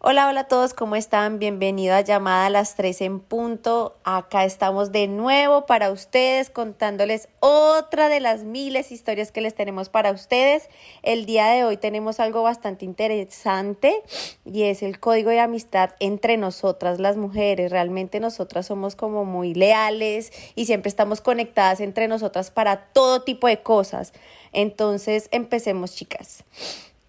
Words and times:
Hola, 0.00 0.28
hola 0.28 0.42
a 0.42 0.44
todos, 0.48 0.74
¿cómo 0.74 0.94
están? 0.94 1.40
Bienvenido 1.40 1.92
a 1.92 2.02
Llamada 2.02 2.46
a 2.46 2.50
las 2.50 2.76
3 2.76 3.00
en 3.00 3.18
punto. 3.18 3.96
Acá 4.04 4.44
estamos 4.44 4.92
de 4.92 5.08
nuevo 5.08 5.66
para 5.66 5.90
ustedes 5.90 6.50
contándoles 6.50 7.28
otra 7.40 8.08
de 8.08 8.20
las 8.20 8.44
miles 8.44 8.92
historias 8.92 9.32
que 9.32 9.40
les 9.40 9.56
tenemos 9.56 9.88
para 9.88 10.12
ustedes. 10.12 10.68
El 11.02 11.26
día 11.26 11.48
de 11.48 11.64
hoy 11.64 11.78
tenemos 11.78 12.20
algo 12.20 12.44
bastante 12.44 12.84
interesante 12.84 14.04
y 14.44 14.62
es 14.62 14.84
el 14.84 15.00
código 15.00 15.30
de 15.30 15.40
amistad 15.40 15.90
entre 15.98 16.36
nosotras 16.36 17.00
las 17.00 17.16
mujeres. 17.16 17.72
Realmente 17.72 18.20
nosotras 18.20 18.66
somos 18.66 18.94
como 18.94 19.24
muy 19.24 19.52
leales 19.52 20.32
y 20.54 20.66
siempre 20.66 20.90
estamos 20.90 21.20
conectadas 21.20 21.80
entre 21.80 22.06
nosotras 22.06 22.52
para 22.52 22.84
todo 22.92 23.24
tipo 23.24 23.48
de 23.48 23.64
cosas. 23.64 24.12
Entonces, 24.52 25.28
empecemos, 25.32 25.96
chicas. 25.96 26.44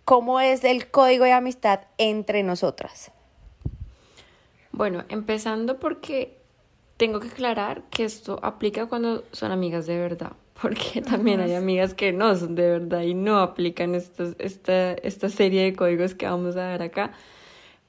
¿Cómo 0.09 0.39
es 0.39 0.63
el 0.63 0.89
código 0.89 1.25
de 1.25 1.33
amistad 1.33 1.81
entre 1.99 2.41
nosotras? 2.41 3.11
Bueno, 4.71 5.03
empezando 5.07 5.77
porque 5.77 6.35
tengo 6.97 7.19
que 7.19 7.27
aclarar 7.27 7.83
que 7.91 8.05
esto 8.05 8.39
aplica 8.41 8.87
cuando 8.87 9.23
son 9.33 9.51
amigas 9.51 9.85
de 9.85 9.99
verdad, 9.99 10.31
porque 10.59 11.03
también 11.03 11.41
hay 11.41 11.53
amigas 11.53 11.93
que 11.93 12.11
no 12.11 12.35
son 12.35 12.55
de 12.55 12.71
verdad 12.71 13.01
y 13.01 13.13
no 13.13 13.37
aplican 13.37 13.93
esta, 13.93 14.93
esta 14.93 15.29
serie 15.29 15.61
de 15.65 15.75
códigos 15.75 16.15
que 16.15 16.25
vamos 16.25 16.57
a 16.57 16.69
ver 16.69 16.81
acá. 16.81 17.11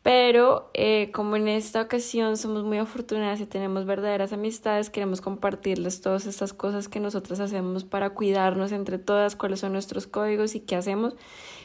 Pero 0.02 0.70
eh, 0.74 1.10
como 1.12 1.36
en 1.36 1.48
esta 1.48 1.80
ocasión 1.80 2.36
somos 2.36 2.64
muy 2.64 2.78
afortunadas 2.78 3.40
y 3.40 3.46
tenemos 3.46 3.86
verdaderas 3.86 4.32
amistades, 4.34 4.90
queremos 4.90 5.22
compartirles 5.22 6.00
todas 6.02 6.26
estas 6.26 6.52
cosas 6.52 6.88
que 6.88 7.00
nosotros 7.00 7.38
hacemos 7.40 7.84
para 7.84 8.10
cuidarnos 8.10 8.72
entre 8.72 8.98
todas, 8.98 9.36
cuáles 9.36 9.60
son 9.60 9.72
nuestros 9.72 10.06
códigos 10.06 10.54
y 10.54 10.60
qué 10.60 10.76
hacemos. 10.76 11.16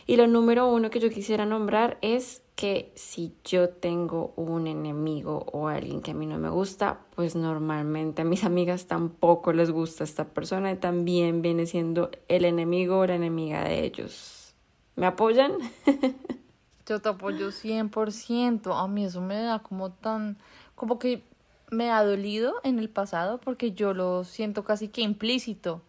Y 0.07 0.17
lo 0.17 0.27
número 0.27 0.67
uno 0.71 0.89
que 0.89 0.99
yo 0.99 1.09
quisiera 1.09 1.45
nombrar 1.45 1.97
es 2.01 2.43
que 2.55 2.91
si 2.95 3.35
yo 3.43 3.69
tengo 3.69 4.33
un 4.35 4.67
enemigo 4.67 5.45
o 5.51 5.67
alguien 5.67 6.01
que 6.01 6.11
a 6.11 6.13
mí 6.13 6.25
no 6.25 6.37
me 6.37 6.49
gusta, 6.49 6.99
pues 7.15 7.35
normalmente 7.35 8.21
a 8.21 8.25
mis 8.25 8.43
amigas 8.43 8.85
tampoco 8.85 9.51
les 9.51 9.71
gusta 9.71 10.03
esta 10.03 10.25
persona 10.25 10.71
y 10.71 10.75
también 10.75 11.41
viene 11.41 11.65
siendo 11.65 12.11
el 12.27 12.45
enemigo 12.45 12.99
o 12.99 13.07
la 13.07 13.15
enemiga 13.15 13.63
de 13.63 13.83
ellos. 13.83 14.55
¿Me 14.95 15.07
apoyan? 15.07 15.53
Yo 16.87 17.01
te 17.01 17.09
apoyo 17.09 17.49
100%. 17.49 18.79
A 18.79 18.87
mí 18.87 19.05
eso 19.05 19.21
me 19.21 19.41
da 19.41 19.59
como 19.59 19.91
tan, 19.91 20.37
como 20.75 20.99
que 20.99 21.23
me 21.71 21.89
ha 21.89 22.03
dolido 22.03 22.53
en 22.63 22.77
el 22.77 22.89
pasado 22.89 23.39
porque 23.39 23.71
yo 23.71 23.95
lo 23.95 24.23
siento 24.23 24.63
casi 24.63 24.87
que 24.87 25.01
implícito, 25.01 25.81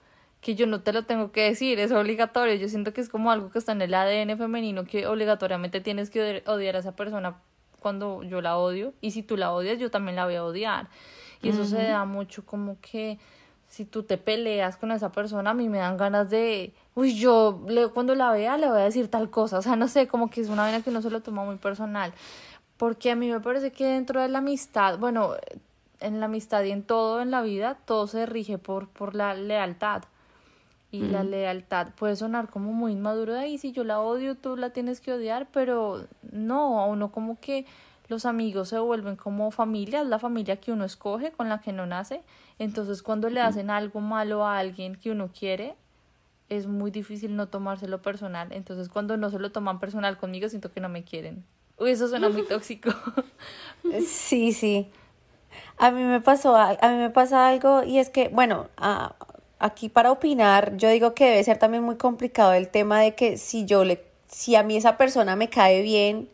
que 0.47 0.55
yo 0.55 0.69
no 0.69 0.81
te 0.81 0.93
lo 0.93 1.03
tengo 1.03 1.33
que 1.33 1.43
decir, 1.43 1.81
es 1.81 1.91
obligatorio. 1.91 2.55
Yo 2.55 2.69
siento 2.69 2.95
que 2.95 3.01
es 3.01 3.09
como 3.09 3.33
algo 3.33 3.51
que 3.51 3.59
está 3.59 3.73
en 3.73 3.83
el 3.83 3.93
ADN 3.93 4.39
femenino 4.39 4.85
que 4.85 5.09
obligatoriamente 5.09 5.81
tienes 5.81 6.09
que 6.09 6.45
odiar 6.47 6.77
a 6.77 6.79
esa 6.79 6.95
persona 6.95 7.35
cuando 7.81 8.23
yo 8.23 8.41
la 8.41 8.57
odio 8.57 8.95
y 9.01 9.11
si 9.11 9.25
tú 9.25 9.37
la 9.37 9.53
odias 9.53 9.81
yo 9.81 9.91
también 9.91 10.15
la 10.15 10.25
voy 10.25 10.37
a 10.37 10.45
odiar. 10.45 10.87
Y 11.43 11.49
eso 11.49 11.65
se 11.65 11.83
da 11.83 12.05
mucho 12.05 12.47
como 12.47 12.77
que 12.81 13.19
si 13.67 13.85
tú 13.85 14.05
te 14.05 14.19
peleas 14.19 14.77
con 14.77 14.93
esa 14.93 15.11
persona, 15.11 15.51
a 15.51 15.55
mí 15.55 15.69
me 15.69 15.79
dan 15.79 15.97
ganas 15.97 16.31
de, 16.31 16.73
uy, 16.95 17.19
yo 17.19 17.65
le, 17.67 17.89
cuando 17.89 18.15
la 18.15 18.31
vea 18.31 18.57
le 18.57 18.69
voy 18.69 18.79
a 18.79 18.85
decir 18.85 19.09
tal 19.09 19.31
cosa, 19.31 19.59
o 19.59 19.63
sea, 19.63 19.75
no 19.75 19.89
sé, 19.89 20.07
como 20.07 20.31
que 20.31 20.43
es 20.43 20.49
una 20.49 20.63
vaina 20.63 20.81
que 20.81 20.93
no 20.93 21.03
se 21.03 21.11
lo 21.11 21.23
toma 21.23 21.45
muy 21.45 21.57
personal, 21.57 22.13
porque 22.77 23.11
a 23.11 23.17
mí 23.17 23.29
me 23.29 23.41
parece 23.41 23.73
que 23.73 23.85
dentro 23.85 24.23
de 24.23 24.29
la 24.29 24.39
amistad, 24.39 24.97
bueno, 24.97 25.35
en 25.99 26.21
la 26.21 26.27
amistad 26.27 26.63
y 26.63 26.71
en 26.71 26.85
todo 26.85 27.21
en 27.21 27.33
la 27.33 27.43
vida, 27.43 27.79
todo 27.85 28.07
se 28.07 28.27
rige 28.27 28.59
por, 28.59 28.89
por 28.89 29.17
la 29.17 29.35
lealtad. 29.35 30.05
Y 30.99 31.09
la 31.09 31.25
lealtad 31.25 31.89
puede 31.97 32.17
sonar 32.17 32.49
como 32.49 32.73
muy 32.73 32.93
inmaduro 32.93 33.35
de 33.35 33.41
ahí, 33.41 33.59
si 33.59 33.73
yo 33.73 33.85
la 33.85 34.01
odio, 34.01 34.37
tú 34.37 34.57
la 34.57 34.71
tienes 34.71 35.01
que 35.01 35.13
odiar, 35.13 35.49
pero 35.53 36.07
no, 36.33 36.87
uno 36.87 37.13
como 37.13 37.39
que 37.41 37.67
los 38.09 38.25
amigos 38.25 38.69
se 38.69 38.79
vuelven 38.79 39.17
como 39.17 39.51
familia, 39.51 40.01
es 40.01 40.07
la 40.07 40.19
familia 40.19 40.57
que 40.57 40.73
uno 40.73 40.85
escoge, 40.85 41.33
con 41.33 41.49
la 41.49 41.61
que 41.61 41.73
no 41.73 41.87
nace. 41.87 42.23
Entonces, 42.59 43.03
cuando 43.03 43.29
le 43.29 43.41
hacen 43.41 43.71
algo 43.71 44.01
malo 44.01 44.47
a 44.47 44.59
alguien 44.59 44.95
que 44.95 45.11
uno 45.11 45.31
quiere, 45.37 45.75
es 46.49 46.67
muy 46.67 46.91
difícil 46.91 47.35
no 47.35 47.49
tomárselo 47.49 48.03
personal. 48.03 48.53
Entonces, 48.53 48.89
cuando 48.89 49.17
no 49.17 49.31
se 49.31 49.39
lo 49.39 49.51
toman 49.51 49.81
personal 49.81 50.19
conmigo, 50.19 50.49
siento 50.49 50.73
que 50.73 50.81
no 50.81 50.89
me 50.89 51.05
quieren. 51.05 51.45
Uy, 51.79 51.91
eso 51.91 52.09
suena 52.09 52.29
muy 52.29 52.43
tóxico. 52.49 52.91
Sí, 54.07 54.53
sí. 54.53 54.91
A 55.79 55.91
mí 55.91 56.03
me 56.03 56.21
pasó, 56.21 56.57
a 56.57 56.77
mí 56.89 56.97
me 56.97 57.11
pasa 57.11 57.49
algo 57.49 57.83
y 57.83 57.99
es 57.99 58.11
que, 58.11 58.29
bueno, 58.29 58.69
aquí 59.59 59.89
para 59.89 60.13
opinar, 60.13 60.77
yo 60.77 60.89
digo 60.91 61.15
que 61.15 61.27
debe 61.27 61.45
ser 61.45 61.59
también 61.59 61.83
muy 61.83 61.97
complicado 61.97 62.53
el 62.53 62.69
tema 62.69 63.01
de 63.01 63.15
que 63.15 63.39
si 63.39 63.65
yo 63.65 63.85
le, 63.85 64.05
si 64.29 64.55
a 64.55 64.63
mí 64.63 64.77
esa 64.77 64.97
persona 64.97 65.37
me 65.37 65.49
cae 65.49 65.83
bien 65.83 66.29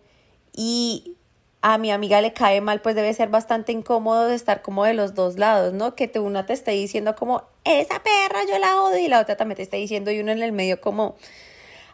y 0.53 1.16
a 1.62 1.78
mi 1.78 1.93
amiga 1.93 2.21
le 2.21 2.32
cae 2.32 2.61
mal, 2.61 2.81
pues 2.81 2.97
debe 2.97 3.15
ser 3.15 3.28
bastante 3.28 3.71
incómodo 3.71 4.27
de 4.27 4.34
estar 4.34 4.62
como 4.62 4.84
de 4.84 4.94
los 4.94 5.15
dos 5.15 5.38
lados, 5.38 5.72
¿no? 5.72 5.94
Que 5.94 6.09
te, 6.09 6.19
una 6.19 6.44
te 6.44 6.53
esté 6.53 6.72
diciendo 6.72 7.15
como, 7.15 7.44
esa 7.65 8.03
perra 8.03 8.44
yo 8.49 8.59
la 8.59 8.82
odio 8.82 8.99
y 8.99 9.09
la 9.09 9.21
otra 9.21 9.37
también 9.37 9.56
te 9.56 9.62
esté 9.62 9.77
diciendo 9.77 10.11
y 10.11 10.21
uno 10.21 10.32
en 10.32 10.43
el 10.43 10.53
medio 10.53 10.81
como... 10.81 11.16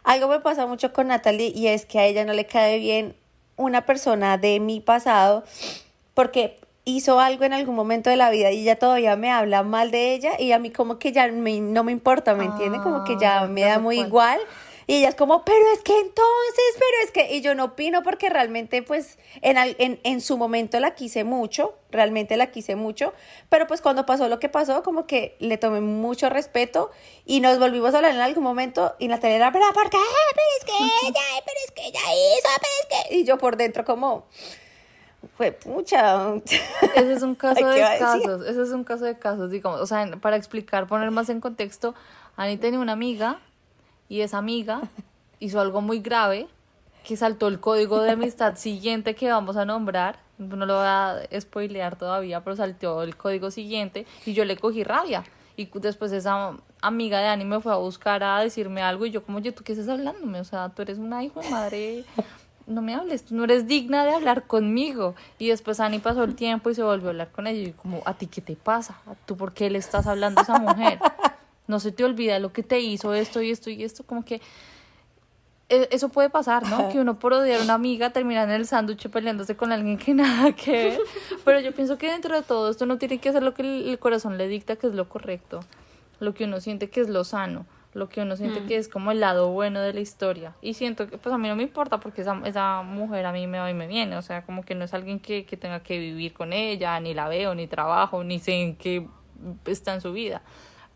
Algo 0.03 0.27
me 0.27 0.39
pasa 0.39 0.65
mucho 0.65 0.91
con 0.93 1.07
Natalie 1.07 1.51
y 1.53 1.67
es 1.67 1.85
que 1.85 1.99
a 1.99 2.05
ella 2.05 2.25
no 2.25 2.33
le 2.33 2.45
cae 2.45 2.79
bien 2.79 3.15
una 3.57 3.85
persona 3.85 4.37
de 4.37 4.59
mi 4.59 4.79
pasado 4.79 5.43
porque 6.15 6.57
hizo 6.95 7.19
algo 7.19 7.43
en 7.43 7.53
algún 7.53 7.75
momento 7.75 8.09
de 8.09 8.15
la 8.15 8.29
vida 8.29 8.51
y 8.51 8.61
ella 8.61 8.77
todavía 8.77 9.15
me 9.15 9.31
habla 9.31 9.63
mal 9.63 9.91
de 9.91 10.13
ella 10.13 10.39
y 10.39 10.51
a 10.51 10.59
mí 10.59 10.71
como 10.71 10.99
que 10.99 11.11
ya 11.11 11.27
no 11.27 11.83
me 11.83 11.91
importa, 11.91 12.35
¿me 12.35 12.45
entiende? 12.45 12.79
Como 12.79 13.03
que 13.03 13.17
ya 13.17 13.41
ah, 13.41 13.47
me 13.47 13.61
da 13.61 13.79
muy 13.79 13.99
igual. 13.99 14.39
Y 14.89 14.95
ella 14.95 15.09
es 15.09 15.15
como, 15.15 15.45
pero 15.45 15.71
es 15.71 15.81
que 15.83 15.93
entonces, 15.99 16.73
pero 16.73 16.91
es 17.03 17.11
que, 17.11 17.35
y 17.35 17.41
yo 17.41 17.53
no 17.53 17.65
opino 17.65 18.01
porque 18.01 18.27
realmente 18.27 18.81
pues 18.81 19.19
en, 19.43 19.55
en, 19.77 19.99
en 20.03 20.19
su 20.19 20.35
momento 20.35 20.79
la 20.79 20.95
quise 20.95 21.23
mucho, 21.23 21.75
realmente 21.91 22.37
la 22.37 22.49
quise 22.49 22.75
mucho, 22.75 23.13
pero 23.49 23.67
pues 23.67 23.81
cuando 23.81 24.07
pasó 24.07 24.27
lo 24.29 24.39
que 24.39 24.49
pasó, 24.49 24.81
como 24.81 25.05
que 25.05 25.35
le 25.37 25.59
tomé 25.59 25.79
mucho 25.79 26.27
respeto 26.29 26.89
y 27.23 27.39
nos 27.39 27.59
volvimos 27.59 27.93
a 27.93 27.97
hablar 27.97 28.15
en 28.15 28.21
algún 28.21 28.43
momento 28.43 28.95
y 28.97 29.09
Natalia 29.09 29.35
era, 29.35 29.51
pero 29.51 29.65
¿por 29.75 29.91
qué? 29.91 29.97
Pero 30.33 30.47
es 30.57 30.65
que 30.65 30.83
ella, 31.07 31.43
pero 31.45 31.57
es 31.65 31.71
que 31.71 31.85
ella 31.85 31.99
hizo, 31.99 32.49
pero 32.59 32.71
es 32.81 33.09
que... 33.09 33.15
Y 33.15 33.25
yo 33.25 33.37
por 33.37 33.57
dentro 33.57 33.85
como 33.85 34.25
fue 35.39 35.53
pucha. 35.53 36.35
Ese 36.95 37.13
es 37.13 37.21
un 37.21 37.33
caso 37.45 37.65
de 37.65 37.79
casos, 37.97 38.45
ese 38.45 38.61
es 38.61 38.71
un 38.71 38.83
caso 38.83 39.05
de 39.05 39.17
casos, 39.17 39.49
digamos, 39.49 39.79
o 39.79 39.85
sea, 39.85 40.05
para 40.19 40.35
explicar, 40.35 40.85
poner 40.85 41.11
más 41.11 41.29
en 41.29 41.39
contexto, 41.39 41.95
Ani 42.35 42.57
tenía 42.57 42.77
una 42.77 42.91
amiga 42.91 43.39
y 44.09 44.19
esa 44.19 44.37
amiga 44.37 44.81
hizo 45.39 45.61
algo 45.61 45.79
muy 45.79 46.01
grave 46.01 46.49
que 47.05 47.15
saltó 47.15 47.47
el 47.47 47.61
código 47.61 48.01
de 48.01 48.11
amistad 48.11 48.57
siguiente 48.57 49.15
que 49.15 49.31
vamos 49.31 49.55
a 49.55 49.63
nombrar. 49.63 50.19
No 50.37 50.65
lo 50.65 50.75
voy 50.75 50.85
a 50.85 51.21
spoilear 51.39 51.95
todavía, 51.95 52.43
pero 52.43 52.57
saltó 52.57 53.01
el 53.03 53.15
código 53.15 53.49
siguiente 53.49 54.05
y 54.25 54.33
yo 54.33 54.43
le 54.43 54.57
cogí 54.57 54.83
rabia. 54.83 55.23
Y 55.55 55.69
después 55.79 56.11
esa 56.11 56.57
amiga 56.81 57.19
de 57.19 57.27
Ani 57.27 57.45
me 57.45 57.61
fue 57.61 57.71
a 57.71 57.77
buscar 57.77 58.23
a 58.23 58.39
decirme 58.41 58.81
algo 58.81 59.05
y 59.05 59.11
yo 59.11 59.23
como, 59.23 59.37
oye, 59.37 59.53
¿tú 59.53 59.63
qué 59.63 59.71
estás 59.71 59.87
hablándome? 59.87 60.41
O 60.41 60.45
sea, 60.45 60.67
tú 60.67 60.81
eres 60.81 60.97
una 60.97 61.23
hijo 61.23 61.39
de 61.39 61.49
madre, 61.49 62.03
no 62.69 62.81
me 62.81 62.93
hables, 62.93 63.25
tú 63.25 63.35
no 63.35 63.43
eres 63.43 63.67
digna 63.67 64.05
de 64.05 64.13
hablar 64.13 64.47
conmigo. 64.47 65.15
Y 65.37 65.49
después 65.49 65.79
Ani 65.79 65.99
pasó 65.99 66.23
el 66.23 66.35
tiempo 66.35 66.69
y 66.69 66.75
se 66.75 66.83
volvió 66.83 67.07
a 67.07 67.11
hablar 67.11 67.31
con 67.31 67.47
ella 67.47 67.69
y 67.69 67.71
como, 67.73 68.01
¿a 68.05 68.13
ti 68.13 68.27
qué 68.27 68.41
te 68.41 68.55
pasa? 68.55 68.99
¿Tú 69.25 69.35
por 69.35 69.53
qué 69.53 69.69
le 69.69 69.79
estás 69.79 70.07
hablando 70.07 70.39
a 70.39 70.43
esa 70.43 70.59
mujer? 70.59 70.99
no 71.67 71.79
se 71.79 71.91
te 71.91 72.03
olvida 72.03 72.39
lo 72.39 72.53
que 72.53 72.63
te 72.63 72.79
hizo 72.79 73.13
esto 73.13 73.41
y 73.41 73.51
esto 73.51 73.69
y 73.69 73.83
esto, 73.83 74.03
como 74.03 74.23
que 74.23 74.41
e, 75.69 75.87
eso 75.91 76.09
puede 76.09 76.29
pasar, 76.29 76.67
¿no? 76.67 76.89
Que 76.89 76.99
uno 76.99 77.19
por 77.19 77.33
odiar 77.33 77.61
a 77.61 77.63
una 77.63 77.75
amiga 77.75 78.09
termina 78.09 78.43
en 78.43 78.51
el 78.51 78.65
sándwich 78.65 79.07
peleándose 79.09 79.55
con 79.55 79.71
alguien 79.71 79.97
que 79.97 80.13
nada 80.13 80.51
que 80.53 80.71
ver. 80.71 80.99
Pero 81.45 81.59
yo 81.59 81.71
pienso 81.73 81.97
que 81.97 82.11
dentro 82.11 82.35
de 82.35 82.41
todo 82.41 82.69
esto 82.69 82.85
no 82.85 82.97
tiene 82.97 83.19
que 83.19 83.29
hacer 83.29 83.43
lo 83.43 83.53
que 83.53 83.91
el 83.91 83.99
corazón 83.99 84.37
le 84.37 84.47
dicta 84.47 84.75
que 84.75 84.87
es 84.87 84.93
lo 84.93 85.07
correcto, 85.07 85.59
lo 86.19 86.33
que 86.33 86.45
uno 86.45 86.59
siente 86.59 86.89
que 86.89 87.01
es 87.01 87.09
lo 87.09 87.23
sano, 87.23 87.65
lo 87.99 88.09
que 88.09 88.21
uno 88.21 88.35
siente 88.35 88.63
que 88.65 88.77
mm. 88.77 88.79
es 88.79 88.89
como 88.89 89.11
el 89.11 89.19
lado 89.19 89.51
bueno 89.51 89.81
de 89.81 89.93
la 89.93 89.99
historia. 89.99 90.55
Y 90.61 90.73
siento 90.73 91.07
que 91.07 91.17
pues 91.17 91.33
a 91.33 91.37
mí 91.37 91.47
no 91.47 91.55
me 91.55 91.63
importa 91.63 91.99
porque 91.99 92.21
esa, 92.21 92.41
esa 92.45 92.81
mujer 92.81 93.25
a 93.25 93.31
mí 93.31 93.45
me 93.45 93.59
va 93.59 93.69
y 93.69 93.73
me 93.73 93.85
viene, 93.85 94.17
o 94.17 94.21
sea, 94.21 94.43
como 94.43 94.63
que 94.63 94.73
no 94.73 94.85
es 94.85 94.93
alguien 94.93 95.19
que, 95.19 95.45
que 95.45 95.57
tenga 95.57 95.81
que 95.81 95.99
vivir 95.99 96.33
con 96.33 96.53
ella, 96.53 96.99
ni 96.99 97.13
la 97.13 97.27
veo, 97.27 97.53
ni 97.53 97.67
trabajo, 97.67 98.23
ni 98.23 98.39
sé 98.39 98.53
en 98.53 98.75
qué 98.75 99.05
está 99.65 99.93
en 99.93 100.01
su 100.01 100.13
vida. 100.13 100.41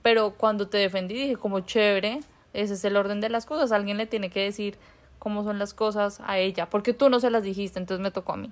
Pero 0.02 0.32
cuando 0.32 0.68
te 0.68 0.78
defendí 0.78 1.14
dije 1.14 1.36
como 1.36 1.60
chévere, 1.60 2.22
ese 2.54 2.74
es 2.74 2.86
el 2.86 2.98
orden 2.98 3.22
de 3.22 3.30
las 3.30 3.46
cosas. 3.46 3.72
Alguien 3.72 3.98
le 3.98 4.06
tiene 4.06 4.30
que 4.30 4.42
decir 4.42 4.78
cómo 5.20 5.44
son 5.44 5.60
las 5.60 5.74
cosas 5.74 6.22
a 6.26 6.38
ella, 6.38 6.70
porque 6.70 6.94
tú 6.94 7.10
no 7.10 7.20
se 7.20 7.30
las 7.30 7.44
dijiste, 7.44 7.80
entonces 7.80 8.04
me 8.04 8.12
tocó 8.12 8.34
a 8.34 8.38
mí. 8.38 8.52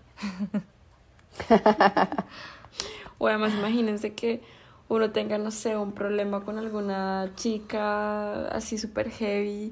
o 3.17 3.27
además 3.27 3.53
imagínense 3.53 4.13
que 4.13 4.41
uno 4.91 5.11
tenga, 5.11 5.37
no 5.37 5.51
sé, 5.51 5.77
un 5.77 5.93
problema 5.93 6.43
con 6.43 6.57
alguna 6.57 7.31
chica 7.35 8.47
así 8.47 8.77
súper 8.77 9.09
heavy 9.09 9.71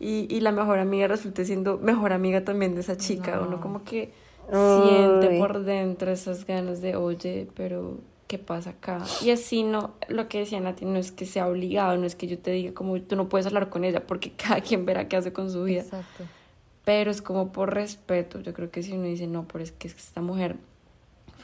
y, 0.00 0.26
y, 0.28 0.40
la 0.40 0.50
mejor 0.50 0.80
amiga 0.80 1.06
resulte 1.06 1.44
siendo 1.44 1.78
mejor 1.78 2.12
amiga 2.12 2.44
también 2.44 2.74
de 2.74 2.80
esa 2.80 2.96
chica. 2.96 3.40
Uno 3.40 3.60
como 3.60 3.84
que 3.84 4.12
siente 4.50 5.38
por 5.38 5.62
dentro 5.62 6.10
esas 6.10 6.44
ganas 6.46 6.80
de, 6.80 6.96
oye, 6.96 7.46
pero 7.54 7.98
¿qué 8.26 8.38
pasa 8.38 8.70
acá? 8.70 9.04
Y 9.22 9.30
así 9.30 9.62
no, 9.62 9.94
lo 10.08 10.28
que 10.28 10.40
decía 10.40 10.58
Nati, 10.58 10.84
no 10.84 10.98
es 10.98 11.12
que 11.12 11.26
sea 11.26 11.46
obligado, 11.46 11.96
no 11.96 12.04
es 12.04 12.16
que 12.16 12.26
yo 12.26 12.36
te 12.36 12.50
diga 12.50 12.74
como 12.74 13.00
tú 13.00 13.14
no 13.14 13.28
puedes 13.28 13.46
hablar 13.46 13.68
con 13.68 13.84
ella 13.84 14.04
porque 14.04 14.32
cada 14.36 14.62
quien 14.62 14.84
verá 14.84 15.06
qué 15.06 15.16
hace 15.16 15.32
con 15.32 15.48
su 15.48 15.62
vida. 15.62 15.82
Exacto. 15.82 16.24
Pero 16.84 17.12
es 17.12 17.22
como 17.22 17.52
por 17.52 17.72
respeto, 17.72 18.40
yo 18.40 18.52
creo 18.52 18.72
que 18.72 18.82
si 18.82 18.94
uno 18.94 19.04
dice, 19.04 19.28
no, 19.28 19.46
pero 19.46 19.62
es 19.62 19.70
que 19.70 19.86
esta 19.86 20.22
mujer 20.22 20.56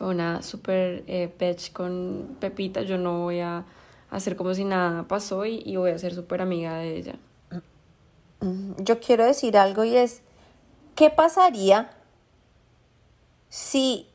fue 0.02 0.10
una 0.10 0.43
super 0.43 1.04
eh, 1.06 1.31
con 1.72 2.37
Pepita, 2.40 2.82
yo 2.82 2.99
no 2.99 3.20
voy 3.20 3.38
a 3.38 3.64
hacer 4.10 4.34
como 4.34 4.52
si 4.52 4.64
nada 4.64 5.04
pasó 5.04 5.46
y, 5.46 5.62
y 5.64 5.76
voy 5.76 5.93
a 5.93 5.99
ser 5.99 6.12
súper 6.12 6.40
amiga 6.40 6.75
de 6.78 6.96
ella. 6.96 7.14
Yo 8.78 8.99
quiero 8.99 9.25
decir 9.25 9.56
algo 9.56 9.84
y 9.84 9.94
es, 9.94 10.22
¿qué 10.96 11.08
pasaría 11.10 11.93
si 13.49 14.08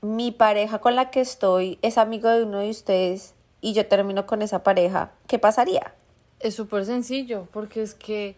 mi 0.00 0.32
pareja 0.32 0.80
con 0.80 0.96
la 0.96 1.12
que 1.12 1.20
estoy 1.20 1.78
es 1.80 1.96
amigo 1.96 2.28
de 2.28 2.42
uno 2.42 2.58
de 2.58 2.70
ustedes 2.70 3.34
y 3.60 3.74
yo 3.74 3.86
termino 3.86 4.26
con 4.26 4.42
esa 4.42 4.64
pareja? 4.64 5.12
¿Qué 5.28 5.38
pasaría? 5.38 5.94
Es 6.40 6.56
súper 6.56 6.84
sencillo, 6.84 7.46
porque 7.52 7.82
es 7.82 7.94
que 7.94 8.34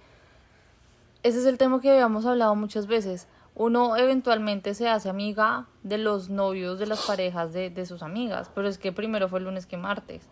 ese 1.23 1.39
es 1.39 1.47
el 1.47 1.56
tema 1.56 1.81
que 1.81 1.91
habíamos 1.91 2.27
hablado 2.27 2.55
muchas 2.55 2.87
veces 2.87 3.27
uno 3.55 3.97
eventualmente 3.97 4.75
se 4.75 4.88
hace 4.88 5.08
amiga 5.08 5.67
de 5.82 5.99
los 5.99 6.31
novios 6.31 6.79
de 6.79 6.87
las 6.87 7.06
parejas 7.06 7.52
de, 7.52 7.70
de 7.70 7.87
sus 7.87 8.02
amigas, 8.02 8.50
pero 8.55 8.69
es 8.69 8.79
que 8.79 8.93
primero 8.93 9.29
fue 9.29 9.41
el 9.41 9.47
lunes 9.47 9.67
que 9.67 9.76
martes. 9.76 10.29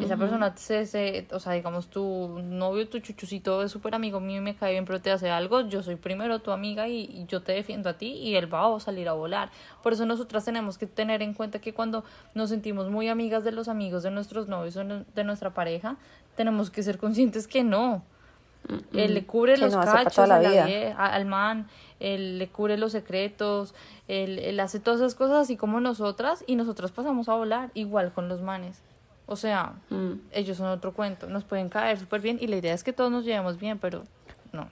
Esa 0.00 0.16
persona, 0.16 0.56
se, 0.56 0.86
se, 0.86 1.26
o 1.32 1.38
sea, 1.38 1.52
digamos, 1.52 1.88
tu 1.88 2.40
novio, 2.42 2.88
tu 2.88 2.98
chuchucito 3.00 3.62
es 3.62 3.70
súper 3.70 3.94
amigo 3.94 4.20
mío 4.20 4.38
y 4.38 4.40
me 4.40 4.54
cae 4.54 4.72
bien, 4.72 4.86
pero 4.86 5.02
te 5.02 5.10
hace 5.10 5.28
algo, 5.28 5.62
yo 5.62 5.82
soy 5.82 5.96
primero 5.96 6.38
tu 6.38 6.50
amiga 6.50 6.88
y, 6.88 7.26
yo 7.28 7.42
te 7.42 7.52
defiendo 7.52 7.90
a 7.90 7.98
ti 7.98 8.12
y 8.12 8.36
él 8.36 8.52
va 8.52 8.74
a 8.74 8.80
salir 8.80 9.08
a 9.08 9.12
volar. 9.12 9.50
Por 9.82 9.92
eso 9.92 10.06
nosotras 10.06 10.44
tenemos 10.44 10.78
que 10.78 10.86
tener 10.86 11.20
en 11.20 11.34
cuenta 11.34 11.60
que 11.60 11.74
cuando 11.74 12.04
nos 12.34 12.48
sentimos 12.50 12.90
muy 12.90 13.08
amigas 13.08 13.44
de 13.44 13.52
los 13.52 13.68
amigos 13.68 14.02
de 14.02 14.10
nuestros 14.10 14.48
novios 14.48 14.76
o 14.76 14.84
de 14.84 15.24
nuestra 15.24 15.52
pareja, 15.52 15.96
tenemos 16.36 16.70
que 16.70 16.82
ser 16.82 16.96
conscientes 16.96 17.46
que 17.46 17.62
no. 17.62 18.02
Él 18.92 19.14
le 19.14 19.24
cubre 19.24 19.56
los 19.56 19.74
cachos 19.74 20.18
a 20.18 20.26
la 20.26 20.94
al 20.96 21.26
man, 21.26 21.68
él 22.00 22.38
le 22.38 22.48
cubre 22.48 22.76
los 22.76 22.92
secretos, 22.92 23.74
él, 24.08 24.58
hace 24.60 24.80
todas 24.80 25.00
esas 25.00 25.14
cosas 25.14 25.38
así 25.38 25.56
como 25.56 25.80
nosotras 25.80 26.44
y 26.46 26.56
nosotras 26.56 26.92
pasamos 26.92 27.28
a 27.28 27.34
volar 27.34 27.70
igual 27.74 28.12
con 28.12 28.28
los 28.28 28.40
manes. 28.40 28.80
O 29.26 29.36
sea, 29.36 29.74
mm. 29.90 30.12
ellos 30.32 30.56
son 30.56 30.66
otro 30.66 30.92
cuento, 30.92 31.28
nos 31.28 31.44
pueden 31.44 31.68
caer 31.68 31.98
súper 31.98 32.20
bien 32.20 32.38
y 32.40 32.46
la 32.48 32.56
idea 32.56 32.74
es 32.74 32.84
que 32.84 32.92
todos 32.92 33.10
nos 33.10 33.24
llevemos 33.24 33.58
bien, 33.58 33.78
pero 33.78 34.04
no. 34.52 34.68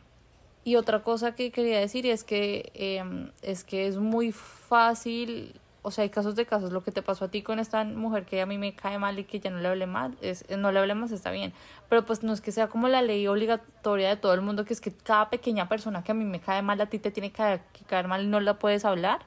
Y 0.64 0.76
otra 0.76 1.02
cosa 1.02 1.34
que 1.34 1.50
quería 1.50 1.78
decir 1.78 2.06
es 2.06 2.25
que 2.25 2.70
em, 2.75 3.31
es 3.42 3.64
que 3.64 3.87
es 3.87 3.96
muy 3.96 4.32
fácil 4.32 5.60
o 5.82 5.91
sea, 5.91 6.03
hay 6.03 6.11
casos 6.11 6.35
de 6.35 6.47
casos. 6.47 6.73
Lo 6.73 6.82
que 6.82 6.93
te 6.93 7.03
pasó 7.03 7.27
a 7.27 7.29
ti 7.29 7.43
con 7.43 7.59
esta 7.59 7.85
mujer 7.85 8.25
que 8.25 8.41
a 8.41 8.47
mí 8.47 8.59
me 8.59 8.75
cae 8.75 8.99
mal 8.99 9.19
y 9.19 9.25
que 9.25 9.41
ya 9.41 9.50
no 9.50 9.59
le 9.59 9.69
hable 9.69 9.87
mal, 9.87 10.17
es, 10.21 10.44
no 10.50 10.73
le 10.73 10.79
hable 10.79 10.94
más, 10.94 11.12
está 11.12 11.31
bien. 11.31 11.53
Pero 11.88 12.05
pues 12.05 12.23
no 12.23 12.32
es 12.32 12.41
que 12.41 12.53
sea 12.53 12.69
como 12.69 12.88
la 12.88 13.03
ley 13.03 13.27
obligatoria 13.27 14.11
de 14.11 14.17
todo 14.17 14.35
el 14.35 14.43
mundo, 14.43 14.65
que 14.65 14.73
es 14.73 14.81
que 14.81 14.93
cada 14.93 15.31
pequeña 15.31 15.69
persona 15.69 16.05
que 16.05 16.12
a 16.12 16.15
mí 16.15 16.25
me 16.25 16.41
cae 16.41 16.62
mal, 16.62 16.81
a 16.81 16.87
ti 16.87 16.99
te 16.99 17.11
tiene 17.11 17.32
que, 17.32 17.61
caer 17.87 18.09
mal 18.09 18.23
y 18.23 18.27
no 18.27 18.41
la 18.41 18.59
puedes 18.59 18.85
hablar. 18.85 19.21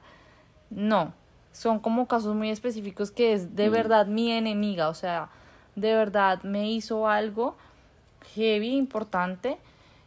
No, 0.70 1.12
son 1.52 1.80
como 1.80 2.06
casos 2.06 2.34
muy 2.34 2.50
específicos 2.50 3.10
que 3.10 3.32
es 3.32 3.56
de 3.56 3.68
mm. 3.68 3.72
verdad 3.72 4.06
mi 4.06 4.32
enemiga, 4.32 4.88
o 4.88 4.94
sea, 4.94 5.28
de 5.76 5.94
verdad 5.94 6.42
me 6.42 6.70
hizo 6.70 7.08
algo 7.08 7.56
heavy, 8.34 8.76
importante 8.76 9.58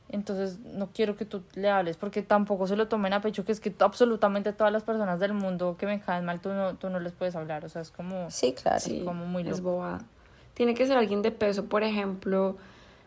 entonces 0.09 0.59
no 0.59 0.89
quiero 0.93 1.15
que 1.15 1.25
tú 1.25 1.43
le 1.55 1.69
hables 1.69 1.97
porque 1.97 2.21
tampoco 2.21 2.67
se 2.67 2.75
lo 2.75 2.87
tomen 2.87 3.13
a 3.13 3.21
pecho 3.21 3.43
que 3.43 3.51
es 3.51 3.59
que 3.59 3.73
absolutamente 3.79 4.53
todas 4.53 4.71
las 4.71 4.83
personas 4.83 5.19
del 5.19 5.33
mundo 5.33 5.75
que 5.77 5.85
me 5.85 5.99
caen 5.99 6.25
mal 6.25 6.39
tú 6.39 6.49
no, 6.49 6.75
tú 6.75 6.89
no 6.89 6.99
les 6.99 7.13
puedes 7.13 7.35
hablar, 7.35 7.65
o 7.65 7.69
sea, 7.69 7.81
es 7.81 7.91
como... 7.91 8.31
Sí, 8.31 8.53
claro. 8.53 8.83
como 9.03 9.25
muy 9.25 9.47
Es 9.47 9.61
boba. 9.61 9.99
Tiene 10.53 10.73
que 10.73 10.87
ser 10.87 10.97
alguien 10.97 11.21
de 11.21 11.31
peso, 11.31 11.65
por 11.65 11.83
ejemplo, 11.83 12.57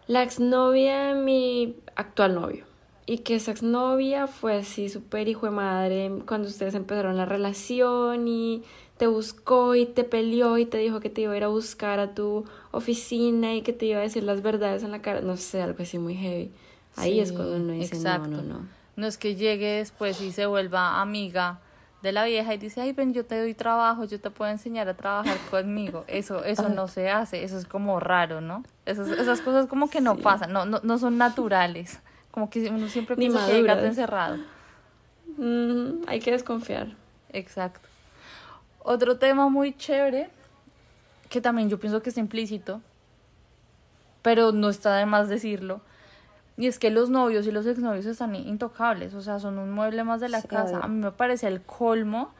la 0.07 0.23
exnovia 0.23 1.15
de 1.15 1.15
mi 1.15 1.77
actual 1.97 2.35
novio. 2.35 2.65
Y 3.07 3.19
que 3.19 3.35
esa 3.35 3.51
exnovia 3.51 4.29
fue 4.29 4.59
así 4.59 4.89
súper 4.89 5.27
hijo 5.27 5.47
de 5.47 5.53
madre 5.53 6.13
cuando 6.27 6.47
ustedes 6.47 6.75
empezaron 6.75 7.17
la 7.17 7.25
relación 7.25 8.29
y 8.29 8.63
te 8.99 9.07
buscó 9.07 9.75
y 9.75 9.87
te 9.87 10.05
peleó 10.05 10.59
y 10.59 10.67
te 10.67 10.79
dijo 10.79 11.01
que 11.01 11.11
te 11.11 11.23
iba 11.23 11.33
a 11.33 11.37
ir 11.37 11.45
a 11.45 11.49
buscar 11.49 11.99
a 11.99 12.15
tu 12.15 12.45
oficina 12.71 13.55
y 13.55 13.63
que 13.63 13.73
te 13.73 13.87
iba 13.87 13.99
a 13.99 14.03
decir 14.03 14.23
las 14.23 14.43
verdades 14.43 14.83
en 14.83 14.93
la 14.93 15.03
cara. 15.03 15.23
No 15.23 15.37
sé, 15.37 15.63
algo 15.63 15.83
así 15.83 15.99
muy 15.99 16.15
heavy. 16.15 16.53
Ahí 16.97 17.21
es 17.21 17.33
cuando 17.33 17.57
uno 17.57 17.73
dice, 17.73 17.99
no, 17.99 18.27
no, 18.27 18.43
no. 18.43 18.67
No 18.97 19.07
es 19.07 19.17
que 19.17 19.37
llegue 19.37 19.79
después 19.79 20.21
y 20.21 20.33
se 20.33 20.47
vuelva 20.47 21.01
amiga 21.01 21.61
de 22.03 22.13
la 22.13 22.25
vieja 22.25 22.55
y 22.55 22.59
dice, 22.59 22.81
ay, 22.81 22.93
ven, 22.93 23.13
yo 23.13 23.25
te 23.25 23.39
doy 23.39 23.55
trabajo, 23.55 24.05
yo 24.05 24.21
te 24.21 24.31
puedo 24.31 24.51
enseñar 24.51 24.89
a 24.89 24.95
trabajar 24.95 25.37
conmigo. 25.51 26.05
Eso, 26.09 26.45
eso 26.45 26.69
no 26.69 26.89
se 26.89 27.11
hace, 27.11 27.45
eso 27.45 27.59
es 27.59 27.67
como 27.67 28.01
raro, 28.01 28.41
¿no? 28.41 28.63
Esas, 28.87 29.09
esas 29.09 29.41
cosas 29.41 29.67
como 29.67 29.91
que 29.91 30.01
no 30.01 30.17
pasan, 30.17 30.53
no, 30.53 30.65
no, 30.65 30.81
no 30.83 30.99
son 30.99 31.19
naturales. 31.19 32.01
Como 32.31 32.49
que 32.49 32.69
uno 32.71 32.89
siempre 32.89 33.17
piensa 33.17 33.47
que 33.47 33.53
hay 33.53 33.63
gato 33.63 33.85
encerrado. 33.85 34.39
Mm, 35.37 36.03
hay 36.07 36.21
que 36.21 36.31
desconfiar. 36.31 36.89
Exacto. 37.33 37.89
Otro 38.83 39.19
tema 39.19 39.49
muy 39.49 39.77
chévere, 39.77 40.31
que 41.29 41.41
también 41.41 41.69
yo 41.69 41.79
pienso 41.79 42.03
que 42.03 42.11
es 42.11 42.19
implícito, 42.19 42.81
pero 44.23 44.53
no 44.53 44.69
está 44.69 44.97
de 44.97 45.07
más 45.07 45.29
decirlo, 45.29 45.81
y 46.61 46.67
es 46.67 46.79
que 46.79 46.91
los 46.91 47.09
novios 47.09 47.47
y 47.47 47.53
los 47.53 47.65
exnovios 47.65 48.05
están 48.05 48.35
intocables, 48.35 49.15
o 49.15 49.23
sea, 49.23 49.39
son 49.39 49.59
un 49.59 49.73
mueble 49.73 50.05
más 50.05 50.21
de 50.21 50.29
la 50.29 50.43
casa. 50.43 50.81
A 50.83 50.89
mí 50.89 51.01
me 51.01 51.11
parece 51.11 51.49
el 51.49 51.63
colmo, 51.63 52.35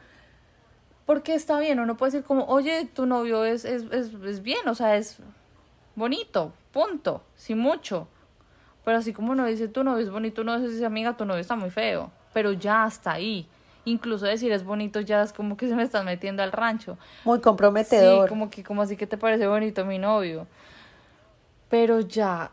porque 1.07 1.33
está 1.33 1.59
bien, 1.59 1.79
uno 1.79 1.97
puede 1.97 2.11
decir 2.11 2.23
como, 2.23 2.45
oye, 2.45 2.85
tu 2.85 3.07
novio 3.07 3.43
es, 3.43 3.65
es, 3.65 3.85
es, 3.91 4.13
es 4.13 4.43
bien, 4.43 4.67
o 4.67 4.75
sea, 4.75 4.95
es 4.95 5.17
bonito, 5.95 6.53
punto, 6.71 7.23
sin 7.35 7.57
mucho. 7.57 8.07
Pero 8.85 8.99
así 8.99 9.11
como 9.11 9.31
uno 9.31 9.47
dice, 9.47 9.67
tu 9.67 9.83
novio 9.83 10.03
es 10.03 10.11
bonito, 10.11 10.43
uno 10.43 10.59
dice, 10.59 10.85
amiga, 10.85 11.17
tu 11.17 11.25
novio 11.25 11.41
está 11.41 11.55
muy 11.55 11.71
feo, 11.71 12.11
pero 12.31 12.51
ya 12.51 12.85
está 12.85 13.13
ahí. 13.13 13.47
Incluso 13.85 14.27
decir 14.27 14.51
es 14.51 14.63
bonito 14.63 15.01
ya 15.01 15.23
es 15.23 15.33
como 15.33 15.57
que 15.57 15.67
se 15.67 15.75
me 15.75 15.81
están 15.81 16.05
metiendo 16.05 16.43
al 16.43 16.51
rancho. 16.51 16.95
Muy 17.25 17.41
comprometedor. 17.41 18.25
Sí, 18.25 18.29
como 18.29 18.51
que 18.51 18.63
como 18.63 18.83
así 18.83 18.95
que 18.95 19.07
te 19.07 19.17
parece 19.17 19.47
bonito 19.47 19.83
mi 19.83 19.97
novio. 19.97 20.45
Pero 21.69 22.01
ya 22.01 22.51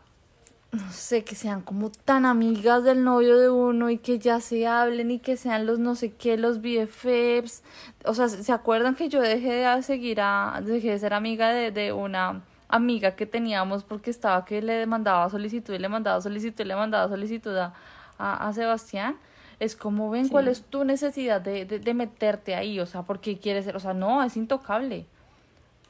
no 0.71 0.91
sé, 0.91 1.23
que 1.23 1.33
sean 1.33 1.61
como 1.61 1.89
tan 1.89 2.25
amigas 2.25 2.83
del 2.83 3.03
novio 3.03 3.39
de 3.39 3.49
uno 3.49 3.89
y 3.89 3.97
que 3.97 4.19
ya 4.19 4.39
se 4.39 4.67
hablen 4.67 5.09
y 5.09 5.19
que 5.19 5.35
sean 5.35 5.65
los 5.65 5.79
no 5.79 5.95
sé 5.95 6.13
qué, 6.13 6.37
los 6.37 6.61
BFFs. 6.61 7.63
O 8.05 8.13
sea, 8.13 8.29
¿se 8.29 8.51
acuerdan 8.51 8.95
que 8.95 9.09
yo 9.09 9.19
dejé 9.19 9.51
de 9.51 9.83
seguir 9.83 10.21
a, 10.21 10.61
dejé 10.63 10.91
de 10.91 10.99
ser 10.99 11.13
amiga 11.13 11.49
de, 11.49 11.71
de 11.71 11.91
una 11.91 12.43
amiga 12.67 13.15
que 13.15 13.25
teníamos 13.25 13.83
porque 13.83 14.11
estaba 14.11 14.45
que 14.45 14.61
le 14.61 14.85
mandaba 14.85 15.27
solicitud 15.31 15.73
y 15.73 15.79
le 15.79 15.89
mandaba 15.89 16.21
solicitud 16.21 16.63
y 16.63 16.67
le 16.67 16.75
mandaba 16.75 17.09
solicitud 17.09 17.57
a, 17.57 17.73
a, 18.19 18.53
Sebastián? 18.53 19.17
Es 19.59 19.75
como 19.75 20.11
ven 20.11 20.29
cuál 20.29 20.47
es 20.47 20.61
tu 20.61 20.85
necesidad 20.85 21.41
de, 21.41 21.65
de, 21.65 21.79
de, 21.79 21.93
meterte 21.93 22.55
ahí, 22.55 22.79
o 22.79 22.85
sea, 22.85 23.01
porque 23.01 23.39
quieres 23.39 23.65
ser, 23.65 23.75
o 23.75 23.79
sea, 23.79 23.93
no, 23.93 24.23
es 24.23 24.37
intocable. 24.37 25.05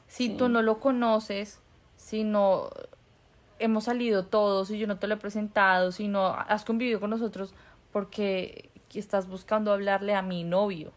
Si 0.08 0.30
tú 0.30 0.48
no 0.48 0.60
lo 0.62 0.80
conoces, 0.80 1.60
si 1.96 2.24
no 2.24 2.70
hemos 3.60 3.84
salido 3.84 4.24
todos 4.24 4.70
y 4.70 4.78
yo 4.78 4.86
no 4.86 4.98
te 4.98 5.06
lo 5.06 5.14
he 5.14 5.18
presentado, 5.18 5.92
sino 5.92 6.26
has 6.26 6.64
convivido 6.64 6.98
con 6.98 7.10
nosotros 7.10 7.54
porque 7.92 8.70
estás 8.94 9.28
buscando 9.28 9.72
hablarle 9.72 10.14
a 10.14 10.22
mi 10.22 10.42
novio. 10.42 10.92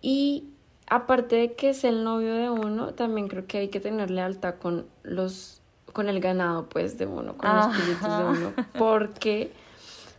Y 0.00 0.44
aparte 0.88 1.36
de 1.36 1.54
que 1.54 1.70
es 1.70 1.84
el 1.84 2.04
novio 2.04 2.34
de 2.34 2.50
uno, 2.50 2.94
también 2.94 3.28
creo 3.28 3.46
que 3.46 3.58
hay 3.58 3.68
que 3.68 3.80
tener 3.80 4.10
lealtad 4.10 4.56
con 4.56 4.86
los 5.02 5.60
con 5.92 6.08
el 6.08 6.20
ganado 6.20 6.68
pues 6.70 6.96
de 6.96 7.04
uno, 7.06 7.36
con 7.36 7.54
los 7.54 7.76
espíritus 7.76 8.18
de 8.18 8.24
uno, 8.24 8.52
porque 8.78 9.52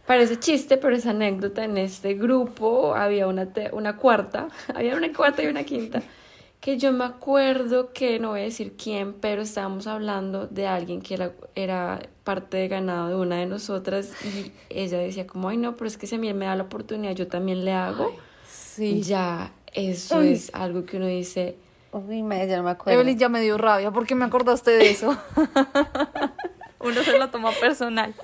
parece 0.06 0.38
chiste, 0.38 0.78
pero 0.78 0.96
es 0.96 1.08
anécdota 1.08 1.64
en 1.64 1.78
este 1.78 2.14
grupo 2.14 2.94
había 2.96 3.28
una 3.28 3.48
una 3.72 3.98
cuarta, 3.98 4.50
había 4.76 4.96
una 4.96 5.12
cuarta 5.12 5.42
y 5.42 5.48
una 5.48 5.64
quinta 5.64 6.04
que 6.64 6.78
yo 6.78 6.94
me 6.94 7.04
acuerdo 7.04 7.92
que 7.92 8.20
no 8.20 8.30
voy 8.30 8.40
a 8.40 8.44
decir 8.44 8.78
quién, 8.82 9.12
pero 9.12 9.42
estábamos 9.42 9.86
hablando 9.86 10.48
de 10.48 10.66
alguien 10.66 11.02
que 11.02 11.16
era, 11.16 11.34
era 11.56 12.00
parte 12.24 12.56
de 12.56 12.70
ganado 12.70 13.10
de 13.10 13.16
una 13.16 13.36
de 13.36 13.46
nosotras 13.46 14.14
y 14.24 14.54
ella 14.70 14.98
decía 14.98 15.28
como, 15.28 15.50
ay 15.50 15.58
no, 15.58 15.76
pero 15.76 15.90
es 15.90 15.98
que 15.98 16.08
si 16.08 16.16
a 16.16 16.18
mí 16.18 16.34
me 16.34 16.46
da 16.46 16.56
la 16.56 16.64
oportunidad, 16.64 17.16
yo 17.16 17.28
también 17.28 17.66
le 17.66 17.74
hago. 17.74 18.16
sí. 18.48 19.02
Ya, 19.02 19.52
eso 19.74 20.22
es 20.22 20.52
algo 20.54 20.86
que 20.86 20.96
uno 20.96 21.08
dice. 21.08 21.58
Uy, 21.92 22.24
me, 22.24 22.48
ya 22.48 22.56
no 22.56 22.64
me 22.64 22.72
acuerdo. 22.72 22.98
Evelyn 22.98 23.20
ya 23.20 23.28
me 23.28 23.42
dio 23.42 23.58
rabia, 23.58 23.92
porque 23.92 24.16
me 24.16 24.24
acordaste 24.24 24.72
de 24.72 24.90
eso? 24.90 25.18
uno 26.80 27.04
se 27.04 27.20
lo 27.20 27.30
toma 27.30 27.52
personal. 27.60 28.16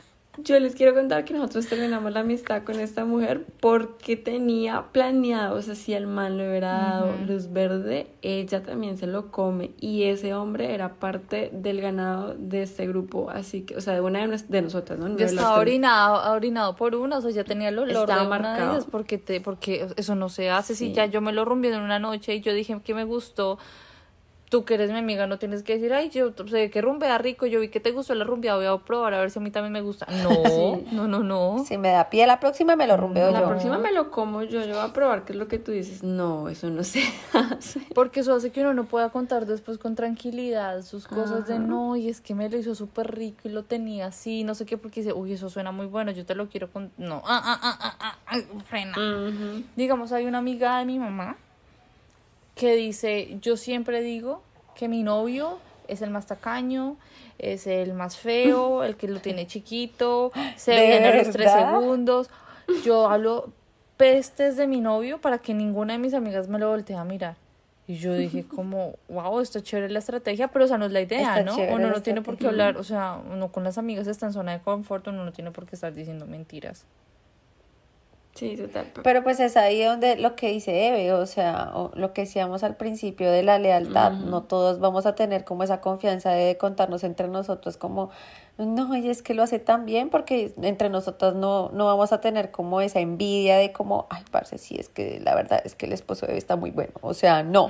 Yo 0.44 0.60
les 0.60 0.76
quiero 0.76 0.94
contar 0.94 1.26
que 1.26 1.34
nosotros 1.34 1.68
terminamos 1.68 2.12
la 2.12 2.22
amistad 2.22 2.64
con 2.64 2.80
esta 2.80 3.06
mujer 3.06 3.46
porque 3.60 4.16
tenía 4.16 4.86
planeado, 4.92 5.58
o 5.58 5.62
sea, 5.62 5.76
si 5.76 5.94
el 5.94 6.08
man 6.08 6.38
le 6.38 6.50
hubiera 6.50 6.72
dado 6.72 7.14
luz 7.28 7.52
verde, 7.52 8.08
ella 8.22 8.64
también 8.64 8.98
se 8.98 9.08
lo 9.08 9.32
come 9.32 9.72
y 9.80 10.04
ese 10.04 10.34
hombre 10.34 10.74
era 10.74 10.96
parte 10.96 11.50
del 11.54 11.82
ganado 11.82 12.36
de 12.36 12.64
este 12.64 12.88
grupo, 12.88 13.30
así 13.30 13.64
que, 13.64 13.76
o 13.76 13.82
sea, 13.82 13.94
de 13.94 14.02
una 14.02 14.28
de, 14.28 14.62
nosotras, 14.62 15.00
¿no? 15.00 15.16
Ya 15.18 15.26
estaba 15.26 15.60
orinado, 15.60 16.34
orinado 16.34 16.76
por 16.76 16.96
una, 16.96 17.18
o 17.18 17.22
sea, 17.22 17.32
ya 17.32 17.44
tenía 17.44 17.70
el 17.70 17.80
olor 17.80 18.08
de 18.08 18.28
marcado. 18.28 18.86
porque, 18.92 19.18
te, 19.18 19.42
porque 19.42 19.88
eso 19.96 20.16
no 20.16 20.30
se 20.30 20.50
hace, 20.50 20.76
si 20.76 20.94
ya 20.94 21.06
yo 21.06 21.22
me 21.22 21.32
lo 21.34 21.46
rompí 21.46 21.68
en 21.68 21.82
una 21.82 22.00
noche 22.00 22.36
y 22.36 22.42
yo 22.42 22.54
dije 22.54 22.80
que 22.84 22.94
me 22.94 23.04
gustó 23.04 23.58
tú 24.50 24.66
que 24.66 24.74
eres 24.74 24.92
mi 24.92 24.98
amiga 24.98 25.28
no 25.28 25.38
tienes 25.38 25.64
que 25.64 25.76
decir, 25.76 25.94
ay, 25.94 26.10
yo 26.10 26.34
sé 26.48 26.70
que 26.72 26.82
rumbea 26.82 27.18
rico, 27.20 27.46
yo 27.46 27.60
vi 27.60 27.70
que 27.70 27.80
te 27.80 27.92
gustó 27.92 28.16
la 28.16 28.26
rumbea, 28.26 28.56
voy 28.56 28.66
a 28.66 28.76
probar 28.78 29.14
a 29.14 29.20
ver 29.20 29.30
si 29.30 29.40
a 29.40 29.42
mí 29.42 29.52
también 29.52 29.72
me 29.72 29.82
gusta. 29.82 30.08
No, 30.24 30.82
no, 30.92 31.08
no, 31.08 31.24
no. 31.24 31.64
Si 31.66 31.78
me 31.78 31.90
da 31.90 32.10
pie 32.10 32.26
la 32.26 32.40
próxima 32.40 32.76
me 32.76 32.88
lo 32.88 32.98
rumbeo 32.98 33.32
yo. 33.32 33.40
La 33.40 33.48
próxima 33.48 33.78
me 33.78 33.92
lo 33.92 34.10
como 34.10 34.42
yo, 34.44 34.66
yo 34.66 34.76
voy 34.76 34.90
a 34.90 34.92
probar 34.92 35.24
qué 35.24 35.34
es 35.34 35.40
lo 35.40 35.48
que 35.48 35.60
tú 35.60 35.72
dices. 35.72 36.04
No, 36.04 36.50
eso 36.50 36.70
no 36.70 36.84
se 36.84 37.04
hace. 37.34 37.82
Porque 37.94 38.22
eso 38.22 38.34
hace 38.34 38.52
que 38.52 38.62
uno 38.62 38.74
no 38.74 38.86
pueda 38.86 39.10
contar 39.10 39.46
después 39.46 39.78
con 39.78 39.96
tranquilidad 39.96 40.82
sus 40.82 41.08
cosas 41.08 41.48
de 41.48 41.60
no, 41.60 41.96
y 41.96 42.10
es 42.10 42.20
que 42.20 42.34
me 42.34 42.50
lo 42.50 42.58
hizo 42.58 42.74
súper 42.74 43.16
rico 43.16 43.42
y 43.44 43.50
lo 43.50 43.64
tenía 43.64 44.08
así, 44.08 44.44
no 44.44 44.56
sé 44.56 44.66
qué, 44.66 44.78
porque 44.78 45.02
dice, 45.02 45.14
uy, 45.14 45.34
eso 45.34 45.50
suena 45.50 45.72
muy 45.72 45.86
bueno, 45.86 46.12
yo 46.12 46.26
te 46.26 46.34
lo 46.34 46.50
quiero 46.50 46.72
con... 46.72 46.92
No, 46.98 47.22
ah, 47.26 47.42
ah, 47.44 47.60
ah, 47.62 47.78
ah, 47.80 47.96
ah, 48.00 48.18
ah 48.26 48.38
frena. 48.66 48.96
Digamos, 49.76 50.12
hay 50.12 50.26
una 50.26 50.40
amiga 50.40 50.80
de 50.80 50.86
mi 50.86 50.98
mamá 50.98 51.38
que 52.60 52.76
dice, 52.76 53.38
yo 53.40 53.56
siempre 53.56 54.02
digo 54.02 54.44
que 54.76 54.90
mi 54.90 55.02
novio 55.02 55.60
es 55.88 56.02
el 56.02 56.10
más 56.10 56.26
tacaño, 56.26 56.98
es 57.38 57.68
el 57.68 57.94
más 57.94 58.18
feo, 58.18 58.84
el 58.84 58.98
que 58.98 59.08
lo 59.08 59.22
tiene 59.22 59.48
chiquito, 59.48 60.34
se 60.58 60.72
viene 60.72 61.08
a 61.08 61.16
los 61.24 61.30
tres 61.30 61.50
segundos. 61.54 62.30
Yo 62.84 63.08
hablo 63.10 63.54
pestes 63.96 64.58
de 64.58 64.68
mi 64.68 64.82
novio 64.82 65.22
para 65.22 65.38
que 65.38 65.54
ninguna 65.54 65.94
de 65.94 66.00
mis 66.00 66.14
amigas 66.14 66.50
me 66.50 66.60
lo 66.60 66.68
voltee 66.68 66.98
a 66.98 67.06
mirar. 67.06 67.38
Y 67.88 67.96
yo 67.96 68.14
dije 68.14 68.44
como, 68.56 68.96
wow, 69.08 69.40
esto 69.40 69.60
es 69.60 69.64
chévere 69.64 69.90
la 69.90 70.00
estrategia, 70.00 70.50
pero 70.50 70.66
esa 70.66 70.78
no 70.78 70.86
es 70.86 70.92
la 70.92 71.00
idea, 71.00 71.42
¿no? 71.44 71.56
Uno 71.56 71.90
no 71.90 72.02
tiene 72.02 72.22
por 72.22 72.38
qué 72.38 72.48
hablar, 72.48 72.76
o 72.76 72.84
sea, 72.84 73.22
uno 73.32 73.54
con 73.54 73.64
las 73.64 73.78
amigas 73.78 74.06
está 74.08 74.26
en 74.26 74.34
zona 74.34 74.52
de 74.52 74.60
confort, 74.60 75.08
uno 75.08 75.24
no 75.24 75.32
tiene 75.32 75.52
por 75.52 75.66
qué 75.66 75.78
estar 75.78 75.94
diciendo 75.94 76.28
mentiras. 76.28 76.86
Sí, 78.40 78.56
total. 78.56 78.86
Pero 79.04 79.22
pues 79.22 79.42
es 79.42 79.58
ahí 79.58 79.84
donde 79.84 80.16
lo 80.16 80.38
que 80.38 80.48
dice 80.50 80.88
Eve, 80.88 81.12
o 81.12 81.26
sea, 81.26 81.74
lo 81.94 82.14
que 82.14 82.22
decíamos 82.22 82.64
al 82.64 82.78
principio 82.78 83.30
de 83.30 83.44
la 83.44 83.60
lealtad, 83.60 84.14
no 84.14 84.44
todos 84.44 84.80
vamos 84.80 85.06
a 85.06 85.14
tener 85.14 85.44
como 85.44 85.64
esa 85.64 85.82
confianza 85.82 86.32
de 86.32 86.58
contarnos 86.58 87.04
entre 87.04 87.28
nosotros 87.28 87.76
como, 87.76 88.12
no, 88.58 88.96
y 88.96 89.10
es 89.10 89.22
que 89.22 89.34
lo 89.34 89.44
hace 89.44 89.60
tan 89.60 89.86
bien 89.86 90.10
porque 90.10 90.54
entre 90.62 90.90
nosotros 90.90 91.36
no, 91.36 91.70
no 91.74 91.86
vamos 91.86 92.14
a 92.14 92.22
tener 92.22 92.52
como 92.52 92.80
esa 92.80 93.02
envidia 93.02 93.58
de 93.58 93.74
como, 93.74 94.08
ay, 94.10 94.24
parce, 94.32 94.58
sí, 94.58 94.78
es 94.80 94.88
que 94.88 95.20
la 95.20 95.36
verdad 95.36 95.62
es 95.66 95.76
que 95.76 95.86
el 95.86 95.92
esposo 95.92 96.26
de 96.26 96.32
Eve 96.32 96.40
está 96.40 96.56
muy 96.56 96.72
bueno, 96.72 96.94
o 97.02 97.14
sea, 97.14 97.44
no. 97.44 97.70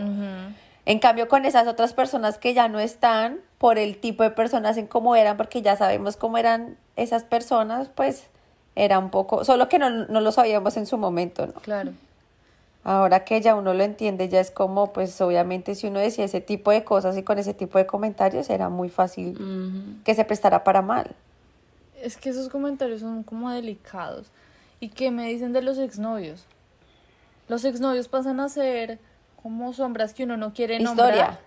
En 0.85 0.99
cambio, 0.99 1.27
con 1.27 1.45
esas 1.45 1.67
otras 1.67 1.93
personas 1.93 2.37
que 2.37 2.53
ya 2.53 2.67
no 2.67 2.79
están, 2.79 3.39
por 3.57 3.79
el 3.79 3.97
tipo 3.97 4.21
de 4.21 4.29
personas 4.29 4.77
en 4.77 4.85
cómo 4.85 5.15
eran, 5.15 5.35
porque 5.35 5.63
ya 5.63 5.75
sabemos 5.75 6.15
cómo 6.15 6.37
eran 6.37 6.77
esas 6.95 7.23
personas, 7.23 7.89
pues 7.89 8.29
era 8.79 8.97
un 8.97 9.09
poco, 9.09 9.43
solo 9.43 9.67
que 9.67 9.77
no, 9.77 9.89
no 9.89 10.21
lo 10.21 10.31
sabíamos 10.31 10.77
en 10.77 10.85
su 10.85 10.97
momento, 10.97 11.47
¿no? 11.47 11.53
Claro. 11.53 11.91
Ahora 12.85 13.25
que 13.25 13.41
ya 13.41 13.55
uno 13.55 13.73
lo 13.73 13.83
entiende, 13.83 14.29
ya 14.29 14.39
es 14.39 14.51
como, 14.51 14.93
pues 14.93 15.19
obviamente 15.19 15.75
si 15.75 15.87
uno 15.87 15.99
decía 15.99 16.23
ese 16.23 16.39
tipo 16.39 16.71
de 16.71 16.85
cosas 16.85 17.17
y 17.17 17.23
con 17.23 17.37
ese 17.37 17.53
tipo 17.53 17.77
de 17.77 17.85
comentarios, 17.85 18.49
era 18.49 18.69
muy 18.69 18.89
fácil 18.89 19.37
que 20.05 20.15
se 20.15 20.23
prestara 20.23 20.63
para 20.63 20.81
mal. 20.81 21.13
Es 22.01 22.15
que 22.15 22.29
esos 22.29 22.47
comentarios 22.47 23.01
son 23.01 23.23
como 23.23 23.51
delicados. 23.51 24.27
¿Y 24.79 24.89
qué 24.89 25.11
me 25.11 25.27
dicen 25.27 25.51
de 25.51 25.61
los 25.61 25.77
exnovios? 25.77 26.45
Los 27.49 27.65
exnovios 27.65 28.07
pasan 28.07 28.39
a 28.39 28.47
ser 28.47 28.97
como 29.43 29.73
sombras 29.73 30.13
que 30.13 30.23
uno 30.23 30.37
no 30.37 30.53
quiere 30.53 30.79
nombrar. 30.79 31.09
Historia. 31.09 31.39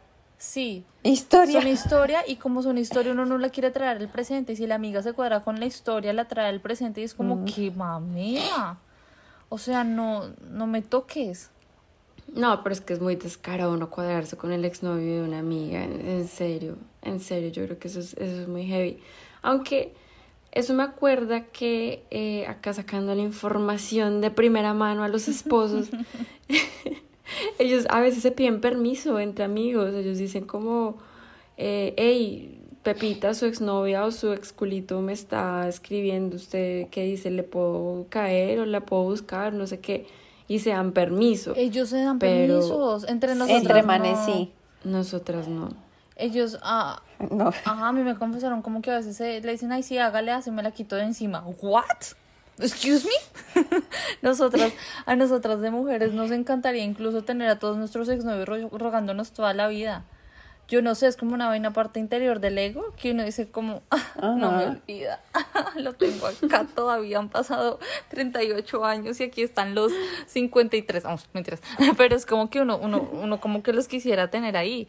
Sí. 0.43 0.85
Historia. 1.05 1.61
Son 1.61 1.71
historia 1.71 2.25
y 2.27 2.35
como 2.35 2.65
son 2.65 2.77
historia 2.77 3.13
uno 3.13 3.25
no 3.25 3.39
la 3.39 3.51
quiere 3.51 3.71
traer 3.71 3.99
al 3.99 4.09
presente. 4.09 4.55
Y 4.55 4.57
si 4.57 4.67
la 4.67 4.75
amiga 4.75 5.01
se 5.01 5.13
cuadra 5.13 5.45
con 5.45 5.61
la 5.61 5.67
historia, 5.67 6.13
la 6.13 6.27
trae 6.27 6.49
al 6.49 6.61
presente 6.61 7.01
y 7.01 7.05
es 7.05 7.15
como, 7.15 7.37
mm. 7.37 7.45
que 7.45 7.71
mamera. 7.71 8.77
O 9.49 9.59
sea, 9.59 9.85
no, 9.85 10.33
no 10.51 10.67
me 10.67 10.83
toques. 10.83 11.51
No, 12.35 12.61
pero 12.65 12.73
es 12.73 12.81
que 12.81 12.95
es 12.95 13.01
muy 13.01 13.15
descarado 13.15 13.73
uno 13.73 13.89
cuadrarse 13.89 14.37
con 14.37 14.51
el 14.51 14.65
exnovio 14.65 15.15
de 15.15 15.23
una 15.23 15.39
amiga. 15.39 15.85
En 15.85 16.27
serio, 16.27 16.77
en 17.03 17.21
serio, 17.21 17.51
yo 17.51 17.65
creo 17.65 17.79
que 17.79 17.87
eso 17.87 18.01
es, 18.01 18.15
eso 18.15 18.43
es 18.43 18.49
muy 18.49 18.67
heavy. 18.67 18.99
Aunque 19.43 19.95
eso 20.51 20.75
me 20.75 20.83
acuerda 20.83 21.45
que 21.45 22.05
eh, 22.11 22.49
acá 22.49 22.75
sacando 22.75 23.15
la 23.15 23.23
información 23.23 24.21
de 24.21 24.33
primera 24.33 24.75
mano 24.75 25.05
a 25.05 25.09
los 25.09 25.29
esposos. 25.29 25.89
ellos 27.59 27.87
a 27.91 28.01
veces 28.01 28.23
se 28.23 28.31
piden 28.31 28.61
permiso 28.61 29.19
entre 29.19 29.45
amigos, 29.45 29.95
ellos 29.95 30.19
dicen 30.19 30.45
como, 30.45 30.99
eh, 31.57 31.95
hey, 31.97 32.59
Pepita, 32.83 33.33
su 33.35 33.47
exnovia 33.47 34.05
o 34.05 34.11
su 34.11 34.33
exculito 34.33 35.01
me 35.01 35.13
está 35.13 35.69
escribiendo, 35.69 36.37
usted 36.37 36.89
qué 36.91 37.05
dice, 37.05 37.31
le 37.31 37.45
puedo 37.45 38.07
caer 38.09 38.59
o 38.59 38.67
la 38.67 38.81
puedo 38.81 39.05
buscar, 39.05 39.53
no 39.53 39.67
sé 39.67 39.79
qué, 39.79 40.07
y 40.49 40.59
se 40.59 40.71
dan 40.71 40.93
permiso. 40.93 41.55
Ellos 41.57 41.91
se 41.91 42.03
dan 42.03 42.19
permisos, 42.19 43.09
entre 43.09 43.35
nosotras 43.35 43.63
Entre 43.63 43.83
manes 43.83 44.19
sí. 44.27 44.53
Nosotras 44.85 45.47
no. 45.47 45.71
Ellos, 46.17 46.59
ah, 46.63 47.03
no. 47.31 47.49
ajá, 47.49 47.89
a 47.89 47.93
mí 47.93 48.03
me 48.03 48.17
confesaron 48.17 48.63
como 48.63 48.83
que 48.83 48.91
a 48.91 48.97
veces 48.97 49.45
le 49.45 49.53
dicen, 49.53 49.71
ay, 49.73 49.83
sí, 49.83 49.99
hágale, 49.99 50.33
así 50.33 50.51
me 50.51 50.63
la 50.63 50.73
quito 50.73 50.97
de 50.97 51.05
encima. 51.05 51.45
¿What? 51.63 51.85
Excuse 52.63 53.05
me. 53.05 53.63
nosotras, 54.23 54.73
a 55.05 55.17
nosotras 55.17 55.61
de 55.61 55.71
mujeres 55.71 56.13
nos 56.13 56.31
encantaría 56.31 56.85
incluso 56.85 57.23
tener 57.23 57.49
a 57.49 57.59
todos 57.59 57.77
nuestros 57.77 58.09
exnovios 58.09 58.71
rogándonos 58.73 59.33
toda 59.33 59.53
la 59.53 59.69
vida. 59.69 60.05
Yo 60.69 60.81
no 60.81 60.95
sé, 60.95 61.09
es 61.09 61.17
como 61.17 61.35
una 61.35 61.49
vaina 61.49 61.73
parte 61.73 62.01
interior 62.01 62.41
del 62.41 62.57
ego 62.57 62.95
que 62.97 63.11
uno 63.11 63.25
dice 63.25 63.51
como, 63.51 63.83
ah, 63.91 64.35
no 64.39 64.53
me 64.53 64.65
olvida, 64.67 65.21
lo 65.77 65.93
tengo 65.93 66.27
acá 66.29 66.67
todavía, 66.75 67.19
han 67.19 67.29
pasado 67.29 67.79
38 68.09 68.85
años 68.85 69.21
y 69.21 69.25
aquí 69.25 69.43
están 69.43 69.75
los 69.75 69.93
53, 70.29 71.03
vamos, 71.03 71.29
mentiras, 71.35 71.61
pero 71.99 72.17
es 72.17 72.25
como 72.25 72.49
que 72.49 72.61
uno, 72.61 72.79
uno, 72.79 73.07
uno 73.13 73.41
como 73.41 73.63
que 73.63 73.73
los 73.73 73.89
quisiera 73.89 74.31
tener 74.31 74.57
ahí, 74.57 74.89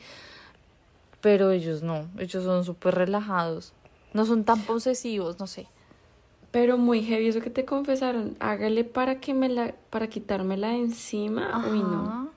pero 1.19 1.51
ellos 1.51 1.83
no, 1.83 2.07
ellos 2.17 2.43
son 2.43 2.63
súper 2.63 2.95
relajados, 2.95 3.73
no 4.13 4.25
son 4.25 4.45
tan 4.45 4.61
posesivos, 4.61 5.39
no 5.39 5.47
sé. 5.47 5.67
Pero 6.53 6.77
muy 6.77 7.01
heavy 7.01 7.29
eso 7.29 7.41
que 7.41 7.49
te 7.49 7.65
confesaron. 7.65 8.37
Hágale 8.39 8.83
para 8.83 9.19
que 9.19 9.33
me 9.33 9.49
la, 9.49 9.73
para 9.89 10.05
quitármela 10.05 10.67
de 10.67 10.81
encima. 10.81 11.65
Uy, 11.67 11.79
no. 11.79 12.29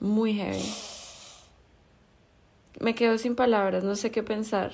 Muy 0.00 0.32
heavy. 0.32 0.64
Me 2.80 2.94
quedo 2.94 3.18
sin 3.18 3.36
palabras, 3.36 3.84
no 3.84 3.96
sé 3.96 4.10
qué 4.10 4.22
pensar. 4.22 4.72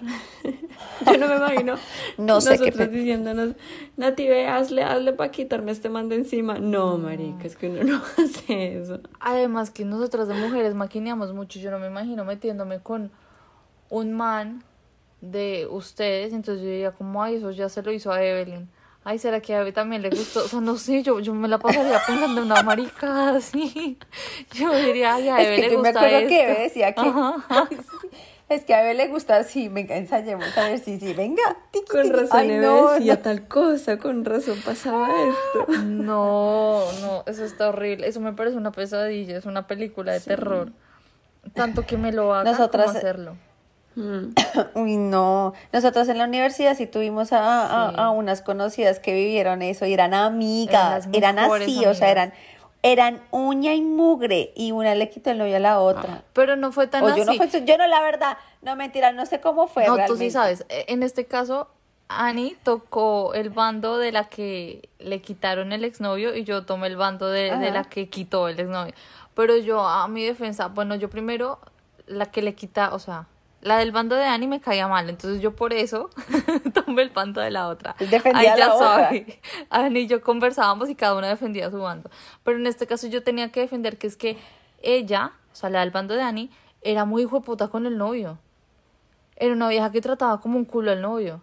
Yo 1.05 1.19
no 1.19 1.27
me 1.27 1.35
imagino. 1.35 1.75
no 2.17 2.41
sé 2.41 2.61
qué 2.61 2.71
pensar. 2.71 2.91
diciéndonos, 2.91 3.57
Nati, 3.97 4.29
ve, 4.29 4.47
hazle, 4.47 4.85
hazle 4.85 5.13
para 5.15 5.33
quitarme 5.33 5.73
este 5.73 5.89
man 5.89 6.09
de 6.09 6.15
encima. 6.15 6.61
No, 6.61 6.99
marica, 6.99 7.45
es 7.45 7.57
que 7.57 7.71
uno 7.71 7.83
no 7.83 8.03
hace 8.25 8.79
eso. 8.79 9.01
Además 9.19 9.71
que 9.73 9.85
nosotras 9.85 10.29
de 10.29 10.35
mujeres 10.35 10.77
maquineamos 10.77 11.33
mucho. 11.33 11.59
Yo 11.59 11.73
no 11.73 11.81
me 11.81 11.89
imagino 11.89 12.25
metiéndome 12.25 12.79
con 12.79 13.11
un 13.91 14.13
man 14.13 14.63
de 15.23 15.69
ustedes, 15.71 16.33
entonces 16.33 16.63
yo 16.63 16.69
diría 16.69 16.91
como, 16.91 17.23
ay, 17.23 17.37
eso 17.37 17.51
ya 17.53 17.69
se 17.69 17.83
lo 17.83 17.93
hizo 17.93 18.13
a 18.13 18.23
Evelyn. 18.23 18.69
Ay, 19.05 19.19
¿será 19.19 19.41
que 19.41 19.55
a 19.55 19.59
Evelyn 19.59 19.75
también 19.75 20.03
le 20.03 20.11
gustó? 20.11 20.45
O 20.45 20.49
sea, 20.49 20.61
no 20.61 20.77
sé, 20.77 21.03
yo, 21.03 21.21
yo 21.21 21.33
me 21.33 21.49
la 21.49 21.59
pasaría 21.59 22.01
pensando 22.07 22.41
en 22.41 22.47
una 22.47 22.63
maricada 22.63 23.37
así. 23.37 23.99
Yo 24.53 24.75
diría, 24.75 25.15
ay, 25.15 25.29
a 25.29 25.41
Evelyn 25.43 25.71
le 25.71 25.77
gusta 25.77 26.01
me 26.01 26.07
acuerdo 26.07 26.29
que 26.29 26.47
decía 26.61 26.93
que... 26.93 27.03
Es 28.49 28.67
que 28.67 28.75
a 28.75 28.83
Evelyn 28.83 29.07
le 29.07 29.09
gusta 29.09 29.37
así, 29.37 29.69
venga, 29.69 29.97
ensayemos 29.97 30.59
a 30.59 30.69
ver 30.69 30.79
si, 30.79 31.01
sí, 31.01 31.15
venga. 31.15 31.43
con 31.91 32.11
razón 32.11 32.39
ay, 32.39 32.59
no, 32.59 32.93
decía 32.93 33.23
tal 33.23 33.49
cosa, 33.49 33.97
con 33.97 34.27
razón 34.27 34.61
pasaba 34.63 35.09
esto. 35.09 35.73
No, 35.85 36.83
no, 37.01 37.23
eso 37.27 37.47
está 37.47 37.71
horrible. 37.71 38.09
Eso 38.09 38.21
me 38.21 38.35
parece 38.35 38.59
una 38.59 38.71
pesadilla, 38.71 39.39
es 39.39 39.47
una 39.47 39.67
película 39.67 40.13
de 40.13 40.21
terror. 40.21 40.73
Tanto 41.55 41.87
que 41.87 41.97
me 41.97 42.13
lo 42.13 42.35
haga 42.35 42.51
Nosotras, 42.51 42.87
como 42.89 42.99
hacerlo. 42.99 43.37
Mm. 43.95 44.35
Uy, 44.75 44.97
no. 44.97 45.53
Nosotros 45.73 46.09
en 46.09 46.19
la 46.19 46.25
universidad 46.25 46.77
sí 46.77 46.87
tuvimos 46.87 47.31
a, 47.33 48.11
unas 48.11 48.43
conocidas 48.43 48.99
que 48.99 49.15
vivieron 49.15 49.63
eso 49.63 49.87
y 49.87 49.93
eran 49.93 50.15
amigas, 50.15 51.09
eran, 51.13 51.39
así, 51.39 51.85
o 51.87 51.95
sea, 51.95 52.11
eran 52.11 52.33
eran 52.83 53.23
uña 53.31 53.75
y 53.75 53.81
mugre 53.81 54.53
y 54.57 54.73
una 54.73 54.95
le 54.95 55.09
quitó 55.09 55.31
el 55.31 55.39
novio 55.39 55.57
a 55.57 55.61
la 55.61 55.79
otra. 55.79 56.15
Ah, 56.19 56.23
pero 56.33 56.57
no 56.57 56.73
fue 56.73 56.89
tan 56.89 57.05
así. 57.05 57.21
Yo 57.21 57.25
no, 57.25 57.65
yo 57.65 57.79
no, 57.79 57.87
la 57.87 58.03
verdad, 58.03 58.37
no 58.61 58.75
mentira, 58.77 59.13
no 59.13 59.25
sé 59.25 59.41
cómo 59.41 59.69
fue. 59.69 59.87
No, 59.87 59.97
tú 60.07 60.17
sí 60.17 60.31
sabes. 60.31 60.67
E, 60.69 60.87
en 60.89 61.05
este 61.05 61.27
caso, 61.27 61.69
Annie 62.09 62.57
tocó 62.65 63.35
el 63.35 63.51
bando 63.51 63.99
de 63.99 64.11
la 64.11 64.25
que 64.25 64.89
le 64.99 65.21
quitaron 65.21 65.73
el 65.73 65.85
exnovio 65.85 66.35
y 66.35 66.43
yo 66.43 66.67
tomé 66.67 66.89
el 66.89 66.97
bando 66.97 67.29
de, 67.29 67.57
de 67.57 67.71
la 67.71 67.85
que 67.85 68.09
quitó 68.09 68.49
el 68.49 68.59
exnovio. 68.59 68.95
Pero 69.35 69.57
yo, 69.57 69.87
a 69.87 70.09
mi 70.09 70.25
defensa, 70.25 70.67
bueno, 70.67 70.97
yo 70.97 71.09
primero, 71.09 71.61
la 72.07 72.27
que 72.27 72.43
le 72.43 72.55
quita, 72.55 72.93
o 72.95 72.99
sea, 72.99 73.27
La 73.63 73.79
del 73.79 73.93
bando 73.93 74.17
de 74.17 74.23
Dani 74.23 74.49
me 74.49 74.61
caía 74.61 74.89
mal, 74.89 75.09
entonces 75.09 75.41
yo 75.41 75.55
por 75.55 75.73
eso 75.73 76.11
tomé 76.75 77.03
el 77.03 77.11
bando 77.11 77.41
de 77.41 77.51
la 77.53 77.69
otra. 77.69 77.95
Defendía 77.99 78.53
Ahí 78.53 78.59
ya 78.59 78.67
la 78.69 78.75
otra. 78.75 79.11
Dani 79.71 80.01
y 80.01 80.07
yo 80.09 80.21
conversábamos 80.21 80.91
y 80.91 80.97
cada 80.97 81.17
una 81.17 81.29
defendía 81.29 81.71
su 81.71 81.79
bando. 81.79 82.11
Pero 82.43 82.59
en 82.59 82.67
este 82.67 82.89
caso 82.89 83.07
yo 83.07 83.23
tenía 83.23 83.53
que 83.53 83.61
defender 83.61 83.99
que 83.99 84.09
es 84.09 84.17
que 84.17 84.37
ella, 84.83 85.33
o 85.53 85.55
sea, 85.55 85.71
la 85.71 85.81
del 85.81 85.93
bando 85.93 86.15
de 86.15 86.21
Dani, 86.21 86.51
era 86.83 87.05
muy 87.05 87.23
hijo 87.23 87.41
puta 87.41 87.69
con 87.69 87.87
el 87.87 87.97
novio. 87.97 88.39
Era 89.37 89.55
una 89.55 89.69
vieja 89.69 89.93
que 89.93 90.01
trataba 90.01 90.41
como 90.41 90.59
un 90.59 90.65
culo 90.65 90.91
al 90.91 91.01
novio. 91.01 91.41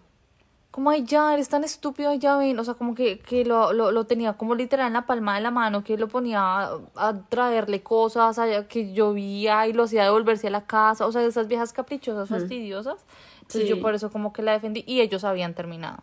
Como, 0.70 0.90
ay, 0.90 1.04
ya, 1.04 1.34
eres 1.34 1.48
tan 1.48 1.64
estúpido, 1.64 2.14
ya 2.14 2.36
ven. 2.36 2.58
O 2.58 2.64
sea, 2.64 2.74
como 2.74 2.94
que, 2.94 3.18
que 3.18 3.44
lo, 3.44 3.72
lo, 3.72 3.90
lo 3.90 4.04
tenía 4.06 4.34
como 4.34 4.54
literal 4.54 4.86
en 4.86 4.92
la 4.92 5.04
palma 5.06 5.34
de 5.34 5.40
la 5.40 5.50
mano, 5.50 5.82
que 5.82 5.98
lo 5.98 6.06
ponía 6.06 6.40
a, 6.42 6.78
a 6.94 7.14
traerle 7.28 7.82
cosas, 7.82 8.38
a- 8.38 8.68
que 8.68 8.92
llovía 8.92 9.66
y 9.66 9.72
lo 9.72 9.82
hacía 9.84 10.04
devolverse 10.04 10.46
a 10.46 10.50
la 10.50 10.66
casa. 10.66 11.06
O 11.06 11.12
sea, 11.12 11.22
esas 11.22 11.48
viejas 11.48 11.72
caprichosas, 11.72 12.28
fastidiosas. 12.28 13.04
Entonces 13.40 13.62
Sí. 13.62 13.68
yo 13.68 13.80
por 13.80 13.94
eso 13.94 14.12
como 14.12 14.32
que 14.32 14.42
la 14.42 14.52
defendí 14.52 14.84
y 14.86 15.00
ellos 15.00 15.24
habían 15.24 15.54
terminado. 15.54 15.98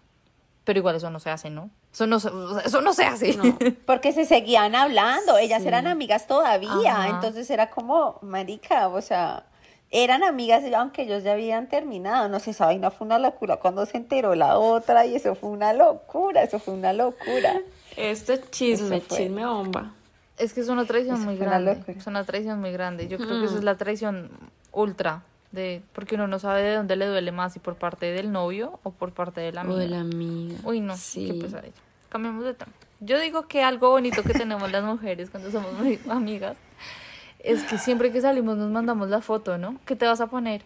Pero 0.65 0.79
igual 0.79 0.97
eso 0.97 1.09
no 1.09 1.19
se 1.21 1.29
hace, 1.29 1.49
¿no? 1.49 1.69
Eso 1.93 2.05
no 2.05 2.19
se, 2.19 2.29
eso 2.65 2.81
no 2.81 2.91
se 2.91 3.05
hace. 3.05 3.37
Porque 3.85 4.11
se 4.11 4.25
seguían 4.25 4.75
hablando, 4.75 5.37
ellas 5.37 5.61
Sí. 5.61 5.69
eran 5.69 5.87
amigas 5.87 6.27
todavía, 6.27 6.91
Ajá. 6.91 7.07
entonces 7.07 7.49
era 7.49 7.69
como, 7.69 8.19
marica, 8.21 8.89
o 8.89 8.99
sea, 9.01 9.45
eran 9.91 10.23
amigas 10.23 10.63
aunque 10.75 11.03
ellos 11.03 11.23
ya 11.23 11.33
habían 11.33 11.67
terminado, 11.69 12.27
no 12.29 12.39
sé, 12.39 12.51
esa 12.51 12.65
vaina 12.65 12.91
fue 12.91 13.05
una 13.07 13.19
locura 13.19 13.57
cuando 13.57 13.85
se 13.85 13.97
enteró 13.97 14.35
la 14.35 14.57
otra 14.59 15.05
y 15.05 15.15
eso 15.15 15.33
fue 15.35 15.49
una 15.49 15.73
locura, 15.73 16.43
eso 16.43 16.59
fue 16.59 16.73
una 16.73 16.93
locura. 16.93 17.53
Esto 17.95 18.33
es 18.33 18.51
chisme, 18.51 18.97
Eso 18.97 19.05
fue. 19.07 19.17
chisme 19.17 19.45
bomba. 19.45 19.93
Es 20.37 20.53
que 20.53 20.61
es 20.61 20.69
una 20.69 20.85
traición 20.85 21.15
Eso 21.15 21.25
muy 21.25 21.35
una 21.37 21.45
grande. 21.45 21.83
Es 21.87 22.05
una 22.05 22.23
traición 22.23 22.59
muy 22.59 22.71
grande. 22.71 23.07
Yo 23.07 23.17
creo 23.17 23.39
que 23.39 23.45
eso 23.45 23.55
Mm. 23.55 23.57
es 23.59 23.63
la 23.63 23.75
traición 23.75 24.29
ultra. 24.71 25.23
De, 25.51 25.81
porque 25.93 26.15
uno 26.15 26.27
no 26.27 26.37
sabe 26.39 26.61
de 26.61 26.75
dónde 26.75 26.97
le 26.97 27.05
duele 27.07 27.31
más, 27.31 27.53
si 27.53 27.59
por 27.59 27.75
parte 27.75 28.07
del 28.11 28.31
novio 28.33 28.79
o 28.83 28.91
por 28.91 29.13
parte 29.13 29.39
de 29.41 29.53
la 29.53 29.61
O 29.61 29.63
amiga. 29.63 29.79
de 29.79 29.87
la 29.87 29.99
amiga. 30.01 30.57
Uy, 30.65 30.81
no, 30.81 30.95
Sí. 30.97 31.25
qué 31.27 31.33
pesadilla. 31.35 31.73
Cambiemos 32.09 32.43
de 32.43 32.53
tema. 32.53 32.73
Yo 32.99 33.17
digo 33.19 33.47
que 33.47 33.63
algo 33.63 33.89
bonito 33.89 34.21
que 34.23 34.33
tenemos 34.33 34.69
las 34.71 34.83
mujeres 34.83 35.29
cuando 35.29 35.49
somos 35.49 35.71
amigas 36.09 36.57
es 37.47 37.63
que 37.63 37.77
siempre 37.77 38.11
que 38.11 38.21
salimos 38.21 38.57
nos 38.57 38.69
mandamos 38.69 39.09
la 39.09 39.21
foto, 39.21 39.57
¿no? 39.57 39.77
¿Qué 39.85 39.95
te 39.95 40.05
vas 40.05 40.21
a 40.21 40.27
poner? 40.27 40.61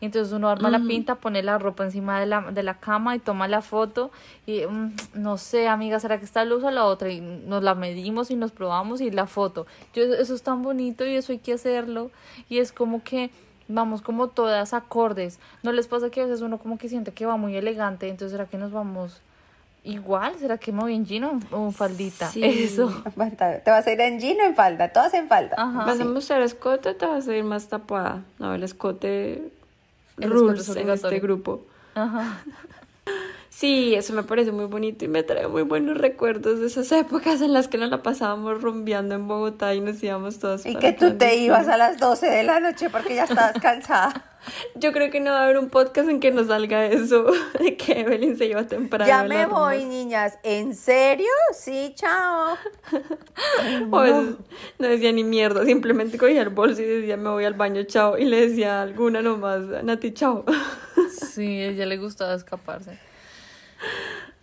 Y 0.00 0.06
entonces 0.06 0.32
uno 0.32 0.48
arma 0.48 0.70
la 0.70 0.80
pinta, 0.80 1.16
pone 1.16 1.42
la 1.42 1.58
ropa 1.58 1.84
encima 1.84 2.18
de 2.18 2.24
la, 2.24 2.40
de 2.52 2.62
la 2.62 2.78
cama 2.78 3.16
y 3.16 3.18
toma 3.18 3.48
la 3.48 3.60
foto 3.60 4.10
y 4.46 4.64
mm, 4.64 4.94
no 5.14 5.36
sé, 5.36 5.68
amiga, 5.68 6.00
¿será 6.00 6.18
que 6.18 6.24
esta 6.24 6.42
luz 6.46 6.64
o 6.64 6.70
la 6.70 6.86
otra? 6.86 7.10
Y 7.10 7.20
nos 7.20 7.62
la 7.62 7.74
medimos 7.74 8.30
y 8.30 8.36
nos 8.36 8.50
probamos 8.50 9.02
y 9.02 9.10
la 9.10 9.26
foto. 9.26 9.66
Yo, 9.92 10.04
eso 10.04 10.34
es 10.34 10.42
tan 10.42 10.62
bonito 10.62 11.04
y 11.04 11.16
eso 11.16 11.32
hay 11.32 11.38
que 11.38 11.52
hacerlo. 11.52 12.10
Y 12.48 12.60
es 12.60 12.72
como 12.72 13.02
que 13.04 13.30
vamos 13.68 14.00
como 14.00 14.28
todas 14.28 14.72
acordes. 14.72 15.38
¿No 15.62 15.70
les 15.70 15.86
pasa 15.86 16.08
que 16.08 16.22
a 16.22 16.24
veces 16.24 16.40
uno 16.40 16.56
como 16.56 16.78
que 16.78 16.88
siente 16.88 17.12
que 17.12 17.26
va 17.26 17.36
muy 17.36 17.54
elegante? 17.54 18.08
Entonces, 18.08 18.32
¿será 18.32 18.46
que 18.46 18.56
nos 18.56 18.72
vamos 18.72 19.20
igual? 19.84 20.34
¿Será 20.38 20.58
que 20.58 20.72
me 20.72 20.80
voy 20.80 20.94
en 20.94 21.04
jean 21.04 21.24
o 21.24 21.40
o 21.50 21.66
en 21.66 21.72
faldita? 21.72 22.28
Sí. 22.30 22.42
Eso. 22.44 23.02
Te 23.64 23.70
vas 23.70 23.86
a 23.86 23.92
ir 23.92 24.00
en 24.00 24.20
jean 24.20 24.40
o 24.40 24.44
en 24.44 24.54
falda, 24.54 24.92
todas 24.92 25.14
en 25.14 25.28
falda. 25.28 25.56
Ajá. 25.58 25.84
¿Vas 25.84 26.00
a 26.00 26.04
mostrar 26.04 26.42
escote 26.42 26.90
o 26.90 26.96
te 26.96 27.06
vas 27.06 27.26
a 27.28 27.36
ir 27.36 27.44
más 27.44 27.68
tapada? 27.68 28.22
No, 28.38 28.54
el 28.54 28.62
escote 28.62 29.50
El 30.18 30.30
rules 30.30 30.60
escote 30.60 30.80
en 30.80 30.90
este 30.90 31.20
grupo. 31.20 31.62
Ajá. 31.94 32.42
Sí, 33.60 33.94
eso 33.94 34.14
me 34.14 34.22
parece 34.22 34.52
muy 34.52 34.64
bonito 34.64 35.04
y 35.04 35.08
me 35.08 35.22
trae 35.22 35.46
muy 35.46 35.62
buenos 35.64 35.98
recuerdos 35.98 36.60
de 36.60 36.68
esas 36.68 36.90
épocas 36.92 37.42
en 37.42 37.52
las 37.52 37.68
que 37.68 37.76
nos 37.76 37.90
la 37.90 38.02
pasábamos 38.02 38.62
rumbeando 38.62 39.14
en 39.14 39.28
Bogotá 39.28 39.74
y 39.74 39.80
nos 39.80 40.02
íbamos 40.02 40.38
todas 40.38 40.64
Y 40.64 40.72
para 40.72 40.80
que 40.80 40.92
tú 40.94 41.18
te 41.18 41.36
ibas 41.36 41.68
a 41.68 41.76
las 41.76 41.98
12 41.98 42.26
de 42.26 42.42
la 42.42 42.60
noche 42.60 42.88
porque 42.88 43.16
ya 43.16 43.24
estabas 43.24 43.60
cansada. 43.60 44.24
Yo 44.74 44.92
creo 44.92 45.10
que 45.10 45.20
no 45.20 45.30
va 45.32 45.40
a 45.40 45.44
haber 45.44 45.58
un 45.58 45.68
podcast 45.70 46.08
en 46.08 46.20
que 46.20 46.30
nos 46.30 46.48
salga 46.48 46.86
eso 46.86 47.26
de 47.60 47.76
que 47.76 48.00
Evelyn 48.00 48.36
se 48.36 48.46
iba 48.46 48.66
temprano. 48.66 49.06
ya 49.06 49.22
me 49.24 49.46
voy, 49.46 49.84
niñas. 49.84 50.38
¿En 50.42 50.74
serio? 50.74 51.30
Sí, 51.52 51.92
chao. 51.94 52.56
O 53.90 53.98
a 53.98 54.02
veces 54.02 54.34
no 54.78 54.88
decía 54.88 55.12
ni 55.12 55.24
mierda, 55.24 55.64
simplemente 55.64 56.18
cogía 56.18 56.42
el 56.42 56.48
bolso 56.50 56.82
y 56.82 56.84
decía 56.84 57.16
me 57.16 57.30
voy 57.30 57.44
al 57.44 57.54
baño, 57.54 57.82
chao. 57.84 58.18
Y 58.18 58.24
le 58.24 58.48
decía 58.48 58.80
a 58.80 58.82
alguna 58.82 59.22
nomás, 59.22 59.62
Nati, 59.82 60.12
chao. 60.12 60.44
Sí, 61.10 61.60
a 61.60 61.68
ella 61.68 61.86
le 61.86 61.96
gustaba 61.96 62.34
escaparse. 62.34 62.98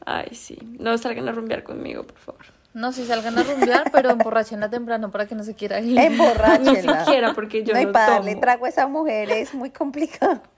Ay, 0.05 0.29
sí. 0.33 0.57
No 0.79 0.97
salgan 0.97 1.27
a 1.27 1.31
rumbear 1.31 1.63
conmigo, 1.63 2.03
por 2.03 2.17
favor. 2.17 2.45
No, 2.77 2.91
si 2.91 3.05
salgan 3.05 3.35
a 3.39 3.43
rumbear, 3.43 3.91
pero 3.91 4.11
emborrachenla 4.11 4.69
temprano 4.69 5.09
para 5.09 5.25
que 5.25 5.33
no 5.33 5.43
se 5.43 5.55
quiera 5.55 5.79
ir. 5.81 5.95
Ni 5.95 6.05
Emborráchenla. 6.05 7.05
siquiera 7.05 7.33
porque 7.33 7.63
yo 7.63 7.73
no, 7.73 7.81
y 7.81 7.85
no 7.87 7.91
para 7.91 8.11
darle 8.13 8.35
trago 8.35 8.65
a 8.65 8.69
esa 8.69 8.87
mujer 8.87 9.31
es 9.31 9.53
muy 9.53 9.71
complicado. 9.71 10.41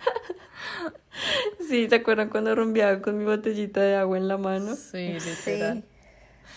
Sí, 1.68 1.90
¿se 1.90 1.96
acuerdan 1.96 2.30
cuando 2.30 2.56
rumbeaba 2.56 3.02
con 3.02 3.18
mi 3.18 3.26
botellita 3.26 3.82
de 3.82 3.96
agua 3.96 4.18
en 4.18 4.28
la 4.28 4.38
mano? 4.38 4.76
Sí, 4.76 5.16
Sí. 5.20 5.52
literal. 5.52 5.84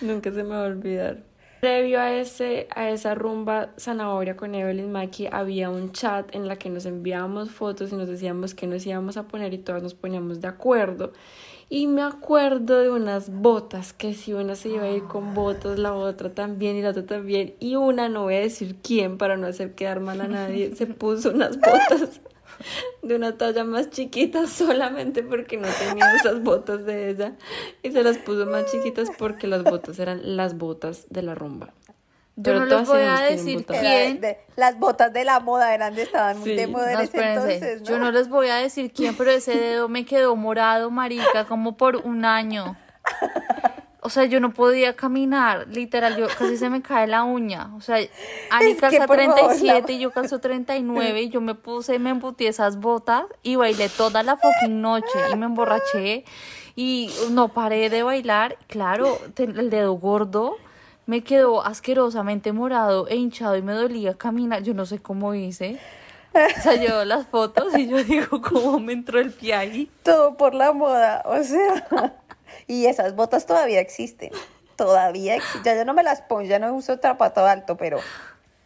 Nunca 0.01 0.31
se 0.31 0.43
me 0.45 0.51
va 0.51 0.63
a 0.65 0.67
olvidar. 0.67 1.19
Previo 1.61 2.01
a, 2.01 2.13
ese, 2.13 2.67
a 2.75 2.91
esa 2.91 3.15
rumba 3.15 3.71
zanahoria 3.79 4.37
con 4.37 4.55
Evelyn 4.55 4.91
Maki, 4.93 5.29
había 5.31 5.71
un 5.71 5.93
chat 5.93 6.35
en 6.35 6.49
la 6.49 6.57
que 6.57 6.71
nos 6.71 6.87
enviábamos 6.87 7.51
fotos 7.51 7.93
y 7.93 7.97
nos 7.97 8.09
decíamos 8.09 8.55
que 8.55 8.67
nos 8.67 8.85
íbamos 8.87 9.17
a 9.17 9.25
poner 9.25 9.55
y 9.55 9.59
todas 9.59 9.83
nos 9.83 9.95
poníamos 9.95 10.41
de 10.41 10.49
acuerdo. 10.49 11.13
Y 11.75 11.87
me 11.87 12.03
acuerdo 12.03 12.81
de 12.81 12.91
unas 12.91 13.31
botas, 13.33 13.95
que 13.95 14.13
si 14.13 14.35
una 14.35 14.57
se 14.57 14.69
iba 14.69 14.83
a 14.83 14.91
ir 14.91 15.05
con 15.05 15.33
botas, 15.33 15.79
la 15.79 15.95
otra 15.95 16.35
también 16.35 16.77
y 16.77 16.83
la 16.83 16.91
otra 16.91 17.07
también. 17.07 17.55
Y 17.61 17.77
una, 17.77 18.11
no 18.11 18.25
voy 18.25 18.35
a 18.35 18.41
decir 18.41 18.77
quién 18.83 19.17
para 19.17 19.39
no 19.39 19.47
hacer 19.47 19.75
quedar 19.75 20.01
mal 20.01 20.21
a 20.21 20.29
nadie, 20.29 20.77
se 20.77 20.87
puso 20.87 21.31
unas 21.31 21.57
botas 21.57 22.21
de 23.03 23.17
una 23.17 23.39
talla 23.39 23.65
más 23.65 23.89
chiquita 23.89 24.47
solamente 24.49 25.23
porque 25.23 25.57
no 25.57 25.67
tenía 25.79 26.15
esas 26.17 26.43
botas 26.43 26.85
de 26.85 27.09
ella. 27.09 27.39
Y 27.83 27.91
se 27.91 28.03
las 28.03 28.19
puso 28.19 28.45
más 28.45 28.71
chiquitas 28.71 29.09
porque 29.17 29.47
las 29.47 29.65
botas 29.65 29.99
eran 29.99 30.37
las 30.37 30.59
botas 30.59 31.07
de 31.09 31.23
la 31.23 31.35
rumba. 31.35 31.73
Yo 32.35 32.43
Pero 32.45 32.61
no 32.61 32.65
les 32.67 32.89
voy 32.89 33.01
a 33.03 33.21
decir 33.21 33.67
quién. 33.67 34.21
de- 34.21 34.39
las 34.57 34.79
botas 34.79 35.13
de 35.13 35.25
la 35.25 35.39
moda 35.41 35.75
eran 35.75 35.95
de, 35.95 36.03
estaban 36.03 36.39
muy 36.39 36.51
Sí. 36.51 36.57
de 36.57 36.67
moda 36.67 36.93
en 36.93 36.99
No, 36.99 37.01
ese 37.05 37.19
entonces, 37.33 37.81
¿no? 37.83 37.87
Yo 37.87 37.99
no 37.99 38.11
les 38.11 38.29
voy 38.29 38.49
a 38.49 38.57
decir 38.57 38.91
quién, 38.93 39.15
pero 39.17 39.31
ese 39.31 39.55
dedo 39.55 39.89
me 39.89 40.07
quedó 40.07 40.35
morado, 40.35 40.91
marica, 40.91 41.45
como 41.47 41.77
por 41.77 41.97
un 41.97 42.25
año. 42.25 42.75
O 44.05 44.09
sea, 44.11 44.25
yo 44.25 44.41
no 44.41 44.53
podía 44.53 44.97
caminar, 44.97 45.69
literal, 45.69 46.17
yo 46.17 46.27
casi 46.27 46.57
se 46.57 46.69
me 46.71 46.83
cae 46.83 47.07
la 47.07 47.23
uña. 47.23 47.71
O 47.77 47.81
sea, 47.81 47.97
Ani 48.51 48.71
Es 48.71 48.75
que, 48.75 48.81
calza 48.81 49.07
por 49.07 49.17
favor, 49.21 49.35
37 49.37 49.93
la- 49.93 49.93
y 49.93 49.99
yo 50.01 50.11
calzo 50.11 50.41
39 50.41 51.23
y 51.23 51.29
yo 51.29 51.41
me 51.41 51.55
puse, 51.55 51.99
me 52.01 52.11
embutí 52.11 52.47
esas 52.47 52.79
botas 52.79 53.25
y 53.45 53.55
bailé 53.57 53.89
toda 53.91 54.23
la 54.25 54.37
fucking 54.37 54.81
noche 54.81 55.07
y 55.33 55.37
me 55.37 55.47
emborraché 55.47 56.25
y 56.75 57.13
no 57.31 57.49
paré 57.49 57.91
de 57.91 58.03
bailar. 58.03 58.57
Claro, 58.67 59.19
el 59.37 59.71
dedo 59.71 59.93
gordo 59.93 60.57
me 61.07 61.23
quedó 61.23 61.65
asquerosamente 61.65 62.53
morado 62.53 63.09
e 63.09 63.17
hinchado 63.17 63.57
y 63.57 63.63
me 63.63 63.73
dolía 63.73 64.15
caminar. 64.15 64.63
Yo 64.63 64.75
no 64.75 64.87
sé 64.87 65.01
cómo 65.01 65.35
hice. 65.35 65.79
O 66.35 66.63
sea, 66.63 66.75
yo 66.77 67.05
las 67.05 67.27
fotos 67.27 67.77
y 67.77 67.89
yo 67.89 68.03
digo, 68.05 68.41
¿cómo 68.41 68.79
me 68.79 68.95
entró 68.95 69.21
el 69.21 69.33
pie 69.33 69.55
ahí? 69.55 69.91
Todo 70.03 70.37
por 70.37 70.55
la 70.55 70.73
moda, 70.73 71.23
o 71.27 71.43
sea. 71.43 72.15
y 72.67 72.87
esas 72.87 73.15
botas 73.15 73.47
todavía 73.47 73.81
existen. 73.81 74.31
Todavía 74.77 75.35
existen. 75.35 75.65
Ya 75.65 75.77
yo 75.77 75.85
no 75.85 75.93
me 75.93 76.03
las 76.03 76.23
pongo, 76.23 76.43
ya 76.43 76.59
no 76.59 76.73
uso 76.75 76.99
trapato 76.99 77.45
alto, 77.45 77.77
pero 77.77 77.99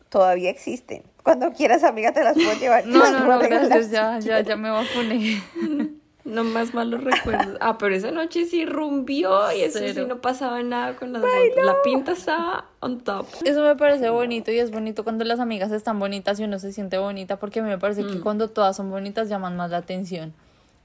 todavía 0.09 0.51
existen. 0.51 1.03
Cuando 1.23 1.53
quieras, 1.53 1.83
amiga, 1.83 2.13
te 2.13 2.23
las 2.23 2.35
puedo 2.35 2.55
llevar. 2.55 2.87
No, 2.87 3.11
no, 3.11 3.27
no, 3.27 3.39
gracias, 3.41 3.91
ya, 3.91 4.19
ya, 4.21 4.41
ya 4.41 4.57
me 4.57 4.71
vacuné. 4.71 5.43
No 6.27 6.43
más 6.43 6.75
malos 6.75 7.05
recuerdos. 7.05 7.57
Ah, 7.61 7.79
pero 7.79 7.95
esa 7.95 8.11
noche 8.11 8.47
sí 8.47 8.67
rumbió 8.67 9.53
y 9.53 9.63
eso 9.63 9.79
sí 9.79 9.95
no 10.07 10.21
pasaba 10.21 10.61
nada 10.63 10.97
con 10.97 11.13
las 11.13 11.23
botas. 11.23 11.65
La 11.65 11.77
pinta 11.85 12.13
estaba 12.13 12.67
on 12.81 13.01
top. 13.01 13.27
Eso 13.45 13.63
me 13.63 13.77
parece 13.77 14.11
bonito 14.11 14.51
y 14.51 14.59
es 14.59 14.73
bonito 14.73 15.05
cuando 15.05 15.25
las 15.25 15.39
amigas 15.39 15.71
están 15.71 16.01
bonitas 16.01 16.41
y 16.41 16.45
uno 16.45 16.59
se 16.59 16.73
siente 16.73 16.99
bonita 16.99 17.39
porque 17.39 17.61
a 17.61 17.63
mí 17.63 17.69
me 17.69 17.79
parece 17.79 18.05
que 18.05 18.21
cuando 18.21 18.49
todas 18.49 18.77
son 18.77 18.91
bonitas 18.91 19.29
llaman 19.29 19.57
más 19.57 19.71
la 19.71 19.79
atención. 19.79 20.35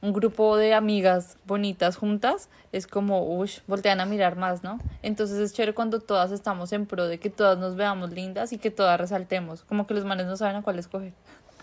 Un 0.04 0.14
grupo 0.14 0.58
de 0.58 0.74
amigas 0.74 1.38
bonitas 1.46 1.96
juntas 1.96 2.50
es 2.72 2.88
como, 2.88 3.24
uff, 3.40 3.60
voltean 3.68 4.00
a 4.00 4.06
mirar 4.06 4.36
más, 4.36 4.64
¿no? 4.64 4.80
Entonces 5.04 5.38
es 5.38 5.54
chévere 5.54 5.74
cuando 5.74 6.00
todas 6.00 6.32
estamos 6.32 6.72
en 6.74 6.88
pro 6.88 7.06
de 7.06 7.20
que 7.20 7.30
todas 7.30 7.60
nos 7.60 7.76
veamos 7.76 8.12
lindas 8.12 8.52
y 8.52 8.58
que 8.58 8.72
todas 8.72 9.00
resaltemos. 9.00 9.64
Como 9.64 9.86
que 9.86 9.94
los 9.94 10.04
manes 10.06 10.26
no 10.26 10.38
saben 10.38 10.56
a 10.56 10.62
cuál 10.64 10.80
escoger. 10.80 11.14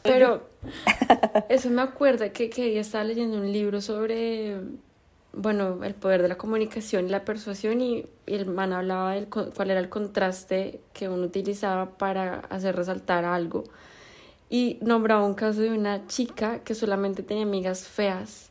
Pero 0.02 0.48
eso 1.48 1.70
me 1.70 1.82
acuerda 1.82 2.32
que, 2.32 2.50
que 2.50 2.66
ella 2.66 2.80
estaba 2.80 3.04
leyendo 3.04 3.38
un 3.38 3.52
libro 3.52 3.80
sobre, 3.80 4.56
bueno, 5.32 5.82
el 5.84 5.94
poder 5.94 6.22
de 6.22 6.28
la 6.28 6.38
comunicación 6.38 7.06
y 7.06 7.10
la 7.10 7.24
persuasión 7.24 7.80
y, 7.80 8.06
y 8.26 8.34
el 8.34 8.46
man 8.46 8.72
hablaba 8.72 9.14
del 9.14 9.28
con- 9.28 9.50
cuál 9.52 9.70
era 9.70 9.80
el 9.80 9.88
contraste 9.88 10.80
que 10.92 11.08
uno 11.08 11.24
utilizaba 11.26 11.96
para 11.98 12.40
hacer 12.50 12.76
resaltar 12.76 13.24
algo. 13.24 13.64
Y 14.50 14.78
nombraba 14.82 15.24
un 15.26 15.34
caso 15.34 15.60
de 15.60 15.70
una 15.70 16.06
chica 16.06 16.60
que 16.64 16.74
solamente 16.74 17.22
tenía 17.22 17.44
amigas 17.44 17.86
feas 17.88 18.47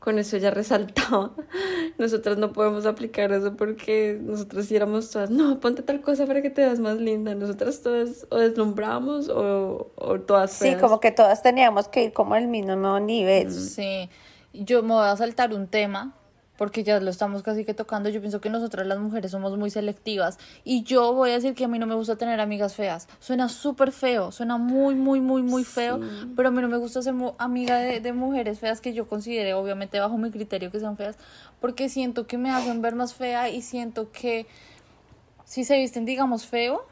con 0.00 0.18
eso 0.18 0.36
ella 0.36 0.50
resaltaba, 0.50 1.32
nosotras 1.98 2.38
no 2.38 2.52
podemos 2.52 2.86
aplicar 2.86 3.30
eso 3.32 3.54
porque 3.54 4.18
nosotras 4.20 4.66
sí 4.66 4.74
éramos 4.74 5.10
todas, 5.10 5.30
no, 5.30 5.60
ponte 5.60 5.82
tal 5.82 6.00
cosa 6.00 6.26
para 6.26 6.40
que 6.40 6.48
te 6.48 6.62
veas 6.62 6.80
más 6.80 6.96
linda. 6.96 7.34
Nosotras 7.34 7.82
todas 7.82 8.26
o 8.30 8.38
deslumbramos 8.38 9.28
o, 9.28 9.92
o 9.94 10.20
todas 10.20 10.56
feas. 10.56 10.76
Sí, 10.76 10.80
como 10.80 11.00
que 11.00 11.12
todas 11.12 11.42
teníamos 11.42 11.86
que 11.86 12.04
ir 12.04 12.12
como 12.14 12.34
al 12.34 12.48
mismo 12.48 12.98
nivel. 12.98 13.52
Sí, 13.52 14.08
yo 14.54 14.82
me 14.82 14.94
voy 14.94 15.06
a 15.06 15.16
saltar 15.16 15.52
un 15.52 15.68
tema 15.68 16.16
porque 16.60 16.84
ya 16.84 17.00
lo 17.00 17.10
estamos 17.10 17.42
casi 17.42 17.64
que 17.64 17.72
tocando, 17.72 18.10
yo 18.10 18.20
pienso 18.20 18.42
que 18.42 18.50
nosotras 18.50 18.86
las 18.86 18.98
mujeres 18.98 19.30
somos 19.30 19.56
muy 19.56 19.70
selectivas 19.70 20.38
y 20.62 20.82
yo 20.82 21.14
voy 21.14 21.30
a 21.30 21.32
decir 21.32 21.54
que 21.54 21.64
a 21.64 21.68
mí 21.68 21.78
no 21.78 21.86
me 21.86 21.94
gusta 21.94 22.16
tener 22.16 22.38
amigas 22.38 22.74
feas. 22.74 23.08
Suena 23.18 23.48
súper 23.48 23.92
feo, 23.92 24.30
suena 24.30 24.58
muy, 24.58 24.94
muy, 24.94 25.22
muy, 25.22 25.40
muy 25.40 25.64
feo, 25.64 25.98
pero 26.36 26.50
a 26.50 26.52
mí 26.52 26.60
no 26.60 26.68
me 26.68 26.76
gusta 26.76 27.00
ser 27.00 27.14
amiga 27.38 27.78
de, 27.78 28.00
de 28.00 28.12
mujeres 28.12 28.58
feas 28.58 28.82
que 28.82 28.92
yo 28.92 29.08
considere, 29.08 29.54
obviamente 29.54 30.00
bajo 30.00 30.18
mi 30.18 30.30
criterio 30.30 30.70
que 30.70 30.78
sean 30.80 30.98
feas, 30.98 31.16
porque 31.62 31.88
siento 31.88 32.26
que 32.26 32.36
me 32.36 32.50
hacen 32.50 32.82
ver 32.82 32.94
más 32.94 33.14
fea 33.14 33.48
y 33.48 33.62
siento 33.62 34.12
que 34.12 34.46
si 35.46 35.64
se 35.64 35.78
visten, 35.78 36.04
digamos, 36.04 36.44
feo, 36.44 36.84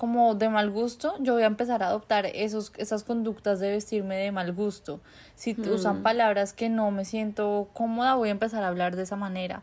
como 0.00 0.34
de 0.34 0.48
mal 0.48 0.70
gusto, 0.70 1.12
yo 1.20 1.34
voy 1.34 1.42
a 1.42 1.46
empezar 1.46 1.82
a 1.82 1.88
adoptar 1.88 2.24
esos, 2.24 2.72
esas 2.78 3.04
conductas 3.04 3.60
de 3.60 3.68
vestirme 3.68 4.16
de 4.16 4.32
mal 4.32 4.50
gusto. 4.54 5.02
Si 5.34 5.54
usan 5.60 6.00
mm. 6.00 6.02
palabras 6.02 6.54
que 6.54 6.70
no 6.70 6.90
me 6.90 7.04
siento 7.04 7.68
cómoda, 7.74 8.14
voy 8.14 8.30
a 8.30 8.32
empezar 8.32 8.64
a 8.64 8.68
hablar 8.68 8.96
de 8.96 9.02
esa 9.02 9.16
manera. 9.16 9.62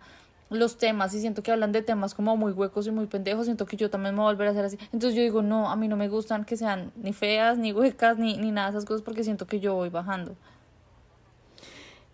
Los 0.52 0.78
temas, 0.78 1.12
y 1.16 1.22
siento 1.22 1.42
que 1.42 1.52
hablan 1.52 1.72
de 1.72 1.82
temas 1.82 2.14
como 2.14 2.38
muy 2.38 2.52
huecos 2.52 2.86
y 2.86 2.92
muy 2.92 3.08
pendejos, 3.08 3.46
siento 3.46 3.66
que 3.66 3.78
yo 3.78 3.90
también 3.90 4.14
me 4.14 4.22
voy 4.22 4.30
a 4.30 4.34
volver 4.34 4.50
a 4.50 4.52
hacer 4.52 4.66
así. 4.66 4.78
Entonces 4.94 5.16
yo 5.16 5.24
digo, 5.24 5.42
no, 5.42 5.72
a 5.72 5.76
mí 5.76 5.88
no 5.88 5.98
me 5.98 6.08
gustan 6.08 6.46
que 6.46 6.56
sean 6.56 6.92
ni 6.98 7.14
feas, 7.14 7.58
ni 7.58 7.74
huecas, 7.74 8.20
ni, 8.20 8.38
ni 8.38 8.52
nada 8.52 8.70
de 8.70 8.78
esas 8.78 8.86
cosas, 8.86 9.02
porque 9.02 9.24
siento 9.24 9.48
que 9.48 9.60
yo 9.60 9.74
voy 9.74 9.90
bajando. 9.90 10.36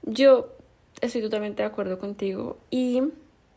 Yo 0.03 0.47
estoy 1.01 1.21
totalmente 1.21 1.61
de 1.61 1.67
acuerdo 1.67 1.99
contigo. 1.99 2.55
Y 2.71 3.03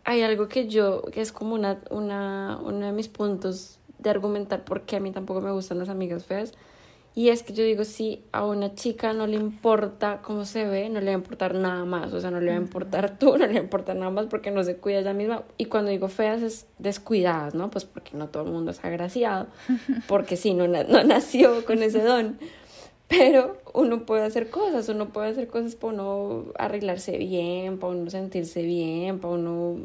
hay 0.03 0.23
algo 0.23 0.49
que 0.49 0.67
yo, 0.67 1.03
que 1.13 1.21
es 1.21 1.31
como 1.31 1.55
una, 1.55 1.79
una, 1.91 2.59
uno 2.65 2.85
de 2.87 2.91
mis 2.91 3.07
puntos 3.07 3.79
de 4.07 4.11
argumentar 4.11 4.64
por 4.64 4.83
qué 4.83 4.97
a 4.97 5.01
mí 5.01 5.11
tampoco 5.11 5.40
me 5.40 5.53
gustan 5.53 5.79
las 5.79 5.88
amigas 5.88 6.25
feas. 6.25 6.55
Y 7.14 7.31
es 7.31 7.42
que 7.42 7.55
yo 7.55 7.64
digo, 7.64 7.85
si 7.85 8.23
a 8.31 8.45
una 8.45 8.75
chica 8.75 9.14
no 9.14 9.27
le 9.27 9.37
importa 9.37 10.21
cómo 10.21 10.45
se 10.45 10.66
ve, 10.66 10.90
no 10.90 11.01
le 11.01 11.07
va 11.07 11.12
a 11.12 11.14
importar 11.14 11.55
nada 11.55 11.87
más. 11.87 12.12
O 12.12 12.21
sea, 12.21 12.31
no 12.31 12.40
le 12.40 12.51
va 12.51 12.59
a 12.59 12.61
importar 12.61 13.19
tú, 13.19 13.29
no 13.38 13.47
le 13.47 13.55
va 13.55 13.61
a 13.61 13.62
importar 13.62 13.97
nada 13.97 14.11
más 14.11 14.27
porque 14.27 14.51
no 14.51 14.62
se 14.62 14.77
cuida 14.77 14.99
ella 14.99 15.14
misma. 15.14 15.42
Y 15.57 15.64
cuando 15.64 15.90
digo 15.90 16.09
feas 16.09 16.42
es 16.42 16.66
descuidadas, 16.79 17.55
¿no? 17.55 17.71
Pues 17.71 17.87
porque 17.87 18.19
no 18.19 18.29
todo 18.29 18.45
el 18.45 18.53
mundo 18.53 18.71
es 18.71 18.85
agraciado. 18.85 19.47
Porque 20.09 20.37
sí, 20.37 20.53
no, 20.53 20.69
no 20.69 21.05
nació 21.05 21.64
con 21.64 21.83
ese 21.83 22.03
don. 22.03 22.38
Pero 23.09 23.57
uno 23.73 24.05
puede 24.05 24.25
hacer 24.25 24.51
cosas, 24.51 24.88
uno 24.90 25.09
puede 25.09 25.29
hacer 25.29 25.49
cosas 25.49 25.75
para 25.75 25.95
uno 25.95 26.53
arreglarse 26.59 27.16
bien, 27.16 27.79
para 27.79 27.95
uno 27.95 28.11
sentirse 28.11 28.62
bien, 28.62 29.21
para 29.21 29.35
uno 29.35 29.79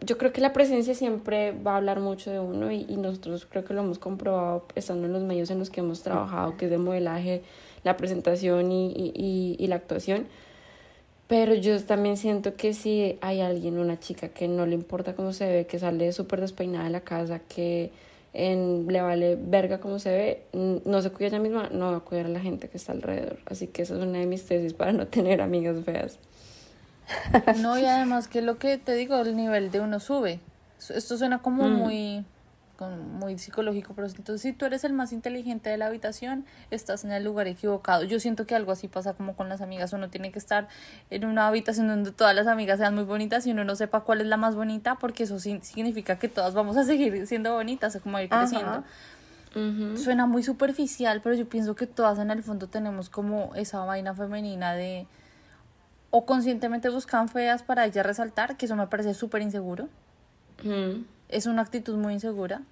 yo 0.00 0.16
creo 0.18 0.32
que 0.32 0.40
la 0.40 0.52
presencia 0.52 0.94
siempre 0.94 1.52
va 1.52 1.72
a 1.72 1.76
hablar 1.76 2.00
mucho 2.00 2.30
de 2.30 2.38
uno 2.40 2.70
y, 2.70 2.84
nosotros 2.96 3.46
creo 3.50 3.64
que 3.64 3.74
lo 3.74 3.82
hemos 3.82 3.98
comprobado 3.98 4.66
estando 4.74 5.06
en 5.06 5.12
los 5.12 5.22
medios 5.22 5.50
en 5.50 5.58
los 5.58 5.70
que 5.70 5.80
hemos 5.80 6.02
trabajado, 6.02 6.56
que 6.56 6.66
es 6.66 6.70
de 6.70 6.78
modelaje, 6.78 7.42
la 7.84 7.96
presentación 7.96 8.70
y, 8.70 8.92
y, 8.94 9.56
y 9.58 9.66
la 9.66 9.76
actuación. 9.76 10.26
Pero 11.26 11.54
yo 11.54 11.82
también 11.84 12.16
siento 12.16 12.56
que 12.56 12.72
si 12.72 13.18
hay 13.20 13.40
alguien, 13.40 13.78
una 13.78 14.00
chica 14.00 14.28
que 14.30 14.48
no 14.48 14.66
le 14.66 14.74
importa 14.74 15.14
cómo 15.14 15.32
se 15.32 15.46
ve, 15.46 15.66
que 15.66 15.78
sale 15.78 16.12
súper 16.12 16.40
despeinada 16.40 16.84
de 16.84 16.90
la 16.90 17.00
casa, 17.02 17.40
que 17.40 17.90
en, 18.32 18.86
le 18.86 19.02
vale 19.02 19.36
verga 19.36 19.78
cómo 19.78 19.98
se 19.98 20.10
ve, 20.10 20.42
no 20.84 21.02
se 21.02 21.10
cuida 21.10 21.28
ella 21.28 21.40
misma, 21.40 21.68
no 21.70 21.90
va 21.90 21.98
a 21.98 22.00
cuidar 22.00 22.26
a 22.26 22.30
la 22.30 22.40
gente 22.40 22.68
que 22.68 22.78
está 22.78 22.92
alrededor. 22.92 23.38
Así 23.46 23.66
que 23.66 23.82
esa 23.82 23.96
es 23.96 24.02
una 24.02 24.20
de 24.20 24.26
mis 24.26 24.46
tesis 24.46 24.72
para 24.72 24.92
no 24.92 25.06
tener 25.06 25.42
amigas 25.42 25.84
feas. 25.84 26.18
No, 27.58 27.78
y 27.78 27.84
además 27.84 28.28
que 28.28 28.42
lo 28.42 28.58
que 28.58 28.78
te 28.78 28.94
digo, 28.94 29.18
el 29.20 29.36
nivel 29.36 29.70
de 29.70 29.80
uno 29.80 30.00
sube. 30.00 30.40
Esto 30.78 31.16
suena 31.16 31.40
como 31.40 31.64
mm. 31.64 31.72
muy 31.72 32.24
muy 32.86 33.38
psicológico, 33.38 33.92
pero 33.94 34.06
entonces 34.06 34.40
si 34.40 34.52
tú 34.52 34.64
eres 34.64 34.84
el 34.84 34.92
más 34.92 35.12
inteligente 35.12 35.68
de 35.68 35.76
la 35.76 35.86
habitación, 35.86 36.44
estás 36.70 37.04
en 37.04 37.10
el 37.10 37.24
lugar 37.24 37.48
equivocado. 37.48 38.04
Yo 38.04 38.20
siento 38.20 38.46
que 38.46 38.54
algo 38.54 38.70
así 38.70 38.86
pasa 38.86 39.14
como 39.14 39.34
con 39.34 39.48
las 39.48 39.60
amigas, 39.60 39.92
uno 39.92 40.10
tiene 40.10 40.30
que 40.30 40.38
estar 40.38 40.68
en 41.10 41.24
una 41.24 41.48
habitación 41.48 41.88
donde 41.88 42.12
todas 42.12 42.34
las 42.36 42.46
amigas 42.46 42.78
sean 42.78 42.94
muy 42.94 43.04
bonitas 43.04 43.46
y 43.46 43.50
uno 43.50 43.64
no 43.64 43.74
sepa 43.74 44.00
cuál 44.00 44.20
es 44.20 44.28
la 44.28 44.36
más 44.36 44.54
bonita, 44.54 44.94
porque 44.96 45.24
eso 45.24 45.40
significa 45.40 46.18
que 46.18 46.28
todas 46.28 46.54
vamos 46.54 46.76
a 46.76 46.84
seguir 46.84 47.26
siendo 47.26 47.54
bonitas, 47.54 47.98
como 48.02 48.20
ir 48.20 48.28
creciendo. 48.28 48.84
Suena 49.96 50.26
muy 50.26 50.44
superficial, 50.44 51.20
pero 51.20 51.34
yo 51.34 51.48
pienso 51.48 51.74
que 51.74 51.88
todas 51.88 52.20
en 52.20 52.30
el 52.30 52.44
fondo 52.44 52.68
tenemos 52.68 53.10
como 53.10 53.56
esa 53.56 53.80
vaina 53.80 54.14
femenina 54.14 54.74
de 54.74 55.08
o 56.10 56.24
conscientemente 56.24 56.88
buscan 56.88 57.28
feas 57.28 57.62
para 57.62 57.84
ella 57.84 58.02
resaltar, 58.02 58.56
que 58.56 58.66
eso 58.66 58.76
me 58.76 58.86
parece 58.86 59.14
súper 59.14 59.42
inseguro. 59.42 59.88
Es 61.28 61.46
una 61.46 61.62
actitud 61.62 61.96
muy 61.96 62.14
insegura. 62.14 62.62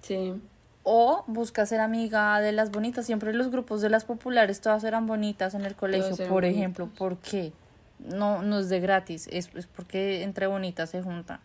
Sí. 0.00 0.40
O 0.84 1.24
busca 1.26 1.66
ser 1.66 1.80
amiga 1.80 2.40
de 2.40 2.52
las 2.52 2.70
bonitas. 2.70 3.04
Siempre 3.06 3.34
los 3.34 3.50
grupos 3.50 3.80
de 3.80 3.90
las 3.90 4.04
populares 4.04 4.60
todas 4.60 4.84
eran 4.84 5.06
bonitas 5.06 5.54
en 5.54 5.64
el 5.64 5.74
colegio, 5.74 6.16
por 6.28 6.44
ejemplo. 6.44 6.88
¿Por 6.96 7.18
qué? 7.18 7.52
No, 7.98 8.42
no 8.42 8.60
es 8.60 8.68
de 8.68 8.78
gratis, 8.78 9.28
es, 9.32 9.50
es 9.54 9.66
porque 9.66 10.22
entre 10.22 10.46
bonitas 10.46 10.90
se 10.90 11.02
juntan. 11.02 11.40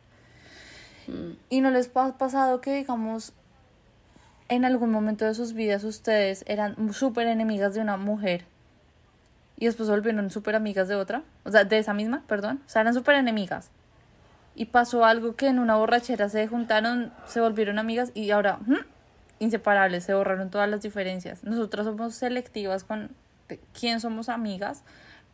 Mm. 1.08 1.32
Y 1.50 1.62
no 1.62 1.72
les 1.72 1.90
ha 1.96 2.18
pasado 2.18 2.62
que, 2.62 2.76
digamos, 2.76 3.34
en 4.50 4.66
algún 4.66 4.92
momento 4.92 5.26
de 5.26 5.34
sus 5.34 5.54
vidas 5.54 5.84
ustedes 5.86 6.44
eran 6.46 6.94
súper 6.94 7.28
enemigas 7.28 7.74
de 7.74 7.80
una 7.80 7.98
mujer 7.98 8.46
y 9.62 9.66
después 9.66 9.88
volvieron 9.88 10.32
súper 10.32 10.56
amigas 10.56 10.88
de 10.88 10.96
otra, 10.96 11.22
o 11.44 11.52
sea, 11.52 11.66
de 11.66 11.78
esa 11.78 11.94
misma, 11.94 12.24
perdón, 12.26 12.64
o 12.66 12.70
sea, 12.70 12.82
eran 12.82 12.96
súper 12.96 13.14
enemigas. 13.14 13.70
Y 14.56 14.66
pasó 14.66 15.06
algo 15.06 15.36
que 15.36 15.50
en 15.50 15.60
una 15.60 15.76
borrachera 15.76 16.30
se 16.30 16.48
juntaron, 16.48 17.14
se 17.28 17.42
volvieron 17.42 17.78
amigas 17.78 18.10
y 18.16 18.32
ahora, 18.32 18.58
inseparables, 19.38 20.04
se 20.04 20.16
borraron 20.16 20.50
todas 20.50 20.68
las 20.68 20.82
diferencias. 20.82 21.44
Nosotras 21.44 21.86
somos 21.86 22.16
selectivas 22.16 22.84
con 22.84 23.12
quién 23.80 24.00
somos 24.00 24.30
amigas, 24.30 24.82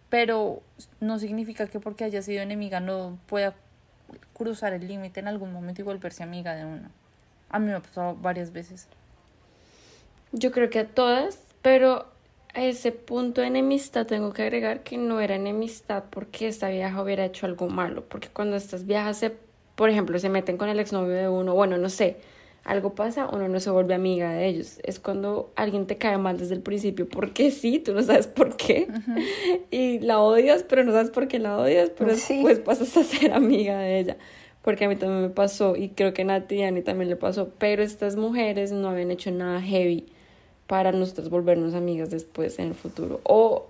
pero 0.10 0.62
no 1.00 1.20
significa 1.20 1.68
que 1.68 1.80
porque 1.80 2.04
haya 2.04 2.22
sido 2.22 2.42
enemiga 2.42 2.82
no 2.82 3.18
pueda 3.28 3.56
cruzar 4.34 4.74
el 4.74 4.90
límite 4.90 5.22
en 5.22 5.30
algún 5.30 5.54
momento 5.54 5.80
y 5.80 5.86
volverse 5.86 6.24
amiga 6.24 6.54
de 6.54 6.66
una. 6.66 6.92
A 7.50 7.60
mí 7.60 7.68
me 7.68 7.76
ha 7.76 7.80
pasado 7.80 8.18
varias 8.18 8.52
veces. 8.52 8.90
Yo 10.34 10.52
creo 10.52 10.70
que 10.70 10.80
a 10.80 10.86
todas, 10.86 11.40
pero 11.62 12.17
a 12.54 12.64
ese 12.64 12.92
punto 12.92 13.42
de 13.42 13.48
enemistad 13.48 14.08
tengo 14.08 14.34
que 14.34 14.42
agregar 14.42 14.84
que 14.84 14.98
no 14.98 15.20
era 15.20 15.36
enemistad 15.36 16.06
porque 16.10 16.48
esta 16.48 16.70
vieja 16.70 17.02
hubiera 17.02 17.26
hecho 17.26 17.46
algo 17.46 17.68
malo, 17.70 18.04
porque 18.08 18.30
cuando 18.30 18.56
estas 18.56 18.86
viejas 18.86 19.18
se, 19.18 19.32
por 19.76 19.90
ejemplo, 19.90 20.18
se 20.20 20.30
meten 20.30 20.58
con 20.58 20.70
el 20.70 20.80
exnovio 20.80 21.14
de 21.14 21.30
uno, 21.30 21.54
bueno, 21.54 21.78
no 21.78 21.90
sé, 21.90 22.18
algo 22.64 22.96
pasa, 22.96 23.30
uno 23.32 23.48
no 23.48 23.60
se 23.60 23.70
vuelve 23.70 23.94
amiga 23.94 24.32
de 24.32 24.48
ellos. 24.48 24.80
Es 24.84 25.00
cuando 25.00 25.54
alguien 25.56 25.88
te 25.88 25.98
cae 25.98 26.18
mal 26.18 26.38
desde 26.38 26.56
el 26.56 26.62
principio, 26.62 27.08
porque 27.08 27.50
sí, 27.52 27.80
tú 27.80 27.94
no 27.94 28.04
sabes 28.04 28.28
por 28.28 28.58
qué, 28.58 28.88
y 29.72 30.00
la 30.00 30.20
odias, 30.20 30.64
pero 30.64 30.84
no 30.84 30.92
sabes 30.92 31.10
por 31.10 31.28
qué 31.28 31.40
la 31.40 31.58
odias, 31.58 31.92
pero 31.98 32.12
después 32.12 32.60
pasas 32.60 32.96
a 32.98 33.04
ser 33.04 33.32
amiga 33.32 33.80
de 33.80 34.00
ella. 34.00 34.18
Porque 34.64 34.84
a 34.84 34.90
mí 34.90 34.98
también 34.98 35.22
me 35.22 35.30
pasó, 35.30 35.78
y 35.78 35.90
creo 35.90 36.14
que 36.14 36.24
a 36.24 36.26
Nati 36.26 36.56
y 36.56 36.64
a 36.64 36.68
Ani 36.68 36.82
también 36.82 37.10
le 37.10 37.16
pasó, 37.16 37.54
pero 37.58 37.84
estas 37.84 38.18
mujeres 38.18 38.74
no 38.74 38.90
habían 38.90 39.12
hecho 39.12 39.32
nada 39.32 39.62
heavy 39.62 40.08
para 40.68 40.92
nosotros 40.92 41.30
volvernos 41.30 41.74
amigas 41.74 42.10
después 42.10 42.60
en 42.60 42.68
el 42.68 42.76
futuro. 42.76 43.22
O 43.24 43.66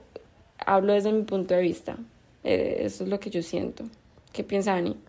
hablo 0.58 0.94
desde 0.94 1.12
mi 1.12 1.24
punto 1.24 1.54
de 1.54 1.62
vista. 1.62 1.96
Eh, 2.44 2.80
eso 2.82 3.04
es 3.04 3.10
lo 3.10 3.20
que 3.20 3.30
yo 3.30 3.44
siento. 3.44 3.86
¿Qué 4.34 4.44
piensa 4.44 4.74
Ani? 4.74 5.00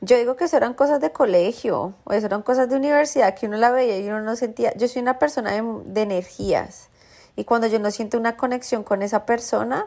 Yo 0.00 0.16
digo 0.16 0.36
que 0.36 0.44
eso 0.44 0.56
eran 0.56 0.74
cosas 0.74 1.00
de 1.00 1.10
colegio, 1.10 1.94
o 2.04 2.12
eso 2.12 2.26
eran 2.26 2.42
cosas 2.42 2.68
de 2.68 2.76
universidad 2.76 3.34
que 3.34 3.46
uno 3.46 3.56
la 3.56 3.70
veía 3.70 3.98
y 3.98 4.06
uno 4.06 4.20
no 4.20 4.36
sentía. 4.36 4.74
Yo 4.76 4.88
soy 4.88 5.02
una 5.02 5.18
persona 5.18 5.52
de, 5.52 6.02
energías 6.02 6.88
y 7.34 7.44
cuando 7.44 7.66
yo 7.66 7.78
no 7.78 7.90
siento 7.90 8.18
una 8.18 8.36
conexión 8.36 8.84
con 8.84 9.02
esa 9.02 9.24
persona, 9.24 9.86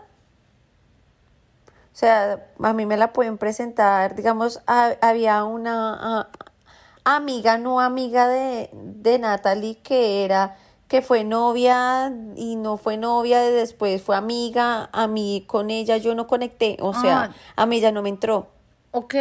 o 1.94 1.96
sea, 2.00 2.48
a 2.60 2.74
mí 2.74 2.86
me 2.86 2.98
la 2.98 3.14
pueden 3.14 3.38
presentar, 3.38 4.16
digamos, 4.16 4.62
había 4.66 5.44
una 5.44 6.30
amiga, 7.04 7.58
no 7.58 7.80
amiga 7.80 8.28
de, 8.28 8.70
de 8.74 9.20
Natalie, 9.20 9.78
que 9.78 10.26
era 10.26 10.58
que 10.90 11.04
fue 11.04 11.24
novia 11.24 12.12
y 12.36 12.56
no 12.56 12.76
fue 12.76 12.98
novia, 12.98 13.42
después 13.42 14.02
fue 14.02 14.16
amiga, 14.16 14.90
a 14.92 15.08
mí 15.08 15.46
con 15.46 15.70
ella 15.70 15.98
yo 15.98 16.16
no 16.16 16.26
conecté, 16.26 16.78
o 16.82 16.94
sea, 16.94 17.26
ah. 17.26 17.36
a 17.56 17.66
mí 17.68 17.78
ella 17.78 17.92
no 17.92 18.02
me 18.02 18.10
entró. 18.10 18.48
Ok, 18.92 19.14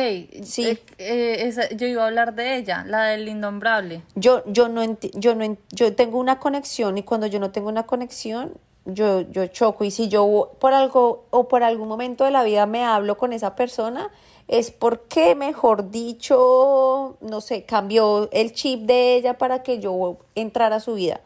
sí. 0.45 0.65
Eh, 0.65 0.81
eh, 0.97 1.77
yo 1.77 1.87
iba 1.87 2.03
a 2.03 2.07
hablar 2.07 2.35
de 2.35 2.57
ella, 2.57 2.85
la 2.87 3.05
del 3.05 3.29
innombrable. 3.29 4.01
Yo, 4.15 4.43
yo 4.47 4.71
no 4.71 4.83
yo 5.13 5.35
no 5.35 5.59
yo 5.71 5.95
tengo 5.95 6.19
una 6.19 6.39
conexión 6.39 6.97
y 6.97 7.03
cuando 7.03 7.27
yo 7.27 7.39
no 7.39 7.51
tengo 7.51 7.69
una 7.69 7.83
conexión, 7.83 8.55
yo, 8.87 9.21
yo 9.21 9.47
choco. 9.49 9.85
Y 9.85 9.91
si 9.91 10.09
yo 10.09 10.53
por 10.59 10.73
algo 10.73 11.27
o 11.29 11.49
por 11.49 11.63
algún 11.65 11.87
momento 11.87 12.25
de 12.25 12.31
la 12.31 12.45
vida 12.45 12.65
me 12.65 12.87
hablo 12.87 13.19
con 13.19 13.35
esa 13.35 13.55
persona, 13.57 14.11
es 14.47 14.71
porque, 14.71 15.35
mejor 15.35 15.91
dicho, 15.91 17.19
no 17.21 17.43
sé, 17.43 17.65
cambió 17.65 18.31
el 18.33 18.55
chip 18.55 18.87
de 18.87 19.17
ella 19.17 19.37
para 19.37 19.63
que 19.63 19.81
yo 19.81 20.17
entrara 20.35 20.77
a 20.77 20.81
su 20.81 20.95
vida 20.95 21.21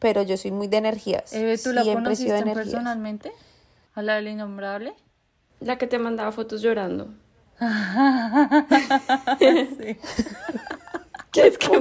pero 0.00 0.22
yo 0.22 0.36
soy 0.36 0.50
muy 0.50 0.66
de 0.66 0.78
energías. 0.78 1.30
¿Tú 1.62 1.72
la 1.72 1.84
conociste 1.84 2.42
personalmente? 2.52 3.32
¿A 3.94 4.02
la 4.02 4.16
del 4.16 4.28
innombrable? 4.28 4.94
La 5.60 5.78
que 5.78 5.86
te 5.86 5.98
mandaba 5.98 6.32
fotos 6.32 6.62
llorando. 6.62 7.08
sí. 9.38 9.98
¿Qué 11.32 11.46
es 11.46 11.58
que 11.58 11.76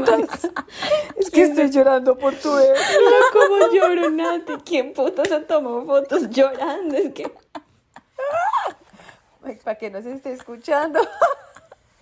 Es 1.17 1.31
que 1.31 1.41
estoy 1.43 1.71
llorando 1.71 2.15
por 2.17 2.35
tu 2.35 2.53
bebé. 2.53 2.73
Mira 2.73 3.17
cómo 3.33 3.73
lloro, 3.73 4.11
Nati. 4.11 4.53
¿Quién 4.65 4.93
puto 4.93 5.25
se 5.25 5.39
tomó 5.41 5.85
fotos 5.85 6.29
llorando? 6.29 6.95
Es 6.95 7.13
que. 7.13 7.31
Para 9.63 9.77
que 9.77 9.89
no 9.89 10.01
se 10.01 10.13
esté 10.13 10.33
escuchando. 10.33 10.99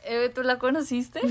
Eve, 0.08 0.30
¿tú 0.30 0.44
la 0.44 0.60
conociste? 0.60 1.22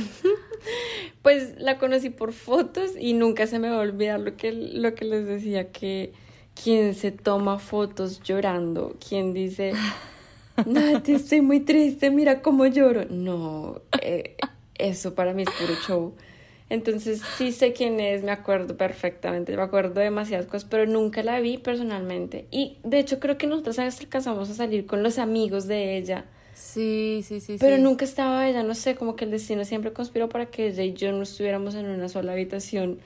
Pues 1.22 1.58
la 1.58 1.78
conocí 1.78 2.10
por 2.10 2.32
fotos 2.32 2.92
y 2.98 3.12
nunca 3.12 3.46
se 3.46 3.58
me 3.58 3.68
va 3.68 3.76
a 3.76 3.80
olvidar 3.80 4.18
lo 4.18 4.36
que, 4.36 4.52
lo 4.52 4.94
que 4.94 5.04
les 5.04 5.26
decía, 5.26 5.70
que 5.70 6.12
quien 6.60 6.94
se 6.94 7.10
toma 7.12 7.58
fotos 7.58 8.20
llorando, 8.22 8.96
quien 9.06 9.32
dice, 9.32 9.72
Nati, 10.66 11.12
estoy 11.12 11.40
muy 11.40 11.60
triste, 11.60 12.10
mira 12.10 12.42
cómo 12.42 12.66
lloro. 12.66 13.04
No, 13.10 13.80
eh, 14.00 14.36
eso 14.78 15.14
para 15.14 15.34
mí 15.34 15.42
es 15.42 15.50
puro 15.50 15.74
show. 15.86 16.14
Entonces 16.68 17.22
sí 17.36 17.52
sé 17.52 17.72
quién 17.72 18.00
es, 18.00 18.24
me 18.24 18.32
acuerdo 18.32 18.76
perfectamente, 18.76 19.56
me 19.56 19.62
acuerdo 19.62 19.94
de 19.94 20.04
demasiadas 20.04 20.46
cosas, 20.46 20.64
pero 20.68 20.86
nunca 20.86 21.22
la 21.22 21.38
vi 21.38 21.58
personalmente. 21.58 22.46
Y 22.50 22.78
de 22.82 22.98
hecho 22.98 23.20
creo 23.20 23.38
que 23.38 23.46
nosotros 23.46 23.78
alcanzamos 23.78 24.50
a 24.50 24.54
salir 24.54 24.86
con 24.86 25.02
los 25.02 25.18
amigos 25.18 25.66
de 25.68 25.96
ella. 25.96 26.24
Sí, 26.56 27.22
sí, 27.22 27.40
sí. 27.40 27.58
Pero 27.60 27.76
nunca 27.76 28.06
estaba 28.06 28.48
ella, 28.48 28.62
no 28.62 28.74
sé, 28.74 28.96
como 28.96 29.14
que 29.14 29.26
el 29.26 29.30
destino 29.30 29.66
siempre 29.66 29.92
conspiró 29.92 30.30
para 30.30 30.46
que 30.46 30.68
ella 30.68 30.82
y 30.84 30.94
yo 30.94 31.12
no 31.12 31.22
estuviéramos 31.22 31.74
en 31.74 31.84
una 31.84 32.08
sola 32.08 32.32
habitación 32.32 32.98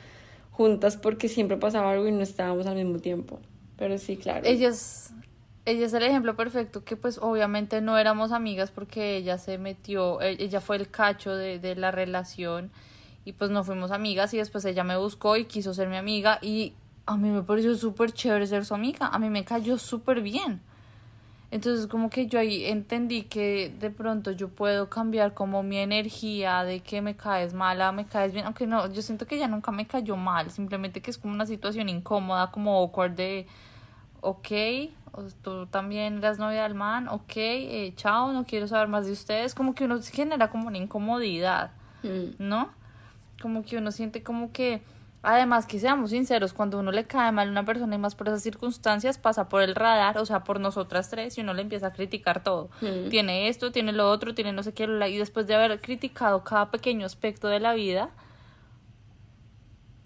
juntas 0.52 0.96
porque 0.96 1.28
siempre 1.28 1.56
pasaba 1.56 1.90
algo 1.90 2.06
y 2.06 2.12
no 2.12 2.20
estábamos 2.20 2.66
al 2.66 2.76
mismo 2.76 3.00
tiempo. 3.00 3.40
Pero 3.76 3.98
sí, 3.98 4.16
claro. 4.16 4.46
Ella 4.46 4.68
es 4.68 5.92
el 5.92 6.02
ejemplo 6.04 6.36
perfecto 6.36 6.84
que 6.84 6.96
pues 6.96 7.18
obviamente 7.18 7.80
no 7.80 7.98
éramos 7.98 8.30
amigas 8.30 8.70
porque 8.70 9.16
ella 9.16 9.36
se 9.36 9.58
metió, 9.58 10.20
e, 10.22 10.36
ella 10.38 10.60
fue 10.60 10.76
el 10.76 10.88
cacho 10.88 11.34
de, 11.34 11.58
de 11.58 11.74
la 11.74 11.90
relación 11.90 12.70
y 13.24 13.32
pues 13.32 13.50
no 13.50 13.64
fuimos 13.64 13.90
amigas 13.90 14.32
y 14.32 14.38
después 14.38 14.64
ella 14.64 14.84
me 14.84 14.96
buscó 14.96 15.36
y 15.36 15.46
quiso 15.46 15.74
ser 15.74 15.88
mi 15.88 15.96
amiga 15.96 16.38
y 16.40 16.74
a 17.06 17.16
mí 17.16 17.30
me 17.30 17.42
pareció 17.42 17.74
súper 17.74 18.12
chévere 18.12 18.46
ser 18.46 18.64
su 18.64 18.74
amiga, 18.74 19.08
a 19.08 19.18
mí 19.18 19.28
me 19.28 19.44
cayó 19.44 19.76
súper 19.76 20.20
bien. 20.20 20.60
Entonces 21.50 21.88
como 21.88 22.10
que 22.10 22.28
yo 22.28 22.38
ahí 22.38 22.64
entendí 22.66 23.22
que 23.22 23.74
de 23.80 23.90
pronto 23.90 24.30
yo 24.30 24.48
puedo 24.50 24.88
cambiar 24.88 25.34
como 25.34 25.64
mi 25.64 25.78
energía 25.78 26.62
de 26.62 26.80
que 26.80 27.02
me 27.02 27.16
caes 27.16 27.54
mala, 27.54 27.90
me 27.90 28.06
caes 28.06 28.32
bien, 28.32 28.46
aunque 28.46 28.68
no, 28.68 28.92
yo 28.92 29.02
siento 29.02 29.26
que 29.26 29.34
ella 29.34 29.48
nunca 29.48 29.72
me 29.72 29.86
cayó 29.86 30.16
mal, 30.16 30.50
simplemente 30.50 31.00
que 31.02 31.10
es 31.10 31.18
como 31.18 31.34
una 31.34 31.46
situación 31.46 31.88
incómoda, 31.88 32.52
como 32.52 32.76
awkward 32.76 33.12
de, 33.12 33.46
ok, 34.20 34.48
tú 35.42 35.66
también 35.66 36.18
eras 36.18 36.38
novia 36.38 36.62
del 36.62 36.74
man, 36.74 37.08
ok, 37.08 37.32
eh, 37.36 37.92
chao, 37.96 38.32
no 38.32 38.46
quiero 38.46 38.68
saber 38.68 38.86
más 38.86 39.06
de 39.06 39.12
ustedes, 39.12 39.52
como 39.52 39.74
que 39.74 39.84
uno 39.84 40.00
genera 40.00 40.50
como 40.50 40.68
una 40.68 40.78
incomodidad, 40.78 41.72
mm. 42.04 42.34
¿no? 42.38 42.70
Como 43.42 43.64
que 43.64 43.76
uno 43.76 43.90
siente 43.90 44.22
como 44.22 44.52
que 44.52 44.82
Además, 45.22 45.66
que 45.66 45.78
seamos 45.78 46.10
sinceros, 46.10 46.54
cuando 46.54 46.78
uno 46.78 46.92
le 46.92 47.06
cae 47.06 47.30
mal 47.30 47.48
a 47.48 47.50
una 47.50 47.64
persona 47.64 47.94
y 47.94 47.98
más 47.98 48.14
por 48.14 48.28
esas 48.28 48.42
circunstancias, 48.42 49.18
pasa 49.18 49.48
por 49.48 49.62
el 49.62 49.74
radar, 49.74 50.16
o 50.16 50.24
sea, 50.24 50.44
por 50.44 50.60
nosotras 50.60 51.10
tres, 51.10 51.36
y 51.36 51.42
uno 51.42 51.52
le 51.52 51.62
empieza 51.62 51.88
a 51.88 51.92
criticar 51.92 52.42
todo. 52.42 52.70
Mm. 52.80 53.10
Tiene 53.10 53.48
esto, 53.48 53.70
tiene 53.70 53.92
lo 53.92 54.08
otro, 54.08 54.34
tiene 54.34 54.52
no 54.52 54.62
sé 54.62 54.72
qué, 54.72 54.84
y 54.84 55.18
después 55.18 55.46
de 55.46 55.54
haber 55.54 55.80
criticado 55.80 56.42
cada 56.42 56.70
pequeño 56.70 57.04
aspecto 57.04 57.48
de 57.48 57.60
la 57.60 57.74
vida, 57.74 58.10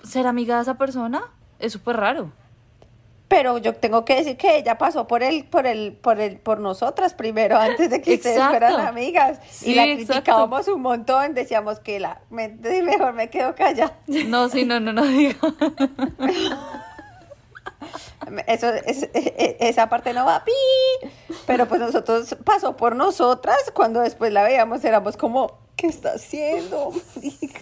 ser 0.03 0.27
amiga 0.27 0.57
de 0.57 0.63
esa 0.63 0.77
persona 0.77 1.23
es 1.61 1.73
súper 1.73 1.97
raro 1.97 2.33
pero 3.29 3.59
yo 3.59 3.75
tengo 3.75 4.05
que 4.05 4.17
decir 4.17 4.37
que 4.37 4.57
ella 4.57 4.79
pasó 4.79 5.07
por 5.07 5.23
el, 5.23 5.45
por 5.45 5.67
el, 5.67 5.93
por 5.93 6.21
el, 6.21 6.39
por 6.39 6.61
nosotras 6.61 7.15
primero, 7.15 7.59
antes 7.61 7.91
de 7.91 8.01
que 8.01 8.15
ustedes 8.15 8.43
fueran 8.43 8.81
amigas. 8.81 9.39
y 9.63 9.75
la 9.75 9.85
criticábamos 9.85 10.69
un 10.69 10.83
montón, 10.83 11.35
decíamos 11.35 11.81
que 11.81 12.01
la 12.01 12.21
mejor 12.31 13.15
me 13.15 13.31
quedo 13.31 13.55
callada. 13.55 13.99
No, 14.07 14.49
sí, 14.49 14.65
no, 14.65 14.81
no, 14.81 14.93
no 14.93 15.05
digo. 15.05 15.39
Eso, 18.47 18.69
es, 18.69 19.05
e, 19.05 19.11
e, 19.15 19.57
esa 19.61 19.89
parte 19.89 20.13
no 20.13 20.25
va, 20.25 20.45
pi. 20.45 20.53
Pero 21.47 21.67
pues 21.67 21.81
nosotros 21.81 22.37
pasó 22.45 22.77
por 22.77 22.97
nosotras, 22.97 23.59
cuando 23.75 24.01
después 24.01 24.33
la 24.33 24.43
veíamos 24.43 24.85
éramos 24.85 25.17
como, 25.17 25.59
¿qué 25.77 25.87
está 25.87 26.15
haciendo? 26.15 26.93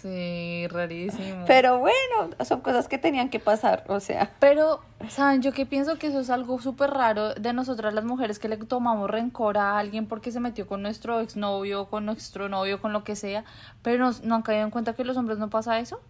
Sí, 0.03 0.67
rarísimo. 0.69 1.45
Pero 1.47 1.79
bueno, 1.79 2.31
son 2.45 2.61
cosas 2.61 2.89
que 2.89 2.99
tenían 2.99 3.29
que 3.29 3.39
pasar, 3.39 3.85
o 3.87 4.01
sea. 4.01 4.33
Pero, 4.41 4.81
¿saben? 5.09 5.43
Yo 5.43 5.53
que 5.53 5.65
pienso 5.65 5.97
que 5.97 6.09
eso 6.09 6.19
es 6.19 6.29
algo 6.29 6.61
súper 6.61 6.91
raro 6.91 7.35
de 7.35 7.53
nosotras 7.53 7.95
las 7.95 8.05
mujeres 8.05 8.41
que 8.41 8.49
le 8.49 8.57
tomamos 8.57 9.09
rencor 9.09 9.59
a 9.59 9.79
alguien 9.79 10.07
porque 10.07 10.33
se 10.33 10.41
metió 10.41 10.67
con 10.67 10.83
nuestro 10.83 11.21
exnovio, 11.21 11.87
con 11.87 12.05
nuestro 12.05 12.49
novio, 12.49 12.81
con 12.81 12.93
lo 12.93 13.05
que 13.05 13.15
sea, 13.15 13.45
pero 13.83 14.11
no 14.25 14.35
han 14.35 14.43
caído 14.43 14.65
en 14.65 14.71
cuenta 14.71 14.95
que 14.95 15.05
los 15.05 15.17
hombres 15.17 15.39
no 15.39 15.51
pasa 15.51 15.79
eso. 15.79 16.01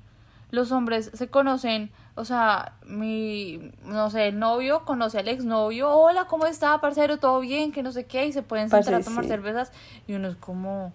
Los 0.50 0.72
hombres 0.72 1.10
se 1.12 1.28
conocen, 1.28 1.90
o 2.14 2.24
sea, 2.24 2.74
mi, 2.86 3.72
no 3.84 4.10
sé, 4.10 4.28
el 4.28 4.38
novio 4.38 4.84
conoce 4.84 5.18
al 5.18 5.28
exnovio, 5.28 5.90
hola, 5.90 6.26
¿cómo 6.26 6.46
está, 6.46 6.78
parcero? 6.80 7.18
¿Todo 7.18 7.40
bien? 7.40 7.72
Que 7.72 7.82
no 7.82 7.90
sé 7.92 8.04
qué, 8.04 8.26
y 8.26 8.32
se 8.32 8.42
pueden 8.42 8.68
sentar 8.68 8.94
a 8.94 9.02
tomar 9.02 9.24
cervezas, 9.24 9.72
y 10.06 10.14
uno 10.14 10.28
es 10.28 10.36
como 10.36 10.92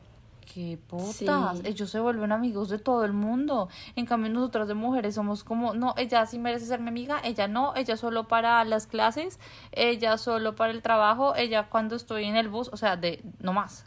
qué 0.53 0.77
putas, 0.87 1.61
ellos 1.65 1.89
se 1.89 1.99
vuelven 1.99 2.31
amigos 2.31 2.69
de 2.69 2.79
todo 2.79 3.03
el 3.03 3.13
mundo. 3.13 3.67
En 3.95 4.05
cambio, 4.05 4.31
nosotras 4.31 4.67
de 4.67 4.75
mujeres 4.75 5.15
somos 5.15 5.43
como, 5.43 5.73
no, 5.73 5.93
ella 5.97 6.25
sí 6.25 6.39
merece 6.39 6.65
ser 6.65 6.79
mi 6.79 6.89
amiga, 6.89 7.19
ella 7.23 7.47
no, 7.47 7.75
ella 7.75 7.97
solo 7.97 8.27
para 8.27 8.63
las 8.63 8.87
clases, 8.87 9.39
ella 9.71 10.17
solo 10.17 10.55
para 10.55 10.71
el 10.71 10.81
trabajo, 10.81 11.35
ella 11.35 11.67
cuando 11.69 11.95
estoy 11.95 12.25
en 12.25 12.35
el 12.35 12.47
bus, 12.47 12.69
o 12.71 12.77
sea, 12.77 12.95
de 12.95 13.23
no 13.39 13.53
más. 13.53 13.85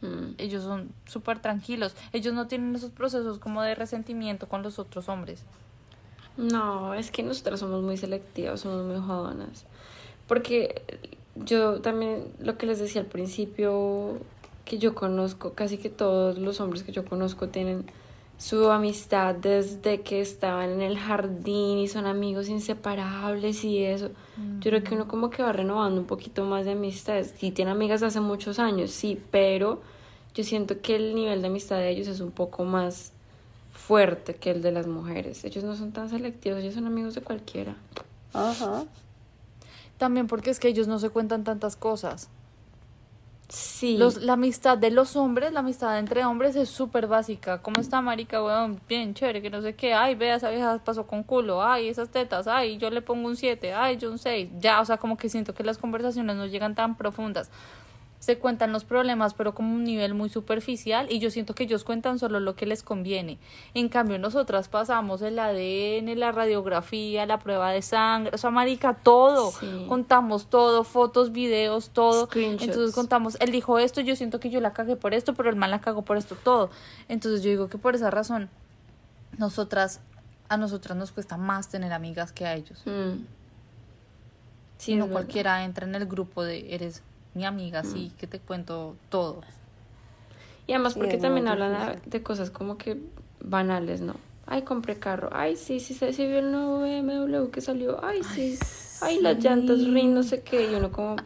Mm. 0.00 0.34
Ellos 0.38 0.64
son 0.64 0.92
súper 1.06 1.38
tranquilos, 1.38 1.96
ellos 2.12 2.34
no 2.34 2.46
tienen 2.46 2.74
esos 2.74 2.90
procesos 2.90 3.38
como 3.38 3.62
de 3.62 3.74
resentimiento 3.74 4.48
con 4.48 4.62
los 4.62 4.78
otros 4.78 5.08
hombres. 5.08 5.44
No, 6.36 6.94
es 6.94 7.10
que 7.10 7.22
nosotras 7.22 7.60
somos 7.60 7.82
muy 7.82 7.96
selectivas, 7.96 8.60
somos 8.60 8.84
muy 8.84 8.96
jodonas. 8.96 9.66
Porque 10.26 10.82
yo 11.36 11.80
también, 11.80 12.32
lo 12.40 12.58
que 12.58 12.66
les 12.66 12.78
decía 12.78 13.00
al 13.00 13.06
principio, 13.06 14.18
que 14.64 14.78
yo 14.78 14.94
conozco, 14.94 15.52
casi 15.54 15.78
que 15.78 15.90
todos 15.90 16.38
los 16.38 16.60
hombres 16.60 16.82
que 16.82 16.92
yo 16.92 17.04
conozco 17.04 17.48
tienen 17.48 17.84
su 18.36 18.68
amistad 18.70 19.34
desde 19.36 20.00
que 20.00 20.20
estaban 20.20 20.70
en 20.70 20.82
el 20.82 20.98
jardín 20.98 21.78
y 21.78 21.88
son 21.88 22.06
amigos 22.06 22.48
inseparables 22.48 23.62
y 23.64 23.84
eso. 23.84 24.10
Yo 24.60 24.70
creo 24.70 24.82
que 24.82 24.94
uno 24.94 25.06
como 25.06 25.30
que 25.30 25.42
va 25.42 25.52
renovando 25.52 26.00
un 26.00 26.06
poquito 26.06 26.44
más 26.44 26.64
de 26.64 26.72
amistades. 26.72 27.34
Sí, 27.38 27.52
tiene 27.52 27.70
amigas 27.70 28.02
hace 28.02 28.20
muchos 28.20 28.58
años, 28.58 28.90
sí, 28.90 29.20
pero 29.30 29.80
yo 30.34 30.42
siento 30.42 30.80
que 30.80 30.96
el 30.96 31.14
nivel 31.14 31.42
de 31.42 31.48
amistad 31.48 31.76
de 31.76 31.90
ellos 31.90 32.08
es 32.08 32.20
un 32.20 32.32
poco 32.32 32.64
más 32.64 33.13
fuerte 33.86 34.34
que 34.34 34.50
el 34.50 34.62
de 34.62 34.72
las 34.72 34.86
mujeres. 34.86 35.44
Ellos 35.44 35.62
no 35.62 35.76
son 35.76 35.92
tan 35.92 36.08
selectivos, 36.08 36.60
ellos 36.60 36.74
son 36.74 36.86
amigos 36.86 37.14
de 37.14 37.20
cualquiera. 37.20 37.76
Ajá. 38.32 38.84
También 39.98 40.26
porque 40.26 40.50
es 40.50 40.58
que 40.58 40.68
ellos 40.68 40.88
no 40.88 40.98
se 40.98 41.10
cuentan 41.10 41.44
tantas 41.44 41.76
cosas. 41.76 42.28
Sí. 43.50 43.98
Los, 43.98 44.22
la 44.22 44.32
amistad 44.32 44.78
de 44.78 44.90
los 44.90 45.16
hombres, 45.16 45.52
la 45.52 45.60
amistad 45.60 45.98
entre 45.98 46.24
hombres 46.24 46.56
es 46.56 46.70
súper 46.70 47.06
básica. 47.06 47.60
¿Cómo 47.60 47.80
está, 47.80 48.00
marica, 48.00 48.42
weón? 48.42 48.80
Bien 48.88 49.12
chévere, 49.12 49.42
que 49.42 49.50
no 49.50 49.60
sé 49.60 49.74
qué. 49.74 49.92
Ay, 49.92 50.14
vea, 50.14 50.36
esa 50.36 50.48
vieja 50.48 50.80
pasó 50.82 51.06
con 51.06 51.22
culo. 51.22 51.62
Ay, 51.62 51.88
esas 51.88 52.08
tetas. 52.08 52.46
Ay, 52.48 52.78
yo 52.78 52.88
le 52.88 53.02
pongo 53.02 53.28
un 53.28 53.36
7. 53.36 53.74
Ay, 53.74 53.98
yo 53.98 54.10
un 54.10 54.18
6. 54.18 54.48
Ya, 54.60 54.80
o 54.80 54.84
sea, 54.86 54.96
como 54.96 55.18
que 55.18 55.28
siento 55.28 55.52
que 55.52 55.62
las 55.62 55.76
conversaciones 55.76 56.36
no 56.36 56.46
llegan 56.46 56.74
tan 56.74 56.96
profundas 56.96 57.50
se 58.24 58.38
cuentan 58.38 58.72
los 58.72 58.84
problemas, 58.84 59.34
pero 59.34 59.54
como 59.54 59.74
un 59.74 59.84
nivel 59.84 60.14
muy 60.14 60.30
superficial, 60.30 61.08
y 61.10 61.18
yo 61.18 61.30
siento 61.30 61.54
que 61.54 61.64
ellos 61.64 61.84
cuentan 61.84 62.18
solo 62.18 62.40
lo 62.40 62.56
que 62.56 62.64
les 62.64 62.82
conviene. 62.82 63.36
En 63.74 63.90
cambio, 63.90 64.18
nosotras 64.18 64.68
pasamos 64.68 65.20
el 65.20 65.38
ADN, 65.38 66.18
la 66.18 66.32
radiografía, 66.32 67.26
la 67.26 67.38
prueba 67.38 67.70
de 67.70 67.82
sangre, 67.82 68.30
o 68.32 68.38
sea, 68.38 68.48
marica, 68.48 68.94
todo. 68.94 69.52
Contamos 69.88 70.46
todo, 70.46 70.84
fotos, 70.84 71.32
videos, 71.32 71.90
todo. 71.90 72.30
Entonces 72.34 72.94
contamos, 72.94 73.36
él 73.40 73.50
dijo 73.50 73.78
esto, 73.78 74.00
yo 74.00 74.16
siento 74.16 74.40
que 74.40 74.48
yo 74.48 74.58
la 74.62 74.72
cagué 74.72 74.96
por 74.96 75.12
esto, 75.12 75.34
pero 75.34 75.50
el 75.50 75.56
mal 75.56 75.70
la 75.70 75.82
cagó 75.82 76.00
por 76.00 76.16
esto, 76.16 76.34
todo. 76.34 76.70
Entonces 77.10 77.42
yo 77.42 77.50
digo 77.50 77.68
que 77.68 77.76
por 77.76 77.94
esa 77.94 78.10
razón, 78.10 78.48
nosotras, 79.36 80.00
a 80.48 80.56
nosotras 80.56 80.96
nos 80.96 81.12
cuesta 81.12 81.36
más 81.36 81.68
tener 81.68 81.92
amigas 81.92 82.32
que 82.32 82.46
a 82.46 82.54
ellos. 82.54 82.84
Mm. 82.86 83.26
Si 84.78 84.96
no 84.96 85.08
cualquiera 85.08 85.62
entra 85.62 85.86
en 85.86 85.94
el 85.94 86.06
grupo 86.06 86.42
de 86.42 86.74
eres 86.74 87.02
mi 87.34 87.44
amiga, 87.44 87.84
sí, 87.84 88.12
mm. 88.12 88.18
que 88.18 88.26
te 88.26 88.38
cuento 88.38 88.96
todo. 89.08 89.42
Y 90.66 90.72
además 90.72 90.94
porque 90.94 91.18
también 91.18 91.48
hablan 91.48 92.00
de 92.06 92.22
cosas 92.22 92.50
como 92.50 92.78
que 92.78 92.98
banales, 93.40 94.00
¿no? 94.00 94.14
Ay, 94.46 94.62
compré 94.62 94.98
carro. 94.98 95.30
Ay, 95.32 95.56
sí, 95.56 95.80
sí, 95.80 95.94
se 95.94 96.10
vio 96.26 96.38
el 96.38 96.52
nuevo 96.52 96.80
BMW 96.80 97.50
que 97.50 97.60
salió. 97.60 98.04
Ay, 98.04 98.22
sí. 98.22 98.58
Ay, 99.00 99.20
las 99.20 99.42
llantas 99.42 99.84
rin, 99.84 100.14
no 100.14 100.22
sé 100.22 100.42
qué. 100.42 100.70
Y 100.70 100.74
uno 100.74 100.92
como... 100.92 101.16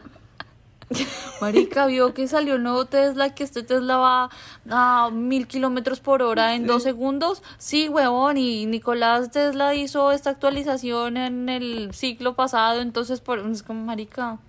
Marica, 1.41 1.85
vio 1.85 2.13
que 2.13 2.27
salió 2.27 2.55
el 2.55 2.63
nuevo 2.63 2.85
Tesla, 2.85 3.35
que 3.35 3.43
este 3.43 3.61
Tesla 3.61 3.97
va 3.97 4.29
a 4.69 5.09
mil 5.11 5.47
kilómetros 5.47 5.99
por 5.99 6.23
hora 6.23 6.55
en 6.55 6.65
dos 6.65 6.83
segundos. 6.83 7.43
Sí, 7.57 7.89
huevón, 7.89 8.37
y 8.37 8.65
Nicolás 8.65 9.29
Tesla 9.29 9.75
hizo 9.75 10.11
esta 10.11 10.31
actualización 10.31 11.17
en 11.17 11.47
el 11.47 11.93
ciclo 11.93 12.35
pasado, 12.35 12.81
entonces 12.81 13.21
por, 13.21 13.39
es 13.39 13.61
como, 13.61 13.85
marica, 13.85 14.39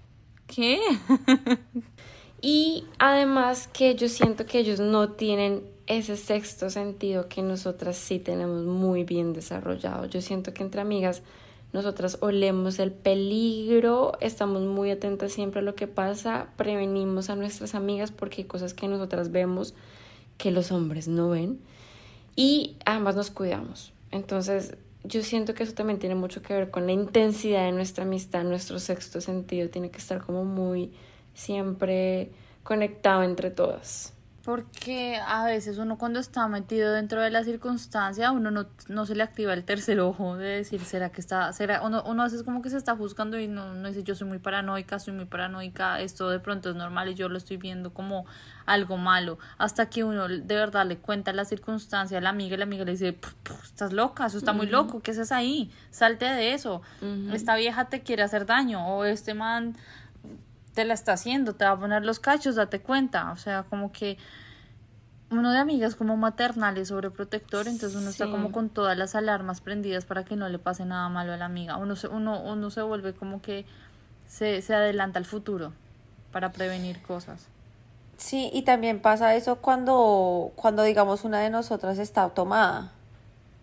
¿Qué? 0.54 0.80
Y 2.42 2.84
además 2.98 3.68
que 3.68 3.94
yo 3.94 4.08
siento 4.08 4.46
que 4.46 4.60
ellos 4.60 4.80
no 4.80 5.10
tienen 5.10 5.62
ese 5.86 6.16
sexto 6.16 6.70
sentido 6.70 7.28
que 7.28 7.42
nosotras 7.42 7.96
sí 7.96 8.18
tenemos 8.18 8.64
muy 8.64 9.04
bien 9.04 9.32
desarrollado. 9.34 10.06
Yo 10.06 10.22
siento 10.22 10.54
que 10.54 10.62
entre 10.62 10.80
amigas 10.80 11.22
nosotras 11.72 12.18
olemos 12.20 12.78
el 12.78 12.92
peligro, 12.92 14.12
estamos 14.20 14.62
muy 14.62 14.90
atentas 14.90 15.32
siempre 15.32 15.60
a 15.60 15.62
lo 15.62 15.74
que 15.74 15.86
pasa, 15.86 16.48
prevenimos 16.56 17.28
a 17.28 17.36
nuestras 17.36 17.74
amigas 17.74 18.10
porque 18.10 18.42
hay 18.42 18.48
cosas 18.48 18.72
que 18.72 18.88
nosotras 18.88 19.30
vemos 19.30 19.74
que 20.38 20.50
los 20.50 20.72
hombres 20.72 21.08
no 21.08 21.28
ven 21.28 21.60
y 22.36 22.76
ambas 22.86 23.16
nos 23.16 23.30
cuidamos. 23.30 23.92
Entonces, 24.10 24.76
yo 25.04 25.22
siento 25.22 25.54
que 25.54 25.62
eso 25.62 25.74
también 25.74 25.98
tiene 25.98 26.14
mucho 26.14 26.42
que 26.42 26.54
ver 26.54 26.70
con 26.70 26.86
la 26.86 26.92
intensidad 26.92 27.64
de 27.64 27.72
nuestra 27.72 28.04
amistad, 28.04 28.44
nuestro 28.44 28.78
sexto 28.78 29.20
sentido 29.20 29.68
tiene 29.68 29.90
que 29.90 29.98
estar 29.98 30.24
como 30.24 30.44
muy 30.44 30.92
siempre 31.34 32.30
conectado 32.62 33.22
entre 33.22 33.50
todas. 33.50 34.12
Porque 34.50 35.16
a 35.24 35.44
veces 35.44 35.78
uno 35.78 35.96
cuando 35.96 36.18
está 36.18 36.48
metido 36.48 36.92
dentro 36.92 37.22
de 37.22 37.30
la 37.30 37.44
circunstancia, 37.44 38.32
uno 38.32 38.50
no, 38.50 38.66
no 38.88 39.06
se 39.06 39.14
le 39.14 39.22
activa 39.22 39.54
el 39.54 39.62
tercer 39.62 40.00
ojo 40.00 40.36
de 40.36 40.48
decir, 40.48 40.80
¿será 40.84 41.10
que 41.10 41.20
está? 41.20 41.52
será 41.52 41.82
Uno, 41.82 42.02
uno 42.04 42.22
a 42.22 42.24
veces 42.24 42.42
como 42.42 42.60
que 42.60 42.68
se 42.68 42.76
está 42.76 42.96
juzgando 42.96 43.38
y 43.38 43.46
no, 43.46 43.74
no 43.74 43.86
dice, 43.86 44.02
yo 44.02 44.16
soy 44.16 44.26
muy 44.26 44.40
paranoica, 44.40 44.98
soy 44.98 45.14
muy 45.14 45.26
paranoica, 45.26 46.00
esto 46.00 46.28
de 46.30 46.40
pronto 46.40 46.68
es 46.70 46.74
normal 46.74 47.10
y 47.10 47.14
yo 47.14 47.28
lo 47.28 47.38
estoy 47.38 47.58
viendo 47.58 47.94
como 47.94 48.26
algo 48.66 48.96
malo. 48.96 49.38
Hasta 49.56 49.88
que 49.88 50.02
uno 50.02 50.26
de 50.26 50.54
verdad 50.56 50.84
le 50.84 50.98
cuenta 50.98 51.32
la 51.32 51.44
circunstancia 51.44 52.18
a 52.18 52.20
la 52.20 52.30
amiga 52.30 52.56
y 52.56 52.58
la 52.58 52.64
amiga 52.64 52.84
le 52.84 52.90
dice, 52.90 53.16
estás 53.62 53.92
loca, 53.92 54.26
eso 54.26 54.38
está 54.38 54.52
muy 54.52 54.66
loco, 54.66 54.98
¿qué 54.98 55.12
haces 55.12 55.30
ahí? 55.30 55.70
Salte 55.92 56.24
de 56.24 56.54
eso. 56.54 56.82
Esta 57.32 57.54
vieja 57.54 57.84
te 57.84 58.00
quiere 58.00 58.24
hacer 58.24 58.46
daño 58.46 58.84
o 58.84 59.04
este 59.04 59.32
man 59.32 59.76
te 60.74 60.84
la 60.84 60.94
está 60.94 61.12
haciendo, 61.12 61.54
te 61.54 61.64
va 61.64 61.72
a 61.72 61.78
poner 61.78 62.04
los 62.04 62.20
cachos, 62.20 62.56
date 62.56 62.80
cuenta. 62.80 63.32
O 63.32 63.36
sea, 63.36 63.64
como 63.64 63.92
que 63.92 64.18
uno 65.30 65.52
de 65.52 65.58
amigas 65.58 65.94
como 65.94 66.16
maternal 66.16 66.84
sobre 66.84 67.10
protector 67.10 67.68
entonces 67.68 67.94
uno 68.00 68.10
está 68.10 68.28
como 68.28 68.50
con 68.50 68.68
todas 68.68 68.98
las 68.98 69.14
alarmas 69.14 69.60
prendidas 69.60 70.04
para 70.04 70.24
que 70.24 70.34
no 70.34 70.48
le 70.48 70.58
pase 70.58 70.84
nada 70.84 71.08
malo 71.08 71.32
a 71.32 71.36
la 71.36 71.44
amiga. 71.44 71.76
Uno 71.76 71.96
se, 71.96 72.08
uno, 72.08 72.40
uno 72.42 72.70
se 72.70 72.82
vuelve 72.82 73.14
como 73.14 73.40
que 73.40 73.64
se, 74.26 74.60
se 74.62 74.74
adelanta 74.74 75.18
al 75.18 75.24
futuro 75.24 75.72
para 76.32 76.52
prevenir 76.52 77.00
cosas. 77.02 77.46
Sí, 78.16 78.50
y 78.52 78.62
también 78.62 79.00
pasa 79.00 79.34
eso 79.34 79.56
cuando, 79.56 80.52
cuando 80.54 80.82
digamos 80.82 81.24
una 81.24 81.40
de 81.40 81.48
nosotras 81.48 81.98
está 81.98 82.28
tomada 82.28 82.92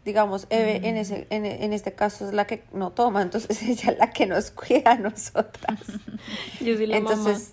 digamos, 0.08 0.48
en, 0.50 0.96
ese, 0.96 1.28
en, 1.32 1.46
en, 1.46 1.74
este 1.74 1.92
caso 1.92 2.26
es 2.26 2.34
la 2.34 2.48
que 2.48 2.64
no 2.72 2.92
toma, 2.92 3.22
entonces 3.22 3.62
ella 3.68 3.92
es 3.92 3.98
la 3.98 4.12
que 4.12 4.26
nos 4.26 4.52
cuida 4.52 4.92
a 4.92 4.96
nosotras. 4.96 5.82
Yo 6.62 6.78
soy 6.78 6.88
la 6.88 6.96
entonces, 6.96 7.52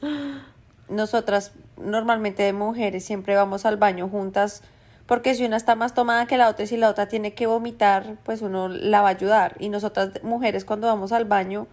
nosotras 0.88 1.50
normalmente 1.76 2.44
de 2.44 2.52
mujeres 2.52 3.04
siempre 3.04 3.34
vamos 3.34 3.66
al 3.66 3.76
baño 3.76 4.08
juntas, 4.08 4.62
porque 5.06 5.34
si 5.34 5.44
una 5.44 5.56
está 5.56 5.74
más 5.74 5.94
tomada 5.94 6.26
que 6.26 6.36
la 6.36 6.48
otra 6.48 6.64
y 6.64 6.68
si 6.68 6.76
la 6.76 6.88
otra 6.88 7.08
tiene 7.08 7.34
que 7.34 7.48
vomitar, 7.48 8.18
pues 8.22 8.40
uno 8.40 8.68
la 8.68 9.02
va 9.02 9.08
a 9.08 9.10
ayudar. 9.10 9.56
Y 9.58 9.68
nosotras 9.68 10.22
mujeres 10.22 10.64
cuando 10.64 10.86
vamos 10.86 11.10
al 11.10 11.24
baño, 11.24 11.66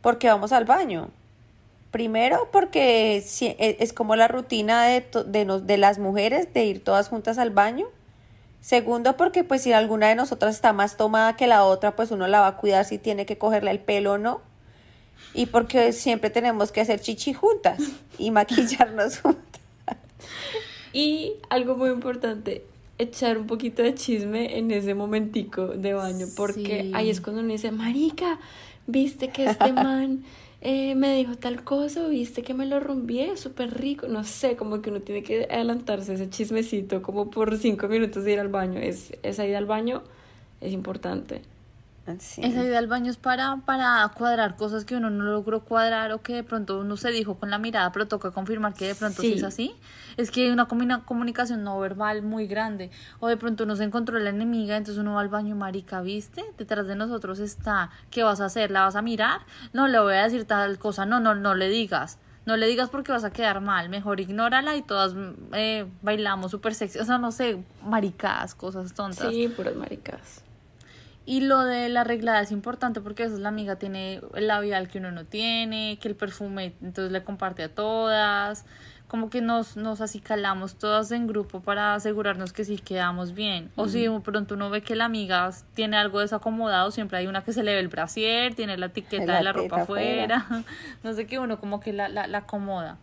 ¿por 0.00 0.18
qué 0.18 0.26
vamos 0.26 0.50
al 0.50 0.64
baño? 0.64 1.10
Primero 1.92 2.48
porque 2.50 3.24
e, 3.40 3.76
es 3.78 3.92
como 3.92 4.16
la 4.16 4.26
rutina 4.26 4.86
de, 4.86 5.06
de, 5.24 5.60
de 5.62 5.76
las 5.78 6.00
mujeres 6.00 6.52
de 6.52 6.64
ir 6.64 6.82
todas 6.82 7.08
juntas 7.08 7.38
al 7.38 7.50
baño. 7.50 7.86
Segundo, 8.60 9.16
porque 9.16 9.42
pues 9.42 9.62
si 9.62 9.72
alguna 9.72 10.08
de 10.08 10.14
nosotras 10.14 10.54
está 10.54 10.72
más 10.72 10.96
tomada 10.96 11.36
que 11.36 11.46
la 11.46 11.64
otra, 11.64 11.96
pues 11.96 12.10
uno 12.10 12.26
la 12.28 12.40
va 12.40 12.48
a 12.48 12.56
cuidar 12.56 12.84
si 12.84 12.98
tiene 12.98 13.24
que 13.24 13.38
cogerle 13.38 13.70
el 13.70 13.78
pelo 13.78 14.12
o 14.12 14.18
no. 14.18 14.42
Y 15.32 15.46
porque 15.46 15.92
siempre 15.92 16.28
tenemos 16.30 16.72
que 16.72 16.80
hacer 16.80 17.00
chichi 17.00 17.32
juntas 17.32 17.80
y 18.18 18.30
maquillarnos 18.30 19.20
juntas. 19.20 19.60
Y 20.92 21.34
algo 21.48 21.76
muy 21.76 21.90
importante, 21.90 22.64
echar 22.98 23.38
un 23.38 23.46
poquito 23.46 23.82
de 23.82 23.94
chisme 23.94 24.58
en 24.58 24.70
ese 24.70 24.94
momentico 24.94 25.68
de 25.68 25.94
baño, 25.94 26.26
porque 26.36 26.90
ahí 26.94 27.08
es 27.08 27.20
cuando 27.20 27.42
uno 27.42 27.52
dice, 27.52 27.70
marica, 27.70 28.38
viste 28.86 29.28
que 29.28 29.46
este 29.46 29.72
man 29.72 30.24
eh, 30.60 30.94
me 30.94 31.14
dijo 31.16 31.36
tal 31.36 31.64
cosa, 31.64 32.06
viste 32.08 32.42
que 32.42 32.54
me 32.54 32.66
lo 32.66 32.80
rumbié, 32.80 33.36
súper 33.36 33.78
rico, 33.80 34.08
no 34.08 34.24
sé, 34.24 34.56
como 34.56 34.82
que 34.82 34.90
uno 34.90 35.00
tiene 35.00 35.22
que 35.22 35.44
adelantarse 35.50 36.14
ese 36.14 36.28
chismecito 36.30 37.02
como 37.02 37.30
por 37.30 37.56
cinco 37.58 37.88
minutos 37.88 38.24
de 38.24 38.32
ir 38.32 38.40
al 38.40 38.48
baño, 38.48 38.78
es, 38.80 39.12
esa 39.22 39.46
ida 39.46 39.58
al 39.58 39.66
baño 39.66 40.02
es 40.60 40.72
importante. 40.72 41.42
Esa 42.18 42.64
ida 42.64 42.78
al 42.78 42.86
baño 42.86 43.10
es 43.10 43.16
para, 43.16 43.56
para 43.64 44.10
cuadrar 44.16 44.56
cosas 44.56 44.84
que 44.84 44.96
uno 44.96 45.10
no 45.10 45.24
logró 45.24 45.64
cuadrar 45.64 46.12
o 46.12 46.22
que 46.22 46.34
de 46.34 46.44
pronto 46.44 46.80
uno 46.80 46.96
se 46.96 47.10
dijo 47.10 47.36
con 47.36 47.50
la 47.50 47.58
mirada, 47.58 47.92
pero 47.92 48.08
toca 48.08 48.30
confirmar 48.30 48.74
que 48.74 48.88
de 48.88 48.94
pronto 48.94 49.22
sí, 49.22 49.34
es 49.34 49.44
así. 49.44 49.74
Es 50.16 50.30
que 50.30 50.44
hay 50.44 50.50
una 50.50 50.66
comunicación 51.04 51.62
no 51.64 51.78
verbal 51.78 52.22
muy 52.22 52.46
grande. 52.46 52.90
O 53.20 53.28
de 53.28 53.36
pronto 53.36 53.64
uno 53.64 53.76
se 53.76 53.84
encontró 53.84 54.18
la 54.18 54.30
enemiga, 54.30 54.76
entonces 54.76 55.00
uno 55.00 55.14
va 55.14 55.20
al 55.20 55.28
baño, 55.28 55.56
marica, 55.56 56.00
¿viste? 56.00 56.44
Detrás 56.58 56.86
de 56.86 56.96
nosotros 56.96 57.38
está, 57.38 57.90
¿qué 58.10 58.22
vas 58.22 58.40
a 58.40 58.46
hacer? 58.46 58.70
¿La 58.70 58.82
vas 58.82 58.96
a 58.96 59.02
mirar? 59.02 59.40
No, 59.72 59.88
le 59.88 59.98
voy 59.98 60.14
a 60.14 60.24
decir 60.24 60.44
tal 60.44 60.78
cosa. 60.78 61.06
No, 61.06 61.20
no, 61.20 61.34
no 61.34 61.54
le 61.54 61.68
digas. 61.68 62.18
No 62.46 62.56
le 62.56 62.66
digas 62.66 62.88
porque 62.88 63.12
vas 63.12 63.24
a 63.24 63.30
quedar 63.30 63.60
mal. 63.60 63.88
Mejor 63.88 64.20
ignórala 64.20 64.74
y 64.76 64.82
todas 64.82 65.14
eh, 65.52 65.86
bailamos 66.02 66.50
súper 66.50 66.74
sexy. 66.74 66.98
O 66.98 67.04
sea, 67.04 67.18
no 67.18 67.32
sé, 67.32 67.62
maricadas, 67.84 68.54
cosas 68.54 68.94
tontas. 68.94 69.30
Sí, 69.30 69.48
puras 69.48 69.76
maricadas. 69.76 70.42
Y 71.26 71.40
lo 71.40 71.60
de 71.64 71.88
la 71.88 72.00
arreglada 72.00 72.40
es 72.40 72.50
importante 72.50 73.00
porque 73.00 73.24
a 73.24 73.26
veces 73.26 73.40
la 73.40 73.50
amiga 73.50 73.76
tiene 73.76 74.20
el 74.34 74.46
labial 74.46 74.88
que 74.88 74.98
uno 74.98 75.12
no 75.12 75.24
tiene, 75.24 75.98
que 76.00 76.08
el 76.08 76.16
perfume 76.16 76.72
entonces 76.80 77.12
le 77.12 77.22
comparte 77.22 77.62
a 77.62 77.68
todas, 77.68 78.64
como 79.10 79.28
que 79.28 79.40
nos, 79.40 79.76
nos 79.76 80.00
acicalamos 80.00 80.76
todas 80.76 81.10
en 81.10 81.26
grupo 81.26 81.60
para 81.60 81.94
asegurarnos 81.94 82.52
que 82.52 82.64
sí 82.64 82.78
quedamos 82.78 83.34
bien. 83.34 83.70
O 83.74 83.88
si 83.88 84.06
de 84.06 84.20
pronto 84.20 84.54
uno 84.54 84.70
ve 84.70 84.82
que 84.82 84.94
la 84.94 85.04
amiga 85.04 85.50
tiene 85.74 85.96
algo 85.96 86.20
desacomodado, 86.20 86.92
siempre 86.92 87.18
hay 87.18 87.26
una 87.26 87.42
que 87.42 87.52
se 87.52 87.64
le 87.64 87.74
ve 87.74 87.80
el 87.80 87.88
brasier, 87.88 88.54
tiene 88.54 88.78
la 88.78 88.86
etiqueta 88.86 89.36
de 89.36 89.42
la 89.42 89.52
ropa 89.52 89.82
afuera, 89.82 90.46
no 91.02 91.12
sé 91.12 91.26
qué, 91.26 91.40
uno 91.40 91.58
como 91.58 91.80
que 91.80 91.92
la, 91.92 92.08
la, 92.08 92.28
la 92.28 92.38
acomoda. 92.38 92.98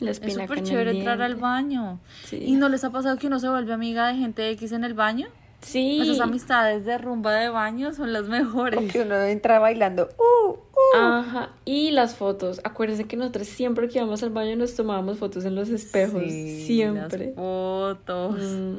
es 0.00 0.18
súper 0.18 0.62
chévere 0.62 0.92
entrar 0.92 1.20
al 1.20 1.34
baño. 1.34 1.98
¿Y 2.30 2.54
no 2.54 2.68
les 2.68 2.84
ha 2.84 2.90
pasado 2.90 3.18
que 3.18 3.26
uno 3.26 3.40
se 3.40 3.48
vuelve 3.48 3.72
amiga 3.72 4.08
de 4.08 4.14
gente 4.14 4.48
X 4.50 4.70
en 4.70 4.84
el 4.84 4.94
baño? 4.94 5.26
Sí. 5.62 6.00
Esas 6.02 6.20
amistades 6.20 6.84
de 6.84 6.98
rumba 6.98 7.32
de 7.34 7.48
baño 7.48 7.94
son 7.94 8.12
las 8.12 8.28
mejores. 8.28 8.80
Porque 8.80 9.00
uno 9.00 9.20
entra 9.22 9.58
bailando. 9.58 10.08
Uh, 10.18 10.50
uh. 10.50 10.96
Ajá. 10.96 11.50
Y 11.64 11.92
las 11.92 12.16
fotos. 12.16 12.60
Acuérdense 12.64 13.04
que 13.04 13.16
nosotros 13.16 13.46
siempre 13.46 13.88
que 13.88 13.98
íbamos 13.98 14.22
al 14.22 14.30
baño 14.30 14.56
nos 14.56 14.74
tomábamos 14.74 15.18
fotos 15.18 15.44
en 15.44 15.54
los 15.54 15.68
espejos. 15.68 16.24
siempre. 16.24 17.26
Las 17.26 17.34
fotos. 17.36 18.40
Mm. 18.42 18.76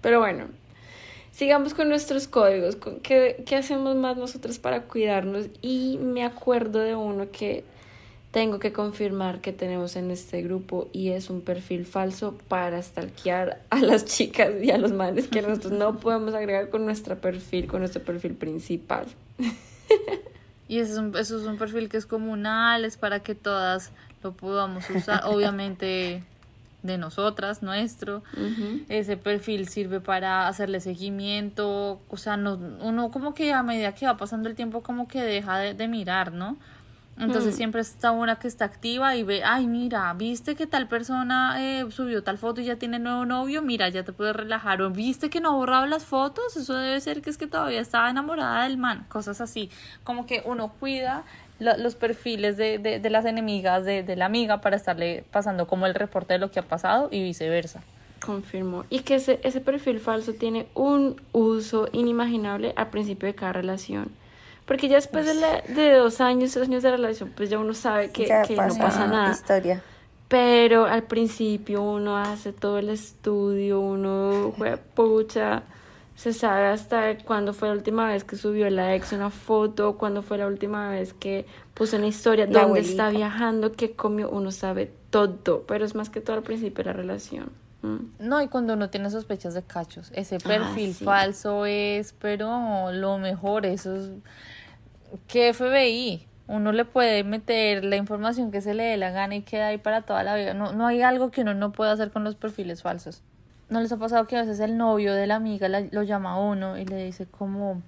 Pero 0.00 0.20
bueno. 0.20 0.46
Sigamos 1.32 1.72
con 1.72 1.88
nuestros 1.88 2.28
códigos. 2.28 2.76
¿Qué, 3.02 3.42
¿Qué 3.46 3.56
hacemos 3.56 3.96
más 3.96 4.18
nosotros 4.18 4.58
para 4.58 4.82
cuidarnos? 4.82 5.46
Y 5.62 5.98
me 5.98 6.24
acuerdo 6.24 6.80
de 6.80 6.94
uno 6.94 7.30
que 7.32 7.64
tengo 8.32 8.58
que 8.58 8.72
confirmar 8.72 9.42
que 9.42 9.52
tenemos 9.52 9.94
en 9.94 10.10
este 10.10 10.40
grupo 10.40 10.88
y 10.90 11.10
es 11.10 11.28
un 11.28 11.42
perfil 11.42 11.84
falso 11.84 12.38
para 12.48 12.82
stalkear 12.82 13.60
a 13.68 13.80
las 13.80 14.06
chicas 14.06 14.50
y 14.62 14.70
a 14.70 14.78
los 14.78 14.90
manes 14.90 15.28
que 15.28 15.42
nosotros 15.42 15.72
no 15.72 16.00
podemos 16.00 16.32
agregar 16.32 16.70
con 16.70 16.86
nuestro 16.86 17.18
perfil, 17.20 17.66
con 17.66 17.80
nuestro 17.80 18.02
perfil 18.02 18.34
principal. 18.34 19.06
Y 20.66 20.78
eso 20.78 20.92
es, 20.92 20.98
un, 20.98 21.16
eso 21.18 21.38
es 21.38 21.46
un 21.46 21.58
perfil 21.58 21.90
que 21.90 21.98
es 21.98 22.06
comunal, 22.06 22.86
es 22.86 22.96
para 22.96 23.20
que 23.20 23.34
todas 23.34 23.92
lo 24.22 24.32
podamos 24.32 24.88
usar, 24.88 25.22
obviamente 25.26 26.24
de 26.82 26.96
nosotras, 26.96 27.62
nuestro. 27.62 28.22
Ese 28.88 29.18
perfil 29.18 29.68
sirve 29.68 30.00
para 30.00 30.48
hacerle 30.48 30.80
seguimiento, 30.80 32.00
o 32.08 32.16
sea, 32.16 32.38
no, 32.38 32.54
uno 32.54 33.10
como 33.10 33.34
que 33.34 33.52
a 33.52 33.62
medida 33.62 33.94
que 33.94 34.06
va 34.06 34.16
pasando 34.16 34.48
el 34.48 34.54
tiempo 34.54 34.82
como 34.82 35.06
que 35.06 35.22
deja 35.22 35.58
de, 35.58 35.74
de 35.74 35.88
mirar, 35.88 36.32
¿no? 36.32 36.56
Entonces 37.18 37.54
mm. 37.54 37.56
siempre 37.56 37.80
está 37.82 38.10
una 38.10 38.36
que 38.36 38.48
está 38.48 38.64
activa 38.64 39.14
y 39.16 39.22
ve, 39.22 39.42
ay, 39.44 39.66
mira, 39.66 40.12
viste 40.14 40.56
que 40.56 40.66
tal 40.66 40.88
persona 40.88 41.56
eh, 41.60 41.84
subió 41.90 42.22
tal 42.22 42.38
foto 42.38 42.60
y 42.60 42.64
ya 42.64 42.76
tiene 42.76 42.98
nuevo 42.98 43.26
novio, 43.26 43.62
mira, 43.62 43.88
ya 43.90 44.02
te 44.02 44.12
puedes 44.12 44.34
relajar. 44.34 44.80
O 44.82 44.90
viste 44.90 45.28
que 45.28 45.40
no 45.40 45.50
ha 45.50 45.54
borrado 45.54 45.86
las 45.86 46.04
fotos, 46.04 46.56
eso 46.56 46.74
debe 46.74 47.00
ser 47.00 47.20
que 47.20 47.30
es 47.30 47.38
que 47.38 47.46
todavía 47.46 47.80
estaba 47.80 48.08
enamorada 48.10 48.64
del 48.64 48.78
man, 48.78 49.06
cosas 49.08 49.40
así. 49.40 49.70
Como 50.04 50.26
que 50.26 50.42
uno 50.46 50.72
cuida 50.80 51.24
los 51.58 51.94
perfiles 51.94 52.56
de, 52.56 52.78
de, 52.78 52.98
de 52.98 53.10
las 53.10 53.24
enemigas 53.24 53.84
de, 53.84 54.02
de, 54.02 54.16
la 54.16 54.26
amiga 54.26 54.60
para 54.60 54.74
estarle 54.74 55.24
pasando 55.30 55.68
como 55.68 55.86
el 55.86 55.94
reporte 55.94 56.32
de 56.32 56.40
lo 56.40 56.50
que 56.50 56.58
ha 56.58 56.66
pasado 56.66 57.08
y 57.12 57.22
viceversa. 57.22 57.82
Confirmo. 58.24 58.84
Y 58.90 59.00
que 59.00 59.16
ese, 59.16 59.38
ese 59.44 59.60
perfil 59.60 60.00
falso 60.00 60.32
tiene 60.32 60.66
un 60.74 61.20
uso 61.32 61.88
inimaginable 61.92 62.72
al 62.74 62.90
principio 62.90 63.28
de 63.28 63.34
cada 63.34 63.52
relación 63.52 64.10
porque 64.66 64.88
ya 64.88 64.96
después 64.96 65.26
de, 65.26 65.74
de, 65.74 65.92
dos 65.94 66.20
años, 66.20 66.52
tres 66.52 66.68
años 66.68 66.82
de 66.82 66.90
relación, 66.90 67.32
pues 67.36 67.50
ya 67.50 67.58
uno 67.58 67.74
sabe 67.74 68.10
que, 68.10 68.24
que 68.46 68.56
no 68.56 68.76
pasa 68.76 69.06
nada. 69.06 69.32
Historia. 69.32 69.82
Pero 70.28 70.86
al 70.86 71.02
principio 71.02 71.82
uno 71.82 72.16
hace 72.16 72.52
todo 72.52 72.78
el 72.78 72.88
estudio, 72.88 73.80
uno 73.80 74.54
juega 74.56 74.78
pucha, 74.78 75.64
Se 76.14 76.32
sabe 76.32 76.68
hasta 76.68 77.18
cuándo 77.18 77.52
fue 77.52 77.68
la 77.68 77.74
última 77.74 78.08
vez 78.08 78.24
que 78.24 78.36
subió 78.36 78.70
la 78.70 78.94
ex 78.94 79.12
una 79.12 79.28
foto, 79.28 79.98
cuándo 79.98 80.22
fue 80.22 80.38
la 80.38 80.46
última 80.46 80.88
vez 80.88 81.12
que 81.12 81.44
puso 81.74 81.96
una 81.96 82.06
historia, 82.06 82.46
dónde 82.46 82.80
está 82.80 83.10
viajando, 83.10 83.72
qué 83.72 83.92
comió, 83.92 84.30
uno 84.30 84.52
sabe 84.52 84.90
todo, 85.10 85.64
pero 85.66 85.84
es 85.84 85.94
más 85.94 86.08
que 86.08 86.22
todo 86.22 86.36
al 86.36 86.42
principio 86.42 86.84
de 86.84 86.90
la 86.90 86.96
relación. 86.96 87.50
No, 88.20 88.40
y 88.40 88.48
cuando 88.48 88.74
uno 88.74 88.90
tiene 88.90 89.10
sospechas 89.10 89.54
de 89.54 89.62
cachos, 89.62 90.12
ese 90.14 90.36
ah, 90.36 90.46
perfil 90.46 90.94
falso 90.94 91.66
es, 91.66 92.12
pero 92.12 92.92
lo 92.92 93.18
mejor, 93.18 93.66
eso 93.66 93.96
es 93.96 94.10
que 95.26 95.52
FBI, 95.52 96.28
uno 96.46 96.72
le 96.72 96.84
puede 96.84 97.24
meter 97.24 97.84
la 97.84 97.96
información 97.96 98.50
que 98.50 98.60
se 98.60 98.74
le 98.74 98.84
dé 98.84 98.96
la 98.96 99.10
gana 99.10 99.34
y 99.34 99.42
queda 99.42 99.68
ahí 99.68 99.78
para 99.78 100.02
toda 100.02 100.22
la 100.22 100.36
vida. 100.36 100.54
No, 100.54 100.72
no 100.72 100.86
hay 100.86 101.02
algo 101.02 101.30
que 101.30 101.40
uno 101.40 101.54
no 101.54 101.72
pueda 101.72 101.92
hacer 101.92 102.10
con 102.10 102.24
los 102.24 102.36
perfiles 102.36 102.82
falsos. 102.82 103.22
¿No 103.68 103.80
les 103.80 103.90
ha 103.90 103.96
pasado 103.96 104.26
que 104.26 104.36
a 104.36 104.42
veces 104.42 104.60
el 104.60 104.76
novio 104.76 105.14
de 105.14 105.26
la 105.26 105.36
amiga 105.36 105.68
lo 105.68 106.02
llama 106.02 106.32
a 106.32 106.38
uno 106.38 106.76
y 106.78 106.84
le 106.84 107.04
dice 107.04 107.26
como, 107.26 107.80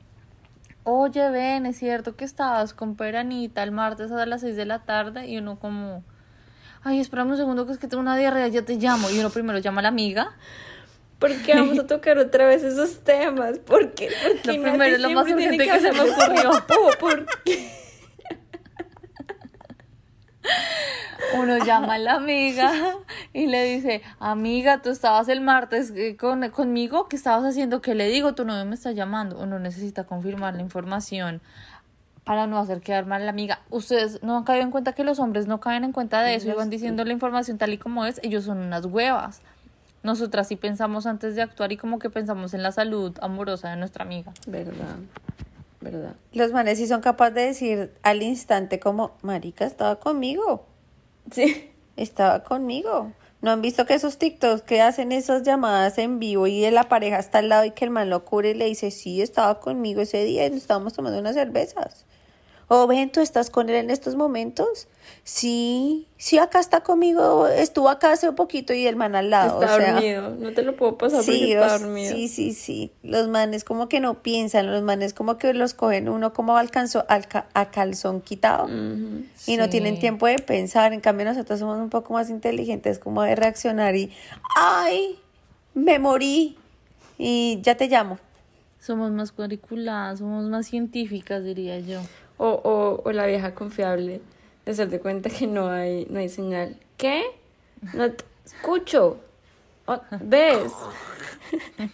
oye, 0.85 1.29
ven, 1.31 1.67
es 1.67 1.77
cierto 1.77 2.17
que 2.17 2.25
estabas 2.25 2.73
con 2.73 2.97
Peranita 2.97 3.63
el 3.63 3.71
martes 3.71 4.11
a 4.11 4.25
las 4.27 4.41
6 4.41 4.57
de 4.57 4.65
la 4.65 4.81
tarde 4.81 5.29
y 5.29 5.37
uno 5.37 5.59
como, 5.59 6.03
ay, 6.85 7.01
espérame 7.01 7.30
un 7.30 7.37
segundo 7.37 7.66
que 7.66 7.72
es 7.72 7.78
que 7.78 7.89
tengo 7.89 8.03
una 8.03 8.16
diarrea, 8.16 8.49
ya 8.49 8.62
te 8.62 8.76
llamo. 8.76 9.11
Y 9.11 9.18
uno 9.18 9.30
primero 9.30 9.59
llama 9.59 9.80
a 9.80 9.82
la 9.82 9.89
amiga. 9.89 10.37
¿Por 11.18 11.35
qué 11.43 11.55
vamos 11.55 11.78
a 11.78 11.87
tocar 11.87 12.18
otra 12.18 12.47
vez 12.47 12.62
esos 12.62 13.03
temas? 13.03 13.59
¿Por 13.59 13.93
qué? 13.95 14.11
Porque 14.22 14.59
lo 14.59 14.62
primero, 14.62 14.99
lo 14.99 15.11
más 15.11 15.26
urgente 15.30 15.66
que, 15.66 15.80
se 15.80 15.93
me 15.93 16.01
ocurrió. 16.01 16.51
¿Por 17.01 17.26
qué? 17.45 17.85
uno 21.39 21.64
llama 21.64 21.95
a 21.95 21.99
la 21.99 22.14
amiga 22.14 22.72
y 23.32 23.47
le 23.47 23.64
dice, 23.64 24.03
amiga, 24.18 24.82
tú 24.82 24.91
estabas 24.91 25.28
el 25.28 25.41
martes 25.41 25.93
eh, 25.97 26.16
con, 26.16 26.49
conmigo, 26.51 27.09
¿qué 27.09 27.16
estabas 27.16 27.45
haciendo? 27.45 27.80
¿Qué 27.80 27.95
le 27.95 28.09
digo? 28.09 28.35
Tu 28.35 28.45
novio 28.45 28.64
me 28.64 28.74
está 28.74 28.93
llamando. 28.93 29.39
Uno 29.39 29.59
necesita 29.59 30.05
confirmar 30.05 30.55
la 30.55 30.62
información 30.62 31.41
para 32.25 32.47
no 32.47 32.59
hacer 32.59 32.81
quedar 32.81 33.07
mal 33.07 33.22
a 33.22 33.25
la 33.27 33.31
amiga. 33.31 33.61
Ustedes 33.70 34.22
no 34.22 34.37
han 34.37 34.45
caído 34.45 34.64
en 34.64 34.70
cuenta 34.70 34.93
que 34.95 35.05
los 35.05 35.18
hombres 35.18 35.47
no 35.47 35.61
caen 35.61 35.85
en 35.85 35.93
cuenta 35.93 36.22
de 36.22 36.35
eso 36.35 36.49
y 36.49 36.53
van 36.53 36.70
diciendo 36.70 37.05
la 37.05 37.12
información 37.12 37.59
tal 37.59 37.72
y 37.72 37.79
como 37.79 38.05
es. 38.07 38.18
Ellos 38.22 38.45
son 38.45 38.59
unas 38.59 38.87
huevas. 38.87 39.41
Nosotras 40.03 40.49
sí 40.49 40.57
pensamos 40.57 41.07
antes 41.07 41.35
de 41.35 41.43
actuar 41.43 41.72
y 41.72 41.77
como 41.77 41.99
que 41.99 42.11
pensamos 42.11 42.55
en 42.55 42.62
la 42.62 42.72
salud 42.72 43.16
amorosa 43.20 43.70
de 43.70 43.77
nuestra 43.77 44.05
amiga. 44.05 44.33
Verdad. 44.47 44.97
¿verdad? 45.81 46.14
Los 46.33 46.53
manes 46.53 46.79
sí 46.79 46.87
son 46.87 47.01
capaces 47.03 47.35
de 47.35 47.43
decir 47.43 47.93
al 48.03 48.22
instante 48.22 48.81
como, 48.81 49.12
marica, 49.22 49.66
estaba 49.66 50.01
conmigo. 50.01 50.66
Sí. 51.31 51.70
Estaba 51.97 52.43
conmigo. 52.43 53.12
¿No 53.45 53.51
han 53.51 53.61
visto 53.61 53.85
que 53.85 53.93
esos 53.93 54.17
TikToks 54.17 54.63
que 54.63 54.81
hacen 54.81 55.13
esas 55.13 55.43
llamadas 55.43 55.99
en 55.99 56.19
vivo 56.19 56.47
y 56.47 56.63
de 56.63 56.71
la 56.71 56.89
pareja 56.89 57.19
está 57.19 57.41
al 57.41 57.51
lado 57.51 57.67
y 57.67 57.73
que 57.73 57.85
el 57.85 57.91
man 57.91 58.09
lo 58.09 58.25
cubre 58.25 58.53
y 58.53 58.55
le 58.55 58.65
dice, 58.65 58.91
sí, 58.91 59.21
estaba 59.21 59.61
conmigo 59.61 60.01
ese 60.01 60.25
día 60.25 60.47
y 60.47 60.57
estábamos 60.57 60.95
tomando 60.95 61.19
unas 61.19 61.35
cervezas? 61.35 62.07
O 62.77 62.89
ven, 62.89 63.12
tú 63.12 63.20
estás 63.20 63.51
con 63.51 63.68
él 63.68 63.77
en 63.77 63.91
estos 63.91 64.16
momentos. 64.16 64.89
Sí, 65.22 66.09
sí, 66.16 66.39
acá 66.39 66.59
está 66.59 66.81
conmigo. 66.81 67.47
Estuvo 67.47 67.89
acá 67.89 68.11
hace 68.11 68.29
un 68.29 68.35
poquito 68.35 68.75
y 68.75 68.87
el 68.89 68.97
man 68.97 69.14
al 69.14 69.31
lado. 69.31 69.62
Está 69.62 69.79
dormido. 69.79 70.31
No 70.31 70.53
te 70.53 70.62
lo 70.62 70.75
puedo 70.75 70.99
pasar 70.99 71.22
sí, 71.22 71.31
porque 71.31 71.53
está 71.53 71.79
dormido. 71.79 72.12
Sí, 72.12 72.27
sí, 72.27 72.53
sí. 72.53 72.91
Los 73.05 73.29
manes 73.29 73.62
como 73.62 73.89
que 73.89 74.01
no 74.01 74.22
piensan. 74.22 74.72
Los 74.72 74.83
manes 74.83 75.14
como 75.14 75.39
que 75.39 75.55
los 75.55 75.72
cogen 75.72 76.09
uno 76.09 76.33
como 76.33 76.57
alcanzó 76.57 77.05
al 77.09 77.29
a 77.55 77.70
calzón 77.70 78.20
quitado. 78.20 78.68
Y 79.47 79.57
no 79.57 79.68
tienen 79.68 80.01
tiempo 80.01 80.27
de 80.27 80.41
pensar. 80.41 80.93
En 80.93 81.01
cambio, 81.01 81.27
nosotros 81.27 81.61
somos 81.61 81.79
un 81.79 81.91
poco 81.91 82.12
más 82.14 82.29
inteligentes, 82.29 82.99
como 82.99 83.22
de 83.22 83.37
reaccionar 83.37 83.95
y. 83.95 84.12
¡Ay! 84.57 85.20
Me 85.75 86.01
morí. 86.01 86.59
Y 87.18 87.61
ya 87.62 87.77
te 87.77 87.87
llamo. 87.87 88.18
Somos 88.81 89.12
más 89.12 89.31
cuadriculadas, 89.31 90.18
somos 90.18 90.45
más 90.45 90.66
científicas, 90.66 91.45
diría 91.45 91.79
yo. 91.79 92.01
O, 92.37 92.49
o, 92.49 93.03
o 93.05 93.12
la 93.12 93.26
vieja 93.26 93.55
confiable 93.55 94.20
de 94.64 94.72
hacerte 94.72 95.01
cuenta 95.01 95.30
que 95.30 95.47
no 95.47 95.68
hay, 95.68 96.07
no 96.11 96.18
hay 96.18 96.28
señal. 96.28 96.78
¿Qué? 96.97 97.22
No 97.93 98.11
escucho. 98.45 99.18
¿Ves? 100.20 100.72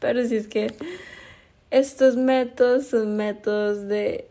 Pero 0.00 0.24
si 0.26 0.36
es 0.36 0.46
que 0.46 0.74
estos 1.70 2.16
métodos 2.16 2.88
son 2.88 3.16
métodos 3.16 3.88
de 3.88 4.28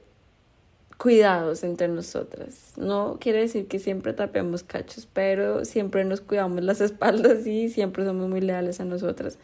cuidados 0.97 1.63
entre 1.63 1.87
nosotras. 1.87 2.73
No 2.77 3.17
quiere 3.19 3.41
decir 3.41 3.67
que 3.67 3.79
siempre 3.79 4.13
tapemos 4.13 4.63
cachos, 4.63 5.07
pero 5.11 5.65
siempre 5.65 6.05
nos 6.05 6.21
cuidamos 6.21 6.63
las 6.63 6.81
espaldas 6.89 7.45
y 7.45 7.69
siempre 7.69 8.05
somos 8.05 8.29
muy 8.29 8.41
leales 8.41 8.79
a 8.79 8.85
nosotras. 8.85 9.37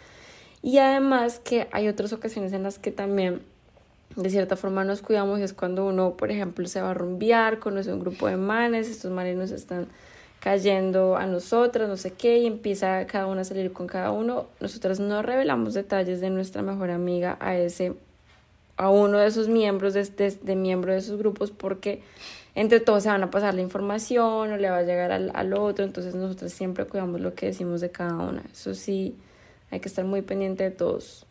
Y 0.61 0.77
además 0.77 1.39
que 1.39 1.67
hay 1.71 1.87
otras 1.87 2.13
ocasiones 2.13 2.53
en 2.53 2.63
las 2.63 2.79
que 2.79 2.91
también 2.91 3.41
de 4.15 4.29
cierta 4.29 4.55
forma 4.55 4.83
nos 4.83 5.01
cuidamos 5.01 5.39
y 5.39 5.43
es 5.43 5.53
cuando 5.53 5.85
uno, 5.85 6.17
por 6.17 6.31
ejemplo, 6.31 6.67
se 6.67 6.81
va 6.81 6.91
a 6.91 6.93
rumbear, 6.93 7.59
conoce 7.59 7.93
un 7.93 7.99
grupo 7.99 8.27
de 8.27 8.37
manes, 8.37 8.89
estos 8.89 9.11
manes 9.11 9.37
nos 9.37 9.51
están 9.51 9.87
cayendo 10.39 11.17
a 11.17 11.27
nosotras, 11.27 11.87
no 11.87 11.97
sé 11.97 12.11
qué, 12.11 12.39
y 12.39 12.47
empieza 12.47 13.05
cada 13.05 13.27
uno 13.27 13.41
a 13.41 13.43
salir 13.43 13.71
con 13.71 13.87
cada 13.87 14.11
uno. 14.11 14.47
Nosotras 14.59 14.99
no 14.99 15.21
revelamos 15.21 15.75
detalles 15.75 16.19
de 16.19 16.29
nuestra 16.31 16.63
mejor 16.63 16.89
amiga 16.89 17.37
a 17.39 17.55
ese, 17.55 17.93
a 18.75 18.89
uno 18.89 19.19
de 19.19 19.27
esos 19.27 19.47
miembros, 19.47 19.93
de, 19.93 20.03
de, 20.03 20.31
de 20.31 20.55
miembro 20.55 20.91
de 20.91 20.97
esos 20.97 21.19
grupos, 21.19 21.51
porque 21.51 22.01
entre 22.55 22.79
todos 22.79 23.03
se 23.03 23.09
van 23.09 23.23
a 23.23 23.29
pasar 23.29 23.53
la 23.53 23.61
información 23.61 24.51
o 24.51 24.57
le 24.57 24.69
va 24.69 24.77
a 24.77 24.83
llegar 24.83 25.11
al, 25.11 25.31
al 25.35 25.53
otro, 25.53 25.85
entonces 25.85 26.15
nosotros 26.15 26.51
siempre 26.51 26.85
cuidamos 26.85 27.21
lo 27.21 27.35
que 27.35 27.45
decimos 27.45 27.79
de 27.79 27.91
cada 27.91 28.15
una. 28.15 28.43
Eso 28.51 28.73
sí, 28.73 29.15
hay 29.69 29.79
que 29.79 29.87
estar 29.87 30.05
muy 30.05 30.23
pendiente 30.23 30.63
de 30.63 30.71
todos 30.71 31.27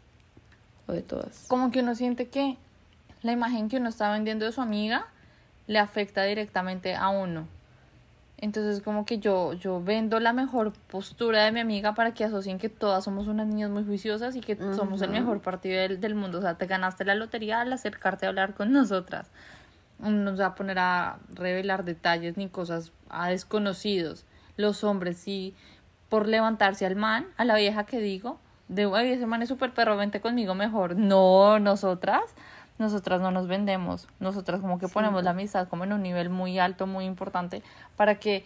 o 0.87 0.93
de 0.93 1.03
todas. 1.03 1.47
Como 1.49 1.73
que 1.73 1.81
uno 1.81 1.97
siente 1.97 2.29
que 2.29 2.57
la 3.23 3.33
imagen 3.33 3.69
que 3.69 3.77
uno 3.77 3.89
está 3.89 4.11
vendiendo 4.13 4.45
de 4.45 4.53
su 4.53 4.61
amiga 4.61 5.07
le 5.67 5.79
afecta 5.79 6.23
directamente 6.25 6.95
a 6.95 7.09
uno. 7.09 7.47
Entonces 8.39 8.83
como 8.83 9.05
que 9.05 9.19
yo, 9.19 9.53
yo 9.53 9.83
vendo 9.83 10.19
la 10.19 10.33
mejor 10.33 10.73
postura 10.73 11.45
de 11.45 11.53
mi 11.53 11.61
amiga 11.61 11.95
para 11.95 12.13
que 12.13 12.25
asocien 12.25 12.59
que 12.59 12.71
todas 12.71 13.05
somos 13.05 13.29
unas 13.29 13.47
niñas 13.47 13.71
muy 13.71 13.85
juiciosas 13.85 14.35
y 14.35 14.41
que 14.41 14.57
somos 14.57 15.03
el 15.03 15.11
mejor 15.11 15.43
partido 15.43 15.79
del, 15.79 16.01
del, 16.01 16.15
mundo. 16.15 16.39
O 16.39 16.41
sea, 16.41 16.55
te 16.55 16.67
ganaste 16.67 17.05
la 17.05 17.15
lotería 17.15 17.61
al 17.61 17.73
acercarte 17.73 18.25
a 18.25 18.31
hablar 18.31 18.55
con 18.55 18.73
nosotras. 18.73 19.31
No 19.99 20.11
nos 20.11 20.41
va 20.41 20.47
a 20.47 20.55
poner 20.55 20.79
a 20.79 21.19
revelar 21.35 21.85
detalles 21.85 22.39
ni 22.39 22.49
cosas 22.49 22.93
a 23.11 23.29
desconocidos. 23.29 24.25
Los 24.57 24.85
hombres 24.85 25.19
sí, 25.19 25.55
por 26.09 26.27
levantarse 26.27 26.87
al 26.87 26.97
man, 26.97 27.27
a 27.37 27.45
la 27.45 27.57
vieja 27.57 27.85
que 27.85 28.01
digo, 28.01 28.41
de, 28.69 29.13
ese 29.13 29.27
man 29.27 29.43
es 29.43 29.49
súper 29.49 29.75
perro, 29.75 29.99
vente 29.99 30.21
conmigo 30.21 30.55
mejor. 30.55 30.97
No, 30.97 31.59
nosotras 31.59 32.23
nosotras 32.81 33.21
no 33.21 33.31
nos 33.31 33.47
vendemos, 33.47 34.09
nosotras 34.19 34.61
como 34.61 34.79
que 34.79 34.89
ponemos 34.89 35.23
la 35.23 35.31
amistad 35.31 35.69
como 35.69 35.85
en 35.85 35.93
un 35.93 36.03
nivel 36.03 36.31
muy 36.31 36.59
alto, 36.59 36.87
muy 36.87 37.05
importante, 37.05 37.63
para 37.97 38.19
que 38.19 38.45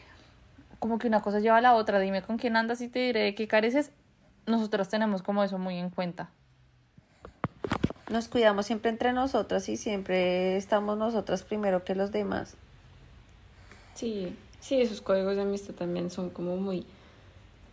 como 0.80 0.98
que 0.98 1.06
una 1.06 1.22
cosa 1.22 1.38
lleva 1.38 1.58
a 1.58 1.60
la 1.60 1.74
otra, 1.74 2.00
dime 2.00 2.20
con 2.20 2.36
quién 2.36 2.56
andas 2.56 2.80
y 2.80 2.88
te 2.88 2.98
diré 2.98 3.34
qué 3.34 3.46
careces, 3.46 3.92
nosotras 4.44 4.88
tenemos 4.88 5.22
como 5.22 5.44
eso 5.44 5.56
muy 5.56 5.78
en 5.78 5.88
cuenta. 5.88 6.30
Nos 8.10 8.28
cuidamos 8.28 8.66
siempre 8.66 8.90
entre 8.90 9.12
nosotras 9.12 9.68
y 9.68 9.76
siempre 9.76 10.56
estamos 10.56 10.98
nosotras 10.98 11.44
primero 11.44 11.84
que 11.84 11.94
los 11.94 12.10
demás. 12.10 12.56
Sí, 13.94 14.36
sí, 14.60 14.80
esos 14.82 15.00
códigos 15.00 15.36
de 15.36 15.42
amistad 15.42 15.74
también 15.74 16.10
son 16.10 16.28
como 16.28 16.56
muy 16.56 16.84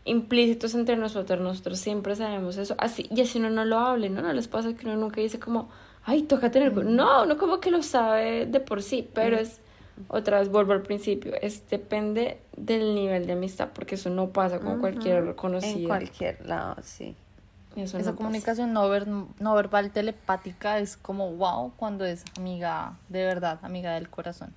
implícitos 0.06 0.76
entre 0.76 0.96
nosotros, 0.96 1.42
nosotros 1.42 1.80
siempre 1.80 2.16
sabemos 2.16 2.58
eso, 2.58 2.76
así, 2.78 3.08
y 3.10 3.22
así 3.22 3.40
uno 3.40 3.50
no 3.50 3.66
lo 3.66 3.80
hable, 3.80 4.10
¿no? 4.10 4.22
No 4.22 4.32
les 4.34 4.48
pasa 4.48 4.74
que 4.74 4.86
uno 4.86 4.96
nunca 4.96 5.22
dice 5.22 5.40
como, 5.40 5.70
ay, 6.06 6.24
toca 6.24 6.52
tener... 6.52 6.74
No, 6.86 7.26
no 7.26 7.38
como 7.38 7.60
que 7.60 7.72
lo 7.72 7.84
sabe 7.84 8.46
de 8.46 8.60
por 8.60 8.82
sí, 8.82 9.08
pero 9.14 9.38
es, 9.38 9.60
otra 10.08 10.40
vez 10.40 10.50
vuelvo 10.50 10.74
al 10.74 10.82
principio, 10.82 11.34
es 11.42 11.68
depende 11.70 12.40
del 12.56 12.96
nivel 12.96 13.28
de 13.28 13.34
amistad, 13.34 13.70
porque 13.74 13.96
eso 13.96 14.10
no 14.10 14.30
pasa 14.30 14.60
con 14.60 14.80
cualquier 14.80 15.36
conocido. 15.36 15.80
En 15.80 15.88
cualquier 15.88 16.46
lado, 16.46 16.76
sí. 16.84 17.16
Esa 17.76 18.14
comunicación 18.14 18.74
no, 18.74 18.90
no 19.40 19.56
verbal 19.56 19.92
telepática 19.92 20.80
es 20.80 20.98
como 20.98 21.32
wow 21.32 21.72
cuando 21.78 22.04
es 22.04 22.26
amiga 22.38 22.98
de 23.08 23.24
verdad, 23.24 23.60
amiga 23.62 23.94
del 23.94 24.10
corazón. 24.10 24.54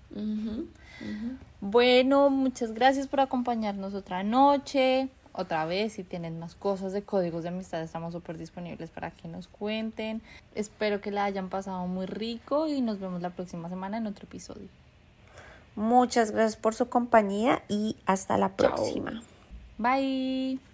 Bueno, 1.61 2.28
muchas 2.30 2.72
gracias 2.72 3.07
por 3.07 3.20
acompañarnos 3.20 3.95
otra 3.95 4.24
noche 4.24 5.09
otra 5.35 5.66
vez. 5.66 5.93
Si 5.95 6.05
tienen 6.05 6.39
más 6.39 6.55
cosas 6.55 6.93
de 6.93 7.03
códigos 7.03 7.43
de 7.43 7.51
amistad, 7.51 7.82
estamos 7.82 8.14
súper 8.14 8.39
disponibles 8.39 8.91
para 8.91 9.11
que 9.11 9.28
nos 9.28 9.49
cuenten. 9.49 10.22
Espero 10.55 11.01
que 11.01 11.11
la 11.11 11.24
hayan 11.24 11.51
pasado 11.51 11.87
muy 11.87 12.07
rico 12.07 12.66
y 12.66 12.80
nos 12.80 12.99
vemos 12.99 13.20
la 13.20 13.30
próxima 13.30 13.68
semana 13.68 13.99
en 13.99 14.07
otro 14.07 14.24
episodio. 14.24 14.68
Muchas 15.76 16.30
gracias 16.30 16.57
por 16.57 16.74
su 16.74 16.89
compañía 16.89 17.62
y 17.68 17.97
hasta 18.07 18.39
la 18.39 18.51
próxima. 18.51 19.22
Bye. 19.76 20.74